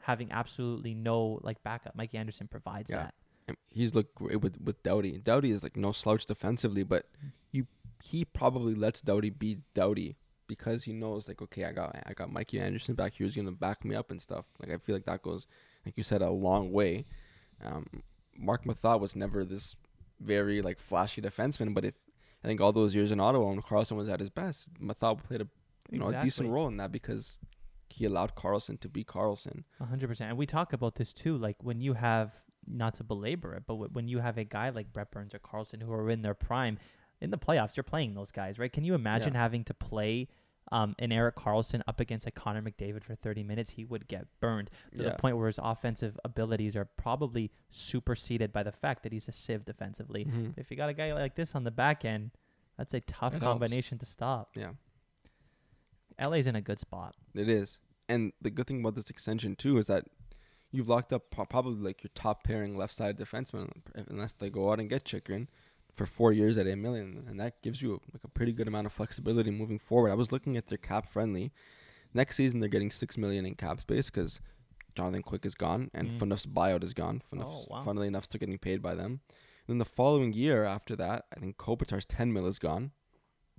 [0.00, 1.96] having absolutely no like backup.
[1.96, 3.08] Mikey Anderson provides Yeah.
[3.48, 3.56] that.
[3.70, 5.18] He's looked great with with Doughty.
[5.18, 7.06] Doughty is like no slouch defensively, but
[7.52, 7.66] you
[8.02, 10.16] he probably lets Doughty be Doughty
[10.46, 13.52] because he knows like okay, I got I got Mikey Anderson back here who's gonna
[13.52, 14.46] back me up and stuff.
[14.60, 15.46] Like I feel like that goes
[15.84, 17.04] like you said a long way.
[17.62, 17.86] Um,
[18.36, 19.76] Marc Methot was never this
[20.20, 21.94] very like flashy defenseman, but if
[22.42, 25.40] I think all those years in Ottawa when Karlsson was at his best, Mathot played
[25.42, 25.48] a
[25.90, 27.38] you know a decent role in that because
[27.90, 29.64] he allowed Karlsson to be Karlsson.
[29.80, 30.30] A hundred percent.
[30.30, 31.36] And we talk about this too.
[31.36, 32.32] Like when you have
[32.66, 35.38] not to belabor it, but wh- when you have a guy like Brett Burns or
[35.38, 36.78] Karlsson who are in their prime
[37.20, 38.72] in the playoffs, you're playing those guys, right?
[38.72, 39.40] Can you imagine Yeah.
[39.40, 40.28] having to play
[40.74, 43.70] um, an Erik Karlsson up against a Connor McDavid for 30 minutes?
[43.70, 45.10] He would get burned to Yeah.
[45.10, 49.32] the point where his offensive abilities are probably superseded by the fact that he's a
[49.32, 50.24] sieve defensively.
[50.24, 50.54] Mhm.
[50.58, 52.32] If you got a guy like this on the back end,
[52.76, 53.52] that's a tough It helps.
[53.60, 54.56] combination to stop.
[54.56, 54.72] Yeah.
[56.18, 57.14] LA's in a good spot.
[57.34, 57.78] It is.
[58.08, 60.06] And the good thing about this extension too is that
[60.70, 64.70] you've locked up pro- probably like your top pairing left side defenseman unless they go
[64.70, 65.48] out and get Chychrun
[65.94, 68.86] for four years at eight million, and that gives you like a pretty good amount
[68.86, 70.10] of flexibility moving forward.
[70.10, 71.52] I was looking at their cap friendly.
[72.12, 74.40] Next season they're getting six million in cap space because
[74.94, 76.18] Jonathan Quick is gone and Mm.
[76.18, 77.22] Phaneuf's buyout is gone.
[77.32, 77.82] Phaneuf, Oh, wow.
[77.84, 79.20] funnily enough, still getting paid by them.
[79.66, 82.92] then the following year after that, I think Kopitar's ten mil is gone.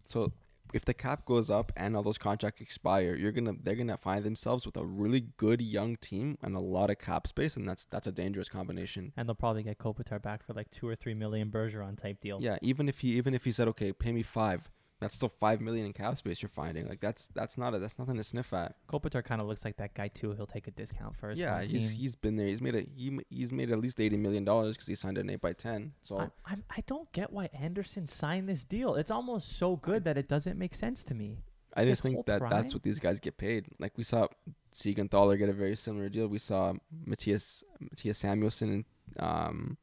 [0.06, 0.32] So
[0.74, 4.24] if the cap goes up and all those contracts expire, you're gonna they're gonna find
[4.24, 7.86] themselves with a really good young team and a lot of cap space, and that's
[7.86, 9.14] that's a dangerous combination.
[9.18, 12.40] And they'll probably get Kopitar back for like two or three million Bergeron type deal.
[12.42, 14.70] Yeah, even if he even if he said okay, pay me five,
[15.02, 16.88] that's still five million in cap space you're finding.
[16.88, 18.76] Like that's that's not a, that's nothing to sniff at.
[18.88, 20.32] Kopitar kind of looks like that guy too.
[20.32, 21.38] He'll take a discount first.
[21.38, 21.98] Yeah, he's team.
[21.98, 22.48] he's been there.
[22.48, 25.30] He's made a he he's made at least eighty million dollars because he signed an
[25.30, 25.94] eight by ten.
[26.02, 28.96] So I, I'm, I don't get why Anderson signed this deal.
[28.96, 31.40] It's almost so good that it doesn't make sense to me.
[31.76, 32.50] I his just think that prime?
[32.50, 33.66] that's what these guys get paid.
[33.80, 34.28] Like we saw
[34.74, 36.28] Siegenthaler get a very similar deal.
[36.28, 36.74] We saw
[37.06, 38.86] Mattias Mattias Samuelsson and
[39.20, 39.78] um,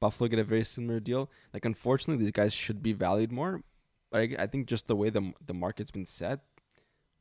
[0.00, 1.30] Buffalo get a very similar deal.
[1.54, 3.62] Like unfortunately, these guys should be valued more.
[4.10, 6.40] But I, I think just the way the the market's been set,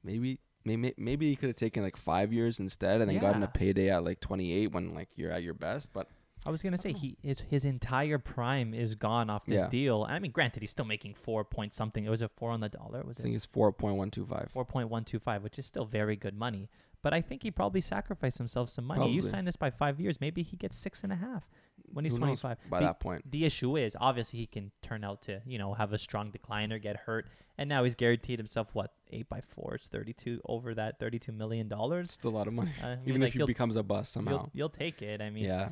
[0.04, 3.48] maybe maybe maybe he could have taken like five years instead and then gotten a
[3.48, 5.92] payday at like 28 when like you're at your best.
[5.94, 6.08] But
[6.46, 9.70] I was gonna say he his his entire prime is gone off this Yeah.
[9.70, 10.06] deal.
[10.08, 12.06] I mean, granted, he's still making four point something.
[12.06, 13.04] It was a four on the dollar.
[13.04, 14.50] Was I it think it's 4.125.
[14.52, 16.70] four point one two five, which is still very good money.
[17.04, 19.12] But I think he probably sacrificed himself some money.
[19.12, 19.30] You Probably.
[19.30, 21.48] sign this by five years, maybe he gets six and a half
[21.94, 23.30] when he's Who twenty knows by the, that point.
[23.30, 26.74] the issue is obviously he can turn out to you know have a strong decline
[26.74, 30.74] or get hurt, and now he's guaranteed himself what eight by four thirty two over
[30.74, 32.16] that thirty two million dollars.
[32.16, 34.12] It's a lot of money, uh, I mean, even like, if he becomes a bust
[34.12, 34.32] somehow.
[34.32, 35.22] You'll, you'll take it.
[35.22, 35.70] I mean, yeah,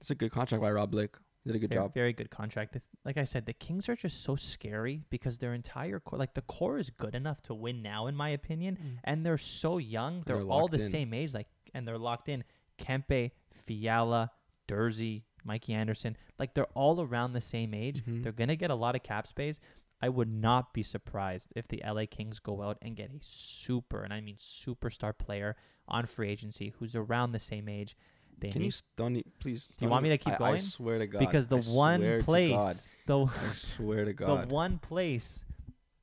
[0.00, 1.14] it's a good contract by Rob Blake.
[1.46, 1.94] Did a good very, job.
[1.94, 2.76] very good contract.
[3.04, 6.42] Like I said, the Kings are just so scary because their entire core, like the
[6.42, 10.22] core, is good enough to win now, in my opinion, and they're so young.
[10.26, 10.40] They're, Mm.
[10.40, 10.90] they're all the in.
[10.90, 12.44] same age, like, and they're locked in.
[12.78, 14.30] Kempe, Fiala,
[14.68, 18.04] Durzi, Mikey Anderson, like they're all around the same age.
[18.04, 18.22] Mhm.
[18.22, 19.60] They're gonna get a lot of cap space.
[20.02, 24.02] I would not be surprised if the LA Kings go out and get a super,
[24.02, 25.56] and I mean superstar player
[25.88, 27.96] on free agency who's around the same age.
[28.38, 29.66] They Can you s- don't e- please?
[29.66, 30.54] Do you want me to keep I- going?
[30.56, 31.18] I swear to God.
[31.20, 32.24] because the I one to God.
[32.24, 35.44] place, the I swear to God, the one place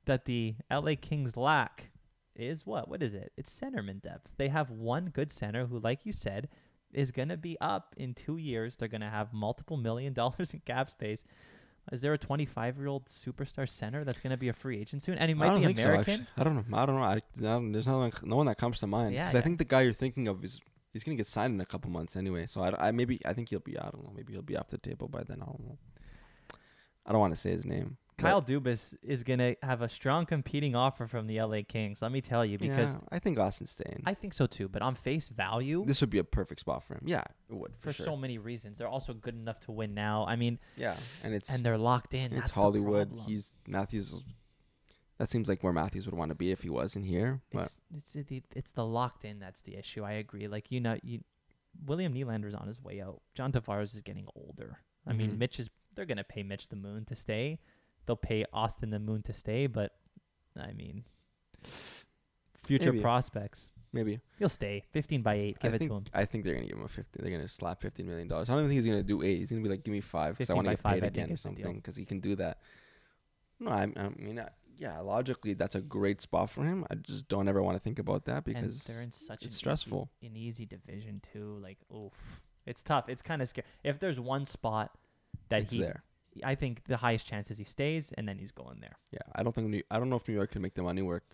[0.06, 1.90] that the LA Kings lack
[2.34, 2.88] is what?
[2.88, 3.32] What is it?
[3.36, 4.32] It's centerman depth.
[4.36, 6.48] They have one good center who, like you said,
[6.92, 8.76] is going to be up in two years.
[8.76, 11.22] They're going to have multiple million dollars in cap space.
[11.92, 15.02] Is there a 25 year old superstar center that's going to be a free agent
[15.02, 15.18] soon?
[15.18, 16.20] And he might be American.
[16.20, 16.26] so.
[16.38, 16.76] I don't know.
[16.78, 17.02] I don't know.
[17.02, 19.14] I, I don't- there's no one, no one that comes to mind.
[19.14, 20.60] Yeah, Because I think the guy you're thinking of is
[20.94, 22.46] he's gonna get signed in a couple months anyway.
[22.46, 23.78] So I, I maybe I think he'll be.
[23.78, 24.12] I don't know.
[24.16, 25.42] Maybe he'll be off the table by then.
[25.42, 25.78] I don't know.
[27.04, 27.98] I don't want to say his name.
[28.16, 32.00] but- Kyle Dubas is going to have a strong competing offer from the LA Kings.
[32.00, 34.04] Let me tell you, because yeah, I think Austin's staying.
[34.06, 34.68] I think so too.
[34.68, 37.02] But on face value, this would be a perfect spot for him.
[37.04, 38.06] Yeah, it would for, for sure.
[38.06, 40.24] so many reasons, they're also good enough to win now.
[40.26, 42.26] I mean, yeah, and it's and they're locked in.
[42.32, 43.10] it's That's Hollywood.
[43.26, 44.22] He's Matthews.
[45.24, 47.40] That seems like where Matthews would want to be if he wasn't here.
[47.50, 50.02] But it's it's the it's the locked in that's the issue.
[50.04, 50.48] I agree.
[50.48, 51.20] Like you know, you
[51.86, 53.22] William Nylander's on his way out.
[53.34, 54.80] John Tavares is getting older.
[55.06, 55.38] I mean, Mhm.
[55.38, 57.58] Mitch is they're gonna pay Mitch the Moon to stay.
[58.04, 59.92] They'll pay Austin the Moon to stay, but
[60.60, 61.04] I mean,
[62.62, 63.00] future Maybe.
[63.02, 63.70] prospects.
[63.94, 64.20] Maybe.
[64.38, 64.84] He'll stay.
[64.92, 65.58] 15 by 8.
[65.58, 66.04] Give I it think, to him.
[66.12, 67.22] I think they're gonna give him a fifty.
[67.22, 68.50] They're gonna slap fifteen million dollars.
[68.50, 69.38] I don't even think he's gonna do eight.
[69.38, 71.30] He's gonna be like, give me five because I want to get paid I again
[71.30, 71.56] or is the deal.
[71.64, 72.58] something because he can do that.
[73.60, 74.44] No, I, I mean,
[74.78, 76.86] yeah, logically that's a great spot for him.
[76.90, 79.54] I just don't ever want to think about that and because they're in such it's
[79.54, 80.10] an stressful.
[80.20, 81.58] Easy, an easy division too.
[81.62, 83.08] Like, oof, it's tough.
[83.08, 83.66] It's kind of scary.
[83.82, 84.96] If there's one spot
[85.48, 86.02] that it's he, there.
[86.42, 88.98] I think the highest chance is he stays, and then he's going there.
[89.12, 91.02] Yeah, I don't think New, I don't know if New York can make the money
[91.02, 91.24] work.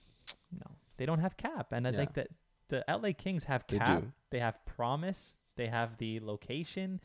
[0.53, 1.97] No, they don't have cap, and I Yeah.
[1.97, 2.29] think that
[2.69, 4.03] the LA Kings have They cap.
[4.03, 4.13] do.
[4.31, 5.39] They have promise.
[5.57, 7.01] They have the location.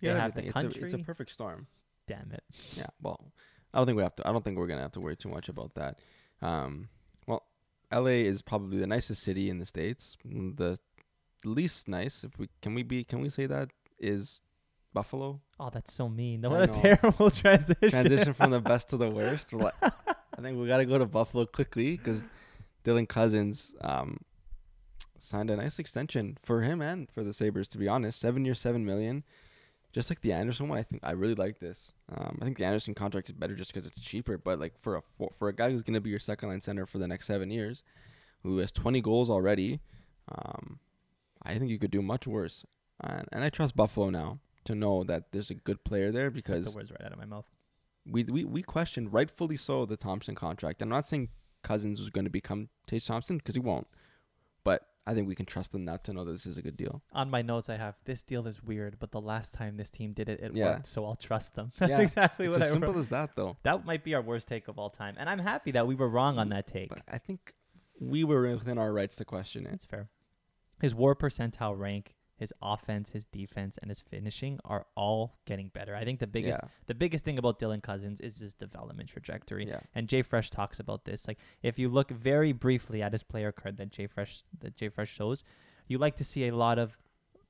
[0.00, 0.82] Yeah, they have the country.
[0.82, 1.66] It's a, it's a perfect storm.
[2.06, 2.44] Damn it.
[2.76, 2.86] Yeah.
[3.02, 3.32] Well,
[3.72, 4.28] I don't think we have to.
[4.28, 5.98] I don't think we're gonna have to worry too much about that.
[6.40, 6.88] Um,
[7.26, 7.44] well,
[7.90, 8.24] L.A.
[8.24, 10.16] is probably the nicest city in the states.
[10.24, 10.78] The
[11.44, 14.40] least nice, if we can we be can we say that is
[14.94, 15.40] Buffalo.
[15.60, 16.44] Oh, that's so mean.
[16.44, 17.90] I What a terrible transition.
[17.90, 19.52] Transition from the best to the worst.
[19.52, 22.24] We're like- I think we got to go to Buffalo quickly because
[22.84, 24.18] Dylan Cozens um,
[25.18, 27.66] signed a nice extension for him and for the Sabres.
[27.68, 29.24] To be honest, seven years, seven million.
[29.92, 31.92] Just like the Anderson one, I think I really like this.
[32.14, 34.36] Um, I think the Anderson contract is better just because it's cheaper.
[34.36, 36.84] But like for a for, for a guy who's gonna be your second line center
[36.86, 37.82] for the next seven years,
[38.42, 39.80] who has 20 goals already,
[40.30, 40.78] um,
[41.42, 42.64] I think you could do much worse.
[43.00, 46.34] And, and I trust Buffalo now to know that there's a good player there Took
[46.34, 47.46] because the words right out of my mouth.
[48.04, 50.82] we we we questioned rightfully so the Thompson contract.
[50.82, 51.28] I'm not saying
[51.62, 53.86] Cozens was going to become Tage Thompson because he won't,
[55.08, 57.02] I think we can trust them now to know that this is a good deal.
[57.12, 60.12] On my notes, I have this deal is weird, but the last time this team
[60.12, 60.74] did it, it Yeah.
[60.74, 61.72] worked, so I'll trust them.
[61.78, 63.00] That's Yeah, exactly it's what as I simple wrote.
[63.00, 63.56] as that, though.
[63.62, 66.08] That might be our worst take of all time, and I'm happy that we were
[66.08, 66.90] wrong on that take.
[66.90, 67.54] But I think
[67.98, 69.72] we were within our rights to question it.
[69.72, 70.10] It's fair.
[70.80, 75.94] His WAR percentile rank, his offense, his defense, and his finishing are all getting better.
[75.94, 79.66] I think the biggest yeah, the biggest thing about Dylan Cozens is his development trajectory.
[79.66, 81.26] yeah, And JFresh talks about this.
[81.28, 85.42] Like if you look very briefly at his player card that JFresh that JFresh shows,
[85.88, 86.96] you like to see a lot of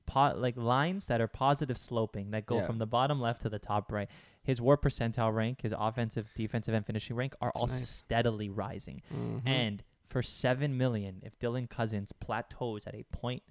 [0.07, 2.65] po- like lines that are positive sloping that go Yeah.
[2.65, 4.09] from the bottom left to the top right.
[4.41, 7.87] His WAR percentile rank, his offensive, defensive, and finishing rank are That's all nice.
[7.89, 9.01] steadily rising.
[9.13, 9.41] Mhm.
[9.45, 13.43] And for seven million, if Dylan Cozens plateaus at a point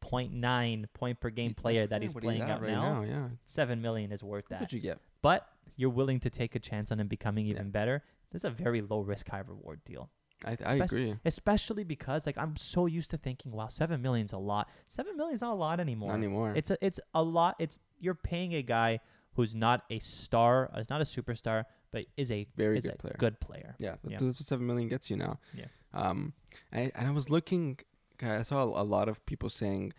[0.00, 3.80] point nine point per game player that he's playing at out right now, Yeah, seven
[3.82, 4.64] million is worth that's that.
[4.66, 4.98] what you get.
[5.22, 5.46] But
[5.76, 7.54] you're willing to take a chance on him becoming Yeah.
[7.54, 8.02] even better.
[8.30, 10.10] This is a very low risk, high reward deal.
[10.44, 11.16] I I Especially- agree.
[11.24, 14.68] Especially because like I'm so used to thinking, wow, seven million's a lot.
[14.86, 16.10] Seven million's not a lot anymore.
[16.10, 16.52] Not anymore.
[16.54, 17.56] It's a it's a lot.
[17.58, 19.00] It's you're paying a guy
[19.34, 22.96] who's not a star, uh, not a superstar, but is a Very is good a
[22.98, 23.16] player.
[23.18, 23.74] good player.
[23.78, 24.18] Yeah, Yeah.
[24.18, 25.38] that's what seven million gets you now.
[25.54, 25.66] Yeah.
[25.92, 26.34] Um,
[26.72, 27.78] and, and I was looking,
[28.22, 29.92] I saw a lot of people saying,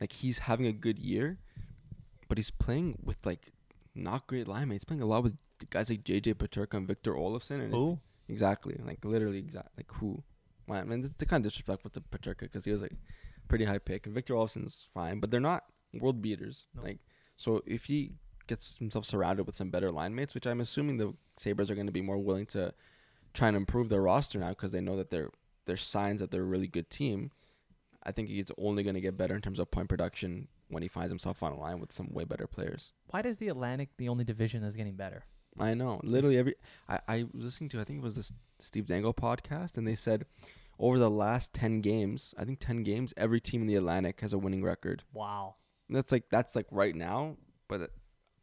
[0.00, 1.38] like he's having a good year,
[2.28, 3.52] but he's playing with like
[3.94, 4.84] not great line mates.
[4.84, 5.36] Playing a lot with
[5.70, 7.62] guys like JJ Peterka and Victor Olofsson.
[7.62, 7.98] And Who?
[8.28, 9.72] Exactly, like literally, exactly.
[9.76, 10.22] like who?
[10.70, 12.94] I mean, it's kind of disrespectful to Peterka because he was like
[13.48, 16.64] pretty high pick, and Victor Olofsson's fine, but they're not world beaters.
[16.74, 16.82] No.
[16.82, 16.98] Like,
[17.36, 18.12] so if he
[18.46, 21.86] gets himself surrounded with some better line mates, which I'm assuming the Sabres are going
[21.86, 22.72] to be more willing to
[23.34, 25.30] try and improve their roster now because they know that they're
[25.66, 27.30] there's signs that they're a really good team.
[28.04, 30.88] I think he's only going to get better in terms of point production when he
[30.88, 32.92] finds himself on a line with some way better players.
[33.08, 35.24] Why does the Atlantic the only division that's getting better?
[35.58, 36.00] I know.
[36.02, 36.54] Literally every
[36.88, 39.94] I, I was listening to I think it was this Steve Dangle podcast and they
[39.94, 40.24] said
[40.78, 44.32] over the last ten games, I think ten games, every team in the Atlantic has
[44.32, 45.04] a winning record.
[45.12, 45.56] Wow.
[45.88, 47.36] And that's like that's like right now,
[47.68, 47.86] but uh,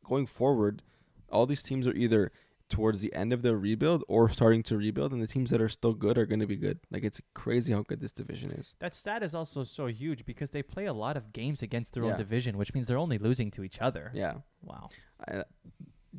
[0.07, 0.83] going forward,
[1.31, 2.31] all these teams are either
[2.69, 5.69] towards the end of their rebuild or starting to rebuild and the teams that are
[5.69, 6.79] still good are going to be good.
[6.91, 8.75] Like it's crazy how good this division is.
[8.79, 12.03] That stat is also so huge because they play a lot of games against their
[12.05, 12.11] Yeah.
[12.11, 14.11] own division, which means they're only losing to each other.
[14.13, 14.35] Yeah.
[14.63, 14.89] Wow.
[15.27, 15.43] I,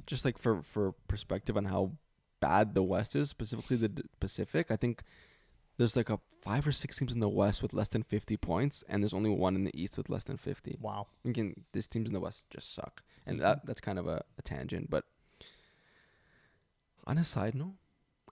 [0.06, 1.92] just like for for perspective on how
[2.40, 5.02] bad the West is, specifically the D- Pacific, I think
[5.76, 8.82] there's like a five or six teams in the West with less than 50 points,
[8.88, 10.78] and there's only one in the East with less than 50.
[10.80, 11.06] Wow.
[11.22, 14.42] Thinking these teams in the West just suck, and that that's kind of a, a
[14.42, 14.90] tangent.
[14.90, 15.04] But
[17.10, 17.74] on a side note,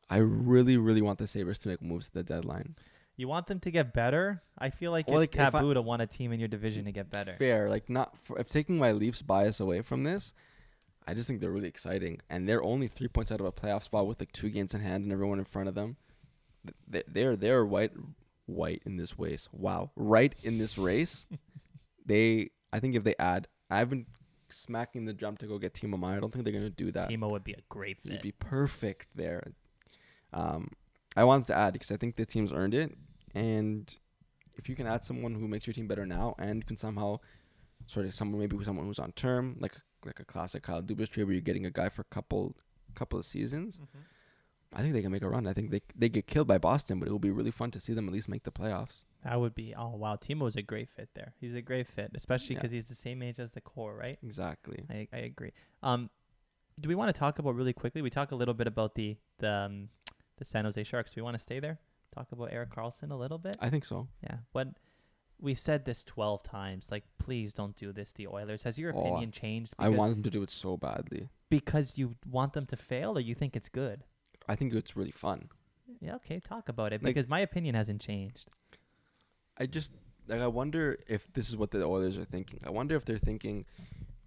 [0.09, 2.77] I really really want the Sabres to make moves at the deadline.
[3.17, 4.43] You want them to get better?
[4.57, 6.49] I feel like Well, it's like, if I- taboo to want a team in your
[6.49, 7.35] division to get better.
[7.37, 10.33] Fair, like not for, if taking my Leafs bias away from this,
[11.09, 13.83] I just think they're really exciting, and they're only three points out of a playoff
[13.83, 15.97] spot with like two games in hand and everyone in front of them.
[16.87, 17.93] They, they're they're white
[18.47, 19.49] white in this race.
[19.53, 21.27] Wow, right in this race.
[22.07, 24.07] they, I think if they add, I've been
[24.51, 26.16] smacking the jump to go get Timo Meier.
[26.16, 27.09] I don't think they're gonna do that.
[27.09, 28.12] Timo would be a great fit.
[28.12, 29.53] He'd be perfect there.
[30.33, 30.73] Um,
[31.16, 32.97] I wanted to add because I think the team's earned it,
[33.35, 33.95] and
[34.57, 37.19] if you can add someone who makes your team better now and can somehow
[37.87, 41.25] sort of someone maybe someone who's on term like like a classic Kyle Dubas trade
[41.25, 42.57] where you're getting a guy for a couple
[42.95, 43.81] couple of seasons.
[44.73, 45.47] I think they can make a run.
[45.47, 47.81] I think they they get killed by Boston, but it will be really fun to
[47.81, 49.03] see them at least make the playoffs.
[49.24, 51.35] That would be oh wow, Timo's a great fit there.
[51.40, 52.61] He's a great fit, especially Yeah.
[52.61, 54.19] because he's the same age as the core, right?
[54.23, 54.85] Exactly.
[54.89, 55.53] I, I agree.
[55.82, 56.09] Um,
[56.81, 58.01] do we want to talk about really quickly?
[58.03, 59.89] We talk a little bit about the the um,
[60.36, 61.12] the San Jose Sharks.
[61.15, 61.78] Do we want to stay there?
[62.15, 63.57] Talk about Erik Karlsson a little bit.
[63.61, 64.09] I think so.
[64.23, 64.36] Yeah.
[64.53, 64.69] What
[65.40, 66.90] we've said this twelve times.
[66.90, 68.12] Like, please don't do this.
[68.12, 68.62] The Oilers.
[68.62, 69.74] Has your Oh, opinion changed?
[69.78, 71.28] I want them to do it so badly.
[71.51, 74.05] because you want them to fail, or you think it's good.
[74.49, 75.49] I think it's really fun.
[76.01, 76.15] Yeah.
[76.16, 76.39] Okay.
[76.40, 78.49] Talk about it Like- because my opinion hasn't changed.
[79.59, 79.93] I just
[80.28, 82.60] like I wonder if this is what the Oilers are thinking.
[82.64, 83.64] I wonder if they're thinking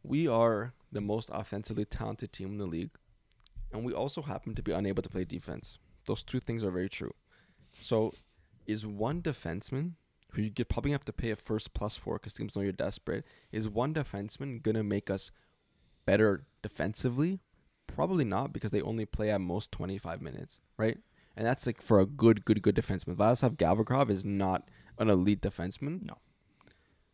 [0.03, 2.91] we are the most offensively talented team in the league,
[3.71, 5.77] and we also happen to be unable to play defense.
[6.05, 7.13] Those two things are very true.
[7.79, 8.13] So,
[8.65, 9.93] is one defenseman
[10.31, 13.25] who you probably have to pay a first plus for because teams know you're desperate?
[13.51, 15.31] Is one defenseman gonna make us
[16.05, 17.39] better defensively?
[17.87, 20.97] Probably not because they only play at most 25 minutes, right?
[21.35, 23.15] And that's like for a good, good, good defenseman.
[23.15, 26.01] Vladislav Gavrikov is not an elite defenseman.
[26.03, 26.17] No.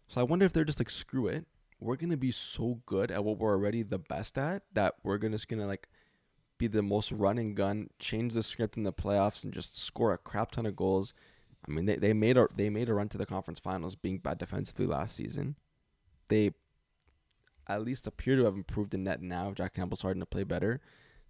[0.08, 1.46] So I wonder if they're just like, screw it.
[1.80, 5.36] We're gonna be so good at what we're already the best at that we're gonna
[5.36, 5.90] just gonna like
[6.58, 10.12] be the most run and gun, change the script in the playoffs, and just score
[10.12, 11.14] a crap ton of goals.
[11.68, 14.18] I mean, they, they made a they made a run to the conference finals, being
[14.18, 15.56] bad defensively last season.
[16.30, 16.52] They
[17.68, 19.52] at least appear to have improved in net now.
[19.52, 20.82] Jack Campbell's starting to play better.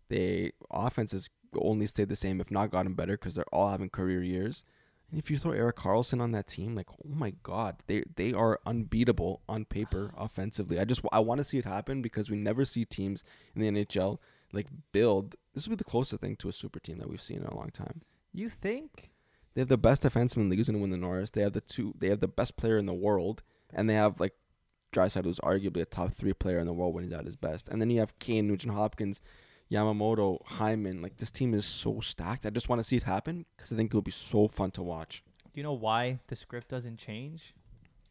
[0.09, 4.23] They offenses only stayed the same, if not gotten better, because they're all having career
[4.23, 4.63] years.
[5.09, 8.33] And if you throw Erik Karlsson on that team, like oh my god, they they
[8.33, 10.79] are unbeatable on paper offensively.
[10.79, 13.23] I just I want to see it happen because we never see teams
[13.55, 14.19] in the NHL
[14.51, 15.35] like build.
[15.53, 17.55] This will be the closest thing to a super team that we've seen in a
[17.55, 18.01] long time.
[18.33, 19.11] You think?
[19.53, 21.31] They have the best defenseman in the league who's gonna win the Norris.
[21.31, 21.93] They have the two.
[21.97, 23.41] They have the best player in the world,
[23.73, 24.33] and they have like
[24.93, 27.67] Draisaitl, who's arguably a top three player in the world when he's at his best.
[27.67, 29.21] And then you have Kane, Nugent Hopkins,
[29.71, 31.01] Yamamoto, Hyman.
[31.01, 32.45] Like this team is so stacked.
[32.45, 34.83] I just want to see it happen because I think it'll be so fun to
[34.83, 35.23] watch.
[35.53, 37.53] Do you know why the script doesn't change?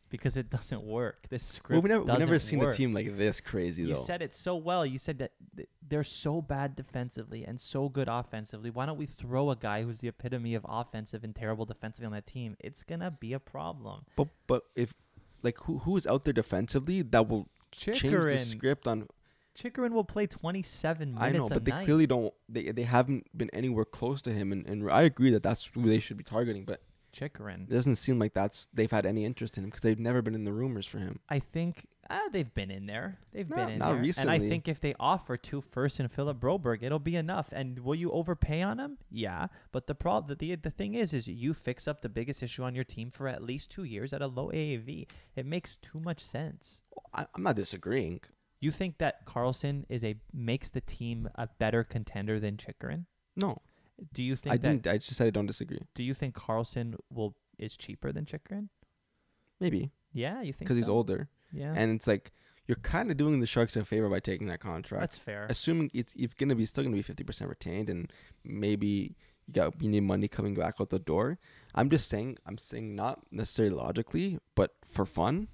[0.09, 1.27] Because it doesn't work.
[1.31, 2.75] This script Well, we never we never seen work.
[2.75, 4.03] a team like this crazy You though.
[4.05, 4.87] said it so well.
[4.87, 5.33] You said that
[5.89, 8.71] they're so bad defensively and so good offensively.
[8.71, 12.13] Why don't we throw a guy who's the epitome of offensive and terrible defensively on
[12.13, 12.57] that team?
[12.61, 14.05] It's gonna be a problem.
[14.15, 14.95] but but if
[15.43, 19.09] like who who is out there defensively that will change the script on
[19.57, 21.85] Chychrun will play 27 minutes I know, but they night.
[21.85, 22.33] clearly don't.
[22.49, 25.89] They they haven't been anywhere close to him, and, and I agree that that's who
[25.89, 26.65] they should be targeting.
[26.65, 27.67] But Chychrun.
[27.71, 30.35] it doesn't seem like that's they've had any interest in him because they've never been
[30.35, 31.21] in the rumors for him.
[31.31, 33.19] I think uh, they've been in there.
[33.33, 34.13] They've No, been in not there.
[34.19, 37.49] And I think if they offer two first and Philip Broberg, it'll be enough.
[37.53, 38.99] And will you overpay on him?
[39.11, 39.47] Yeah.
[39.73, 42.75] But the problem, the, the thing is, is you fix up the biggest issue on
[42.75, 45.07] your team for at least two years at a low AAV.
[45.35, 46.83] It makes too much sense.
[47.15, 48.21] I, I'm not disagreeing.
[48.67, 53.07] You think that Karlsson is a makes the team a better contender than Chychrun?
[53.37, 53.59] No,
[54.13, 54.69] Do you think I that?
[54.69, 54.87] didn't.
[54.89, 55.79] I just said I don't disagree.
[55.95, 58.69] Do you think Karlsson will is cheaper than Chychrun?
[59.61, 62.33] Maybe Yeah, you think because he's older, Yeah, and it's like
[62.67, 65.01] you're kind of doing the Sharks a favor by taking that contract.
[65.01, 65.47] that's fair.
[65.49, 68.13] Assuming it's it's gonna be still gonna be fifty percent retained, and
[68.43, 69.15] maybe
[69.47, 71.39] you got you need money coming back out the door.
[71.77, 72.39] I'm just saying.
[72.47, 75.47] I'm saying not necessarily logically, but for fun.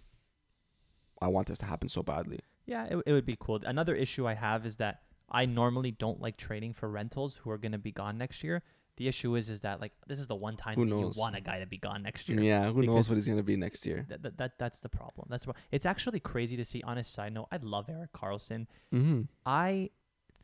[1.20, 2.40] I want this to happen so badly.
[2.72, 3.60] Yeah, it, it would be cool.
[3.64, 7.58] Another issue I have is that I normally don't like trading for rentals who are
[7.58, 8.62] going to be gone next year.
[8.96, 11.16] The issue is, is that like this is the one time Who that knows?
[11.16, 12.40] you want a guy to be gone next year.
[12.40, 14.04] Yeah, who knows what he's gonna be next year?
[14.08, 15.28] That, that, that that's the problem.
[15.30, 16.82] That's the pro- it's actually crazy to see.
[16.82, 18.66] On a side note, I love Erik Karlsson.
[18.94, 19.22] Mm-hmm.
[19.46, 19.90] I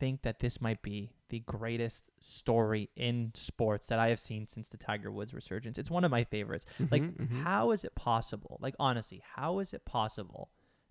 [0.00, 4.68] think that this might be the greatest story in sports that I have seen since
[4.68, 5.76] the Tiger Woods resurgence.
[5.78, 6.64] It's one of my favorites.
[6.90, 7.42] Like, mhm.
[7.42, 8.58] how is it possible?
[8.62, 10.48] Like, honestly, how is it possible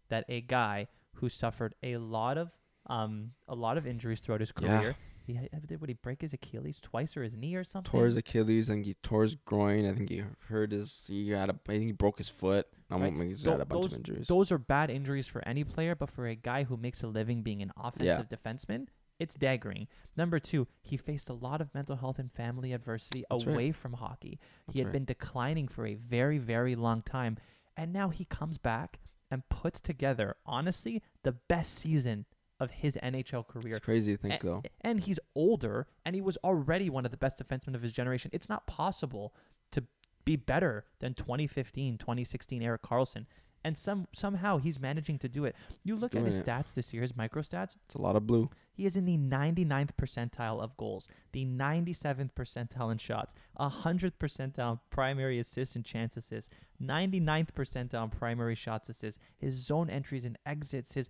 [0.09, 0.87] that a guy
[1.17, 2.51] who suffered a lot of
[2.87, 4.79] um a lot of injuries throughout his Yeah.
[4.79, 4.95] career,
[5.25, 5.33] he
[5.67, 7.91] did what he break his Achilles twice or his knee or something?
[7.91, 9.85] tore his Achilles and he tore his groin.
[9.85, 11.03] I think he hurt his.
[11.07, 11.53] He had a.
[11.67, 12.65] I think he broke his foot.
[12.89, 13.11] I Right.
[13.13, 13.27] won't.
[13.27, 14.27] He's had a bunch those, of injuries.
[14.27, 17.41] Those are bad injuries for any player, but for a guy who makes a living
[17.43, 18.87] being an offensive defenseman,
[19.19, 19.87] it's daggering.
[20.15, 23.53] Number two, he faced a lot of mental health and family adversity That's right.
[23.53, 24.39] away from hockey.
[24.67, 24.93] That's he had right.
[24.93, 27.35] been declining for a very, very long time,
[27.75, 28.99] and now he comes back
[29.29, 32.25] and puts together, honestly, the best season
[32.59, 33.75] of his NHL career.
[33.75, 34.63] It's crazy to think A- though.
[34.81, 38.31] And he's older, and he was already one of the best defensemen of his generation.
[38.33, 39.33] It's not possible
[39.71, 39.83] to
[40.25, 43.25] be better than 2015, 2016 Erik Karlsson.
[43.63, 45.55] And some somehow he's managing to do it.
[45.83, 46.45] You look at his it.
[46.45, 47.75] stats this year, his micro stats.
[47.85, 48.49] It's a lot of blue.
[48.73, 54.73] He is in the 99th percentile of goals, the 97th percentile in shots, 100th percentile
[54.73, 60.25] in primary assists and chance assists, 99th percentile in primary shots assists, his zone entries
[60.25, 61.09] and exits, his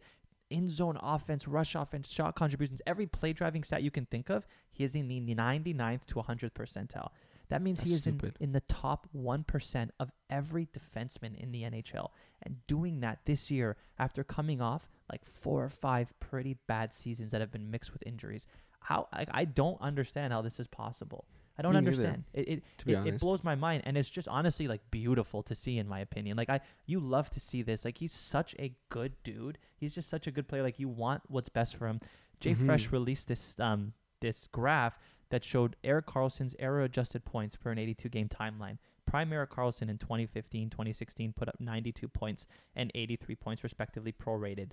[0.49, 4.47] in zone offense, rush offense, shot contributions, every play driving stat you can think of,
[4.71, 7.09] he is in the 99th to 100th percentile.
[7.49, 12.09] That means he is in, in the top 1% of every defenseman in the NHL.
[12.43, 17.31] And doing that this year after coming off like four or five pretty bad seasons
[17.31, 18.47] that have been mixed with injuries.
[18.81, 21.25] How I, I don't understand how this is possible.
[21.57, 22.23] I don't Me understand.
[22.33, 25.41] It it, to be it, it blows my mind and it's just honestly like beautiful
[25.43, 26.37] to see in my opinion.
[26.37, 27.83] Like I you love to see this.
[27.83, 29.57] Like he's such a good dude.
[29.77, 30.63] He's just such a good player.
[30.63, 31.99] Like you want what's best for him.
[32.41, 32.91] JFresh Mhm.
[32.91, 38.09] released this um this graph that showed Erik Karlsson's error adjusted points per an 82
[38.09, 38.77] game timeline.
[39.05, 42.45] Prime Erik Karlsson in 2015, 2016 put up 92 points
[42.75, 44.71] and 83 points respectively prorated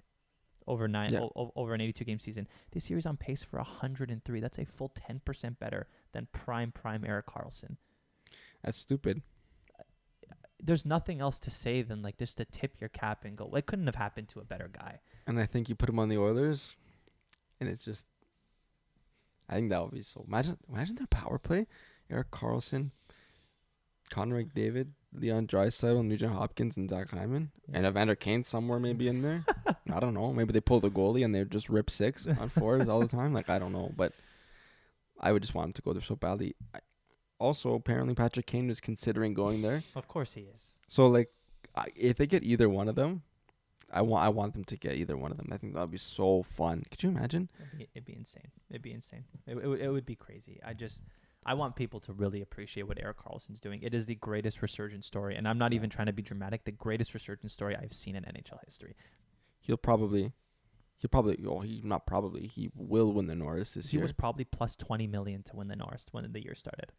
[0.67, 1.21] over nine Yeah.
[1.21, 2.49] o- over an 82 game season.
[2.73, 4.41] This year he's on pace for 103.
[4.41, 7.77] That's a full 10% better than prime prime Erik Karlsson.
[8.63, 9.23] That's stupid.
[10.61, 13.55] There's nothing else to say than like just to tip your cap and go.
[13.55, 15.01] It couldn't have happened to a better guy.
[15.27, 16.75] And I think you put him on the Oilers,
[17.61, 18.07] and it's just.
[19.49, 20.25] I think that would be so.
[20.27, 21.67] Imagine, imagine their power play:
[22.11, 22.91] Erik Karlsson,
[24.11, 29.23] Connor McDavid, Leon Draisaitl, Nugent Hopkins, and Zach Hyman, and Evander Kane somewhere maybe in
[29.23, 29.45] there.
[29.93, 30.33] I don't know.
[30.33, 33.33] Maybe they pull the goalie and they just rip six on fours all the time.
[33.33, 34.13] Like I don't know, but
[35.21, 36.55] I would just want him to go there so badly.
[36.75, 36.81] I,
[37.39, 39.83] also, apparently Patrick Kane was considering going there.
[39.95, 40.73] Of course he is.
[40.89, 41.31] So like,
[41.77, 43.23] I, if they get either one of them,
[43.95, 45.49] I want I want them to get either one of them.
[45.53, 46.83] I think that would be so fun.
[46.91, 47.49] Could you imagine?
[47.61, 48.51] It'd be, it'd be insane.
[48.69, 49.25] It'd be insane.
[49.47, 50.61] It, it, would- it would be crazy.
[50.67, 51.03] I just,
[51.47, 53.83] I want people to really appreciate what Erik Karlsson's doing.
[53.83, 56.65] It is the greatest resurgence story, and I'm not even trying to be dramatic.
[56.65, 58.97] The greatest resurgence story I've seen in NHL history.
[59.61, 60.33] He'll probably,
[60.99, 64.03] he'll probably, oh, he not probably, he will win the Norris this he year.
[64.03, 66.91] was probably plus 20 million to win the Norris when the year started.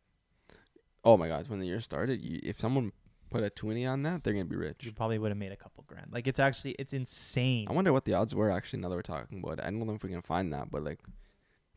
[1.04, 2.92] oh my God, when the year started, you, if someone
[3.36, 4.86] put a twenty on that, they're gonna be rich.
[4.86, 6.08] You probably would have made a couple grand.
[6.12, 7.68] Like it's actually, it's insane.
[7.70, 8.80] I wonder what the odds were actually.
[8.80, 10.84] Now that we're talking about it, I don't know if we can find that, but
[10.84, 11.00] like,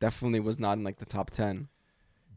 [0.00, 1.68] definitely was not in like the top ten.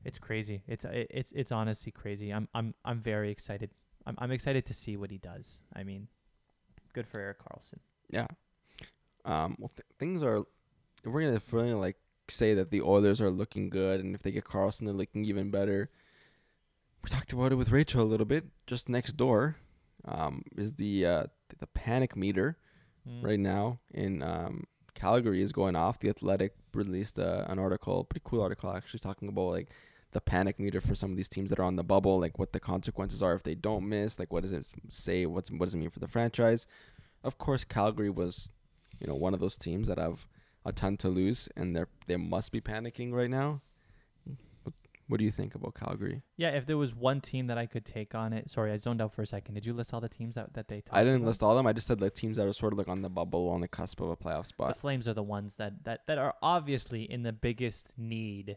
[0.04, 0.64] It's crazy.
[0.68, 2.32] It's it's it's honestly crazy.
[2.32, 3.70] I'm I'm I'm very excited.
[4.06, 5.62] I'm I'm excited to see what he does.
[5.76, 6.08] I mean,
[6.94, 7.80] good for Erik Karlsson.
[8.10, 8.28] Yeah.
[9.26, 9.56] Um.
[9.60, 10.44] Well, th- things are.
[11.06, 11.98] We're gonna, if we're gonna like
[12.30, 15.52] say that the Oilers are looking good, and if they get Karlsson, they're looking even
[15.52, 15.90] better.
[17.04, 18.46] We talked about it with Rachel a little bit.
[18.68, 19.56] Just next door,
[20.06, 21.24] um, is the uh
[21.60, 22.58] the panic meter
[23.08, 23.24] Mm.
[23.24, 26.00] right now in um Calgary is going off.
[26.00, 29.70] The Athletic released uh, an article, pretty cool article actually, talking about like
[30.12, 32.54] the panic meter for some of these teams that are on the bubble, like what
[32.54, 35.74] the consequences are if they don't miss, like what does it say, what's what does
[35.74, 36.68] it mean for the franchise.
[37.24, 38.52] Of course, Calgary was,
[39.00, 40.28] you know, one of those teams that have
[40.64, 43.62] a ton to lose, and they're they must be panicking right now.
[45.12, 46.22] What, do you think about Calgary?
[46.38, 48.50] Yeah, if there was one team that I could take on it.
[48.50, 49.56] Sorry, I zoned out for a second.
[49.56, 51.28] Did you list all the teams that, that they I didn't about?
[51.28, 51.68] list all of them.
[51.68, 53.68] I just said like teams that are sort of like on the bubble, on the
[53.68, 54.76] cusp of a playoff spot.
[54.76, 54.80] The.
[54.80, 58.56] Flames are the ones that, that, that are obviously in the biggest need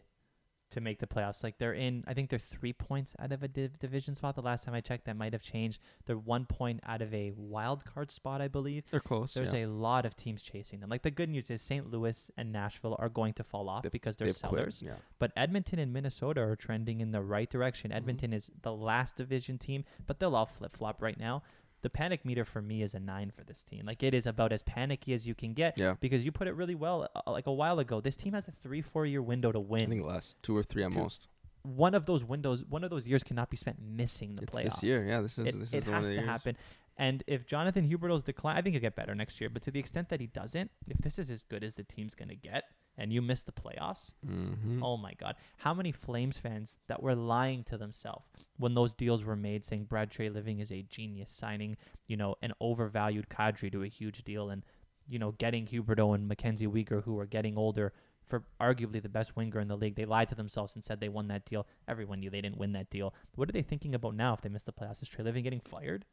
[0.71, 1.43] to make the playoffs.
[1.43, 4.35] Like they're in, I think they're three points out of a div- division spot.
[4.35, 5.81] The last time I checked, that might have changed.
[6.05, 8.85] They're one point out of a wild card spot, I believe.
[8.91, 9.33] They're close.
[9.33, 9.65] There's yeah.
[9.65, 10.89] a lot of teams chasing them.
[10.89, 11.89] Like the good news is St.
[11.89, 14.81] Louis and Nashville are going to fall off They've- because they're quit, sellers.
[14.81, 14.95] Yeah.
[15.19, 17.91] But Edmonton and Minnesota are trending in the right direction.
[17.91, 17.97] Mm-hmm.
[17.97, 21.43] Edmonton is the last division team, but they'll all flip flop right now.
[21.85, 23.83] The panic meter for me is a nine for this team.
[23.85, 25.93] Like it is about as panicky as you can get Yeah.
[25.99, 27.07] because you put it really well.
[27.15, 29.83] Uh, like a while ago, this team has a three four year window to win.
[29.83, 30.97] I think less, two or three at Two.
[30.97, 31.27] most.
[31.61, 34.63] One of those windows, one of those years cannot be spent missing the It's playoffs.
[34.63, 35.05] this year.
[35.05, 36.25] Yeah, this is It, this it is has to years.
[36.25, 36.57] happen.
[36.97, 39.51] And if Jonathan Huberdeau's decline, I think he'll get better next year.
[39.51, 42.15] But to the extent that he doesn't, if this is as good as the team's
[42.15, 42.63] going to get,
[42.97, 44.83] and you miss the playoffs, Mm-hmm.
[44.83, 45.35] Oh my God.
[45.57, 48.25] How many Flames fans that were lying to themselves
[48.57, 51.77] when those deals were made saying Brad Treliving is a genius signing,
[52.07, 54.63] you know, an overvalued Kadri to a huge deal and,
[55.07, 57.93] you know, getting Huberdeau and Mackenzie Weegar who are getting older
[58.23, 59.95] for arguably the best winger in the league.
[59.95, 61.67] They lied to themselves and said they won that deal.
[61.87, 63.13] Everyone knew they didn't win that deal.
[63.35, 65.03] What are they thinking about now if they miss the playoffs?
[65.03, 66.05] Is Treliving getting fired?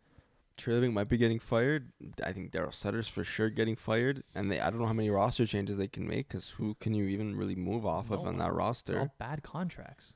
[0.58, 1.92] Treliving might be getting fired.
[2.22, 5.10] I think Daryl Sutter's for sure getting fired, and they I don't know how many
[5.10, 8.38] roster changes they can make because who can you even really move off of on
[8.38, 8.98] that roster?
[8.98, 10.14] all bad contracts.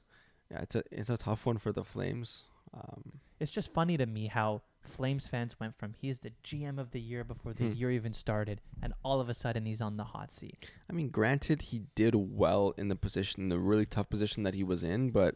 [0.50, 2.44] Yeah, it's a it's a tough one for the Flames.
[2.74, 6.78] Um, It's just funny to me how Flames fans went from he is the GM
[6.78, 7.72] of the year before the Hmm.
[7.72, 10.70] year even started, and all of a sudden he's on the hot seat.
[10.88, 14.62] I mean, granted, he did well in the position, the really tough position that he
[14.62, 15.34] was in, but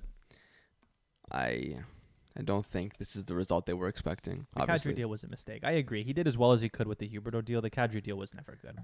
[1.33, 1.79] I
[2.37, 4.47] I don't think this is the result they were expecting.
[4.55, 4.93] The obviously.
[4.93, 5.63] Kadri deal was a mistake.
[5.65, 6.03] I agree.
[6.03, 7.61] He did as well as he could with the Huberdeau deal.
[7.61, 8.79] The Kadri deal was never good.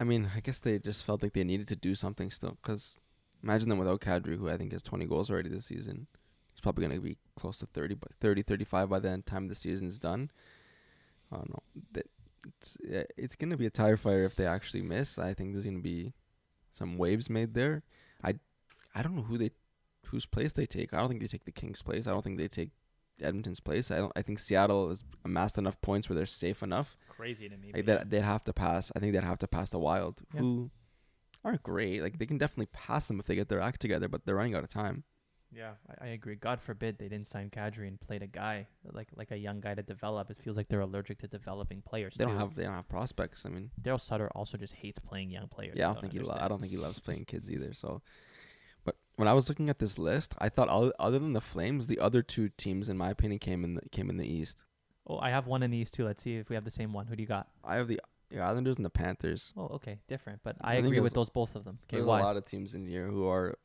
[0.00, 2.58] I mean, I guess they just felt like they needed to do something still.
[2.62, 2.98] Because
[3.42, 6.08] imagine them without Kadri, who I think has 20 goals already this season.
[6.52, 9.48] He's probably going to be close to 30, but 30, 35 by the end time
[9.48, 10.30] the season is done.
[11.32, 12.02] I don't know.
[12.46, 12.76] It's
[13.16, 15.18] it's gonna be a tire fire if they actually miss.
[15.18, 16.12] I think there's gonna be
[16.72, 17.82] some waves made there.
[18.22, 18.34] I
[18.94, 19.50] I don't know who they
[20.06, 20.92] whose place they take.
[20.94, 22.06] I don't think they take the Kings' place.
[22.06, 22.70] I don't think they take
[23.20, 23.90] Edmonton's place.
[23.90, 24.12] I don't.
[24.16, 26.96] I think Seattle has amassed enough points where they're safe enough.
[27.08, 27.70] Crazy to me.
[27.74, 28.90] Like that, they'd have to pass.
[28.96, 30.40] I think they'd have to pass the Wild, Yeah.
[30.40, 30.70] who
[31.44, 32.02] aren't great.
[32.02, 34.54] Like they can definitely pass them if they get their act together, but they're running
[34.54, 35.04] out of time.
[35.56, 36.34] Yeah, I, I agree.
[36.34, 39.74] God forbid they didn't sign Kadri and played a guy like like a young guy
[39.76, 40.28] to develop.
[40.28, 42.14] It feels like they're allergic to developing players.
[42.16, 42.56] They don't have.
[42.56, 43.46] They don't have prospects.
[43.46, 45.74] I mean, Daryl Sutter also just hates playing young players.
[45.76, 46.18] yeah, I don't think he.
[46.18, 47.72] Lo- I don't think he loves playing kids either.
[47.74, 48.02] So,
[49.16, 52.00] when I was looking at this list, I thought other, other than the Flames, the
[52.00, 54.64] other two teams, in my opinion, came in the, came in the East.
[55.06, 56.04] Oh, I have one in the East too.
[56.04, 57.06] Let's see if we have the same one.
[57.06, 57.48] Who do you got?
[57.62, 58.00] I have the,
[58.30, 59.52] the Islanders and the Panthers.
[59.56, 60.40] Oh, okay, different.
[60.42, 61.78] But I I, agree with those both of them.
[61.84, 62.20] Okay, There's why?
[62.20, 63.58] a lot of teams in here who are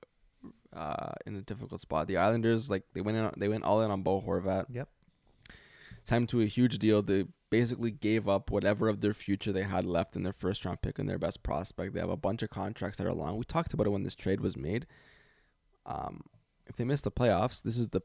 [0.73, 2.07] uh, in a difficult spot.
[2.07, 4.65] The Islanders, like they went in, they went all in on Bo Horvat.
[4.69, 4.89] Yep.
[6.03, 7.01] Signed to a huge deal.
[7.01, 10.81] They basically gave up whatever of their future they had left in their first round
[10.81, 11.93] pick and their best prospect.
[11.93, 13.37] They have a bunch of contracts that are long.
[13.37, 14.85] We talked about it when this trade was made.
[15.89, 16.21] Um,
[16.67, 18.01] if they miss the playoffs, this is the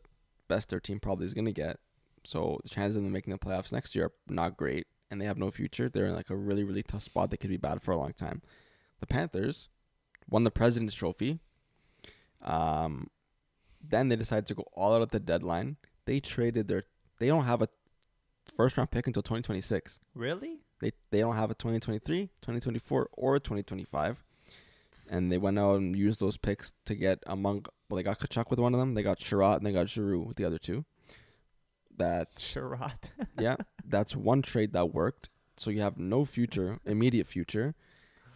[0.48, 1.78] best their team probably is going to get.
[2.24, 5.27] So the chances of them making the playoffs next year are not great, and they
[5.27, 5.89] have no future.
[5.89, 7.31] They're in like a really, really tough spot.
[7.31, 8.43] They could be bad for a long time.
[9.01, 9.69] The Panthers
[10.28, 11.39] won the President's Trophy.
[12.43, 13.11] Um,
[13.82, 15.77] then they decided to go all out at the deadline.
[16.06, 16.85] They traded their.
[17.19, 17.69] They don't have a
[18.56, 20.01] first round pick until 2026.
[20.15, 20.61] Really?
[20.81, 24.23] They they don't have a 2023, 2024, or 2025.
[25.11, 27.66] And they went out and used those picks to get among.
[27.89, 28.94] Well, they got Tkachuk with one of them.
[28.94, 30.85] They got Chiarot and they got Giroux with the other two.
[31.97, 33.12] That Chiarot.
[33.39, 33.56] yeah,
[33.86, 35.28] that's one trade that worked.
[35.56, 37.74] So you have no future, immediate future.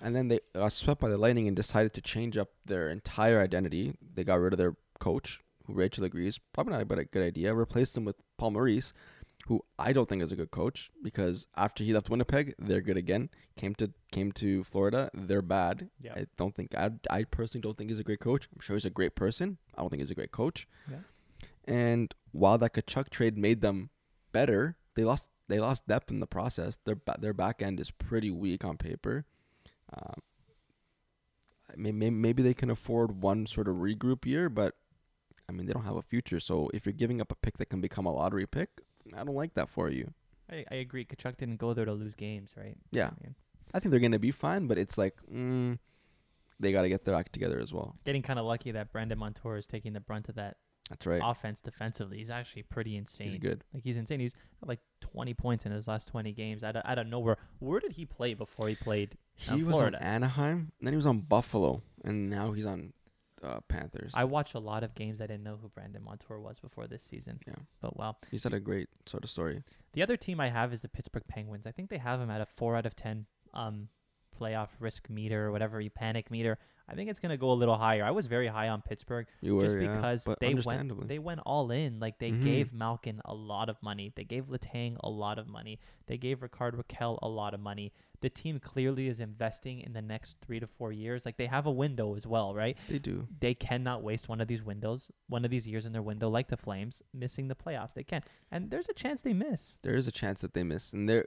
[0.00, 3.40] And then they got swept by the Lightning and decided to change up their entire
[3.40, 3.94] identity.
[4.14, 7.52] They got rid of their coach, who Rachel agrees probably not a good idea.
[7.54, 8.92] Replaced him with Paul Maurice,
[9.48, 12.98] who I don't think is a good coach because after he left Winnipeg, they're good
[12.98, 13.30] again.
[13.56, 15.88] Came to came to Florida, they're bad.
[16.00, 16.12] Yeah.
[16.14, 18.46] I don't think I I personally don't think he's a great coach.
[18.54, 19.56] I'm sure he's a great person.
[19.74, 20.68] I don't think he's a great coach.
[20.90, 20.98] Yeah.
[21.64, 23.88] And while that Tkachuk trade made them
[24.32, 26.76] better, they lost they lost depth in the process.
[26.84, 29.24] Their their back end is pretty weak on paper.
[29.94, 30.20] Um,
[31.74, 34.74] maybe, maybe they can afford one sort of regroup year, but
[35.48, 36.38] I mean they don't have a future.
[36.38, 38.82] So if you're giving up a pick that can become a lottery pick,
[39.16, 40.12] I don't like that for you.
[40.50, 41.04] I, I agree.
[41.04, 42.76] Tkachuk didn't go there to lose games, right?
[42.90, 43.34] Yeah, I mean,
[43.74, 45.78] I think they're gonna be fine, but it's like mm,
[46.60, 47.96] they got to get their act together as well.
[48.04, 50.56] getting kind of lucky that Brandon Montour is taking the brunt of that
[50.88, 51.20] That's right.
[51.22, 52.18] offense defensively.
[52.18, 53.30] He's actually pretty insane.
[53.30, 53.62] He's good.
[53.72, 54.20] Like he's insane.
[54.20, 56.64] He's like 20 points in his last 20 games.
[56.64, 57.36] I don't, I don't know where.
[57.60, 59.16] Where did he play before he played?
[59.34, 59.98] He was Florida.
[59.98, 62.92] on Anaheim, and then he was on Buffalo, and now he's on
[63.42, 64.12] uh, Panthers.
[64.14, 65.20] I watched a lot of games.
[65.20, 67.38] I didn't know who Brandon Montour was before this season.
[67.46, 67.54] Yeah.
[67.80, 69.62] But well, He's had a great sort of story.
[69.92, 71.66] the other team I have is the Pittsburgh Penguins.
[71.66, 73.88] I think they have him at a four out of 10 um,
[74.38, 76.58] playoff risk meter or whatever you panic meter.
[76.90, 78.02] I think it's gonna go a little higher.
[78.02, 79.26] I was very high on Pittsburgh.
[79.42, 82.00] You were just because but they went they went all in.
[82.00, 82.42] Like they Mhm.
[82.44, 84.10] gave Malkin a lot of money.
[84.16, 85.80] They gave Letang a lot of money.
[86.06, 87.92] They gave Rickard Rakell a lot of money.
[88.20, 91.24] The team clearly is investing in the next three to four years.
[91.24, 92.76] Like they have a window as well, right?
[92.88, 93.28] they do.
[93.40, 96.48] They cannot waste one of these windows, one of these years in their window, like
[96.48, 97.94] the Flames, missing the playoffs.
[97.94, 99.76] They can, and there's a chance they miss.
[99.82, 101.26] There is a chance that they miss, and they're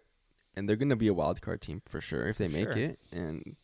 [0.55, 2.77] and they're gonna be a wild card team for sure if they For make sure.
[2.77, 2.99] it.
[3.13, 3.55] And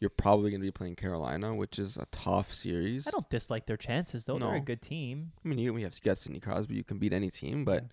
[0.00, 3.06] you're probably gonna be playing Carolina, which is a tough series.
[3.06, 4.38] I don't dislike their chances though.
[4.38, 5.30] They're a good team.
[5.44, 6.74] I mean, you we have to get Sidney Crosby.
[6.74, 7.84] You can beat any team, but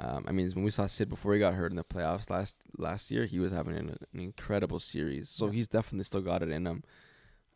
[0.00, 2.54] um, I mean, when we saw Sid before he got hurt in the playoffs last
[2.76, 5.28] last year, he was having an, an incredible series.
[5.28, 6.84] So he's definitely still got it in him.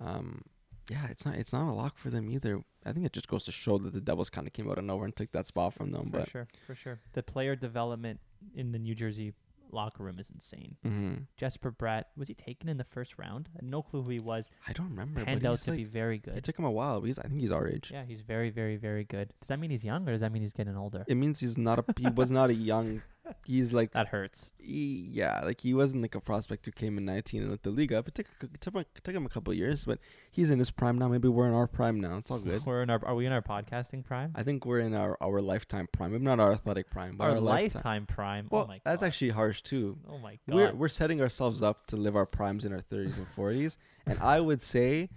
[0.00, 0.42] Um,
[0.90, 2.64] yeah, it's not it's not a lock for them either.
[2.84, 4.84] I think it just goes to show that the Devils kind of came out of
[4.84, 6.10] nowhere and took that spot from them.
[6.10, 7.00] For but sure, for sure.
[7.12, 8.18] The player development
[8.56, 9.34] in the New Jersey
[9.72, 10.76] locker room is insane.
[10.84, 11.26] mhm.
[11.36, 13.48] Jesper Bratt was he taken in the first round?
[13.60, 14.50] No clue who he was.
[14.68, 15.24] I don't remember.
[15.24, 16.36] Panned but out to like, be very good.
[16.36, 17.00] it took him a while.
[17.00, 17.90] But he's, I think he's our age.
[17.92, 19.32] Yeah, he's very, very, very good.
[19.40, 21.04] Does that mean he's young or does that mean he's getting older?
[21.06, 23.02] It means he's not a he was not a young.
[23.44, 24.52] He's like That hurts.
[24.58, 27.70] he, yeah, like he wasn't like a prospect who came in 19 and lit the
[27.70, 28.08] league up.
[28.08, 29.98] It took it took, him- took him a couple of years, but
[30.30, 31.08] he's in his prime now.
[31.08, 32.16] Maybe we're in our prime now.
[32.18, 32.64] It's all good.
[32.64, 33.04] We're in our.
[33.04, 34.32] Are we in our podcasting prime?
[34.34, 36.12] I think we're in our, our lifetime prime.
[36.12, 37.82] Maybe not our athletic prime, but our our, lifetime.
[37.84, 38.48] lifetime prime.
[38.50, 38.82] Oh well, oh my god.
[38.84, 39.98] that's actually harsh too.
[40.08, 40.54] Oh my god.
[40.54, 43.76] We're we're setting ourselves up to live our primes in our 30s and 40s,
[44.06, 45.10] and I would say,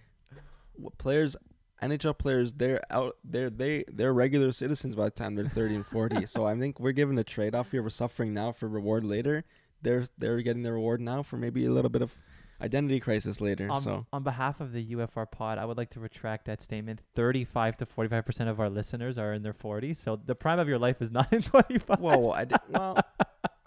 [0.98, 1.36] players,
[1.82, 5.86] NHL players, they're out, they're they they're regular citizens by the time they're 30 and
[5.86, 6.26] 40.
[6.26, 7.84] so I think we're given a trade off here.
[7.84, 9.44] We're suffering now for reward later.
[9.82, 12.16] They're they're getting the reward now for maybe a little bit of
[12.62, 13.70] identity crisis later.
[13.70, 17.02] on, so on behalf of the UFR pod, I would like to retract that statement.
[17.14, 20.68] 35 to 45 percent of our listeners are in their 40s, so the prime of
[20.70, 22.00] your life is not in 25.
[22.00, 22.98] whoa, I did, well.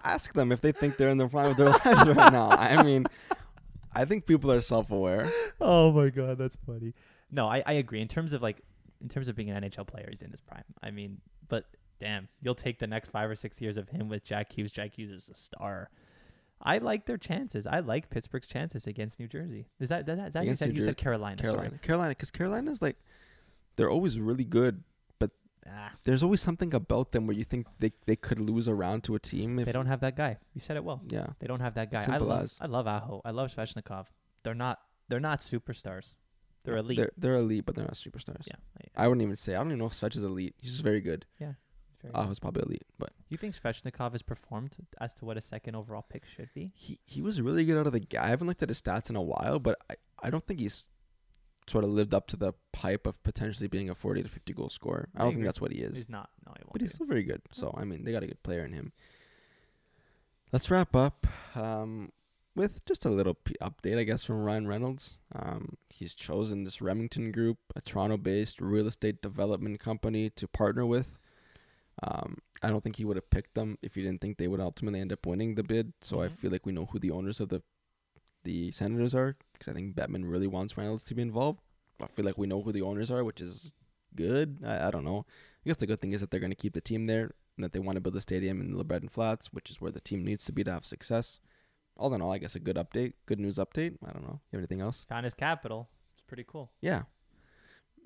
[0.02, 2.48] ask them if they think they're in the prime of their lives right now.
[2.50, 3.04] I mean,
[3.94, 5.30] I think people are self-aware.
[5.60, 6.94] Oh my god, that's funny.
[7.30, 8.00] No, I, I agree.
[8.00, 8.62] In terms of like,
[9.00, 10.64] in terms of being an NHL player, he's in his prime.
[10.82, 11.64] I mean, but
[12.00, 14.72] damn, you'll take the next five or six years of him with Jack Hughes.
[14.72, 15.90] Jack Hughes is a star.
[16.60, 17.66] I like their chances.
[17.66, 19.66] I like Pittsburgh's chances against New Jersey.
[19.78, 20.70] Is that that, that, you said?
[20.72, 21.40] New You said Carolina.
[21.40, 21.78] Carolina, Sorry.
[21.80, 22.96] Carolina, because Carolina's like,
[23.76, 24.82] they're always really good.
[25.70, 29.14] Ah, There's always something about them where you think they they could lose around to
[29.14, 29.58] a team.
[29.58, 30.38] If, they don't have that guy.
[30.54, 31.00] You said it well.
[31.08, 32.04] Yeah, They don't have that guy.
[32.08, 32.58] I love, as.
[32.60, 33.20] I love Aho.
[33.24, 34.06] I love Svechnikov.
[34.42, 34.80] They're not.
[35.08, 36.16] They're not superstars.
[36.68, 36.96] They're elite.
[36.98, 38.46] They're they're elite, but they're not superstars.
[38.46, 38.56] yeah.
[38.96, 39.54] I- I wouldn't even say.
[39.54, 40.54] I don't even know if Svech is elite.
[40.60, 41.24] He's just very good.
[41.38, 41.54] very
[42.14, 42.28] Ah, good.
[42.28, 46.04] was probably elite, but you think Svechnikov has performed as to what a second overall
[46.08, 46.72] pick should be?
[46.74, 48.24] he he was really good out of the guy.
[48.26, 50.86] I haven't looked at his stats in a while, but I I don't think he's
[51.68, 54.70] sort of lived up to the hype of potentially being a 40 to 50 goal
[54.70, 55.08] scorer.
[55.14, 55.94] I I don't think that's what he is.
[55.96, 56.30] He's not.
[56.46, 56.72] No, he won't.
[56.72, 56.94] but he's be.
[56.94, 57.42] still very good.
[57.52, 58.92] So I mean, they got a good player in him.
[60.52, 62.10] Let's wrap up um,
[62.54, 65.16] with just a little p- update, I guess, from Ryan Reynolds.
[65.34, 71.18] Um, he's chosen this Remington Group, a Toronto-based real estate development company, to partner with.
[72.02, 74.60] Um, I don't think he would have picked them if he didn't think they would
[74.60, 75.92] ultimately end up winning the bid.
[76.00, 76.36] So I Mhm.
[76.36, 77.62] feel like we know who the owners of the
[78.44, 81.60] the Senators are because I think Bettman really wants Reynolds to be involved.
[82.00, 83.74] I feel like we know who the owners are, which is
[84.14, 84.60] good.
[84.64, 85.26] I, I don't know.
[85.28, 87.64] I guess the good thing is that they're going to keep the team there and
[87.64, 90.00] that they want to build a stadium in the LeBreton Flats, which is where the
[90.00, 91.40] team needs to be to have success.
[91.98, 93.96] All in all, I guess a good update, good news update.
[94.06, 94.40] I don't know.
[94.52, 95.04] You have anything else?
[95.08, 95.88] Found his capital.
[96.12, 96.70] It's pretty cool.
[96.80, 97.02] Yeah,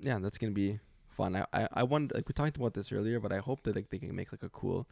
[0.01, 0.79] yeah, that's gonna be
[1.15, 1.35] fun.
[1.35, 3.89] I I, I wonder like we talked about this earlier, but I hope that like
[3.89, 4.87] they can make like a cool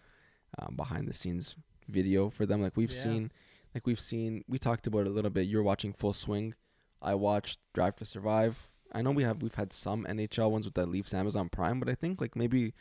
[0.59, 1.55] um, behind the scenes
[1.87, 2.61] video for them.
[2.61, 3.03] Like we've Yeah.
[3.03, 3.31] seen,
[3.73, 4.43] like we've seen.
[4.47, 5.47] We talked about it a little bit.
[5.47, 6.53] You're watching Full Swing.
[7.01, 8.69] I watched Drive to Survive.
[8.93, 11.89] I know we have we've had some NHL ones with that Leafs Amazon Prime, but
[11.89, 12.73] I think like maybe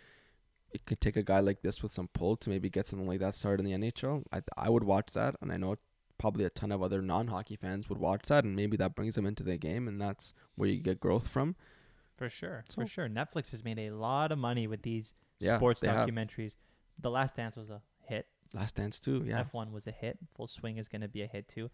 [0.73, 3.21] it could take a guy like this with some pull to maybe get something like
[3.21, 4.25] that started in the NHL.
[4.33, 5.77] I I would watch that, and I know
[6.21, 9.15] probably a ton of other non hockey fans would watch that, and maybe that brings
[9.15, 11.57] them into the game, and that's where you get growth from.
[12.17, 12.65] For sure.
[12.69, 13.09] So- for sure.
[13.09, 16.07] Netflix has made a lot of money with these Yeah, sports they have.
[16.09, 16.55] documentaries.
[16.99, 18.27] The Last Dance was a hit.
[18.53, 19.41] Last Dance too, yeah.
[19.43, 20.19] F1 was a hit.
[20.35, 21.71] Full Swing is going to be a hit too.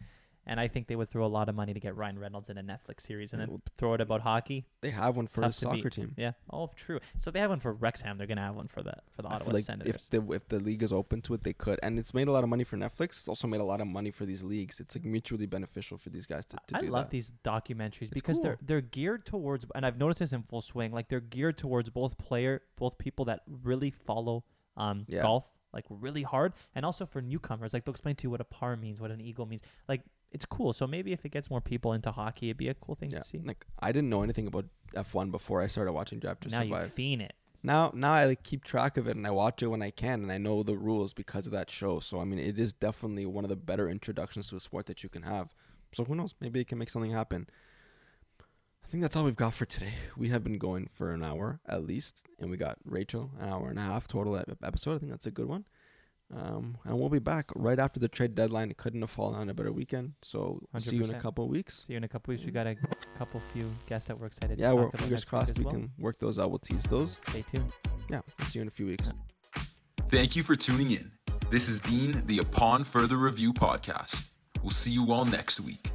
[0.48, 2.56] And I think they would throw a lot of money to get Ryan Reynolds in
[2.56, 4.64] a Netflix series and then throw it about hockey.
[4.80, 5.78] They have one for a Tough to beat.
[5.78, 6.14] soccer team.
[6.16, 6.32] Yeah.
[6.52, 7.00] Oh, true.
[7.18, 8.16] So they have one for Wrexham.
[8.16, 9.94] They're going to have one for the for the I Ottawa like Senators.
[9.96, 12.32] if the if the league is open to it, they could, and it's made a
[12.32, 13.18] lot of money for Netflix.
[13.18, 14.78] It's also made a lot of money for these leagues.
[14.78, 17.10] It's like mutually beneficial for these guys to, to I do love that.
[17.10, 20.92] these documentaries It's because they're they're geared towards and I've noticed this in full swing
[20.92, 24.44] like they're geared towards both player both people that really follow
[24.76, 25.22] um Yeah.
[25.22, 28.44] golf like really hard and also for newcomers like they'll explain to you what a
[28.44, 30.02] par means what an eagle means like
[30.36, 32.94] it's cool so maybe if it gets more people into hockey it'd be a cool
[33.00, 36.18] thing Yeah, to see like I didn't know anything about F1 before I started watching
[36.20, 36.92] Drive to now you Survive.
[36.92, 39.82] fiend it now now I like keep track of it and I watch it when
[39.82, 41.98] I can and I know the rules because of that show.
[42.00, 45.02] So I mean, it is definitely one of the better introductions to a sport that
[45.02, 45.48] you can have.
[45.96, 46.34] So who knows?
[46.40, 47.48] Maybe it can make something happen.
[48.84, 49.94] I think that's all we've got for today.
[50.16, 53.68] We have been going for an hour at least, and we got Rachel an hour
[53.68, 54.94] and a half total episode.
[54.94, 55.64] I think that's a good one.
[56.34, 58.70] Um, and we'll be back right after the trade deadline.
[58.70, 60.14] It couldn't have fallen on a better weekend.
[60.22, 61.84] So we'll see you in a couple of weeks.
[61.86, 62.74] see you in a couple weeks we got a
[63.16, 65.74] couple few guests that we're excited Yeah, to we're talk fingers next crossed we well.
[65.74, 66.50] can work those out.
[66.50, 67.16] We'll tease those.
[67.28, 67.72] stay tuned
[68.10, 69.10] Yeah, we'll see you in a few weeks.
[70.08, 71.12] Thank you for tuning in.
[71.50, 74.28] This has been the Upon Further Review podcast.
[74.62, 75.92] We'll see you all next week.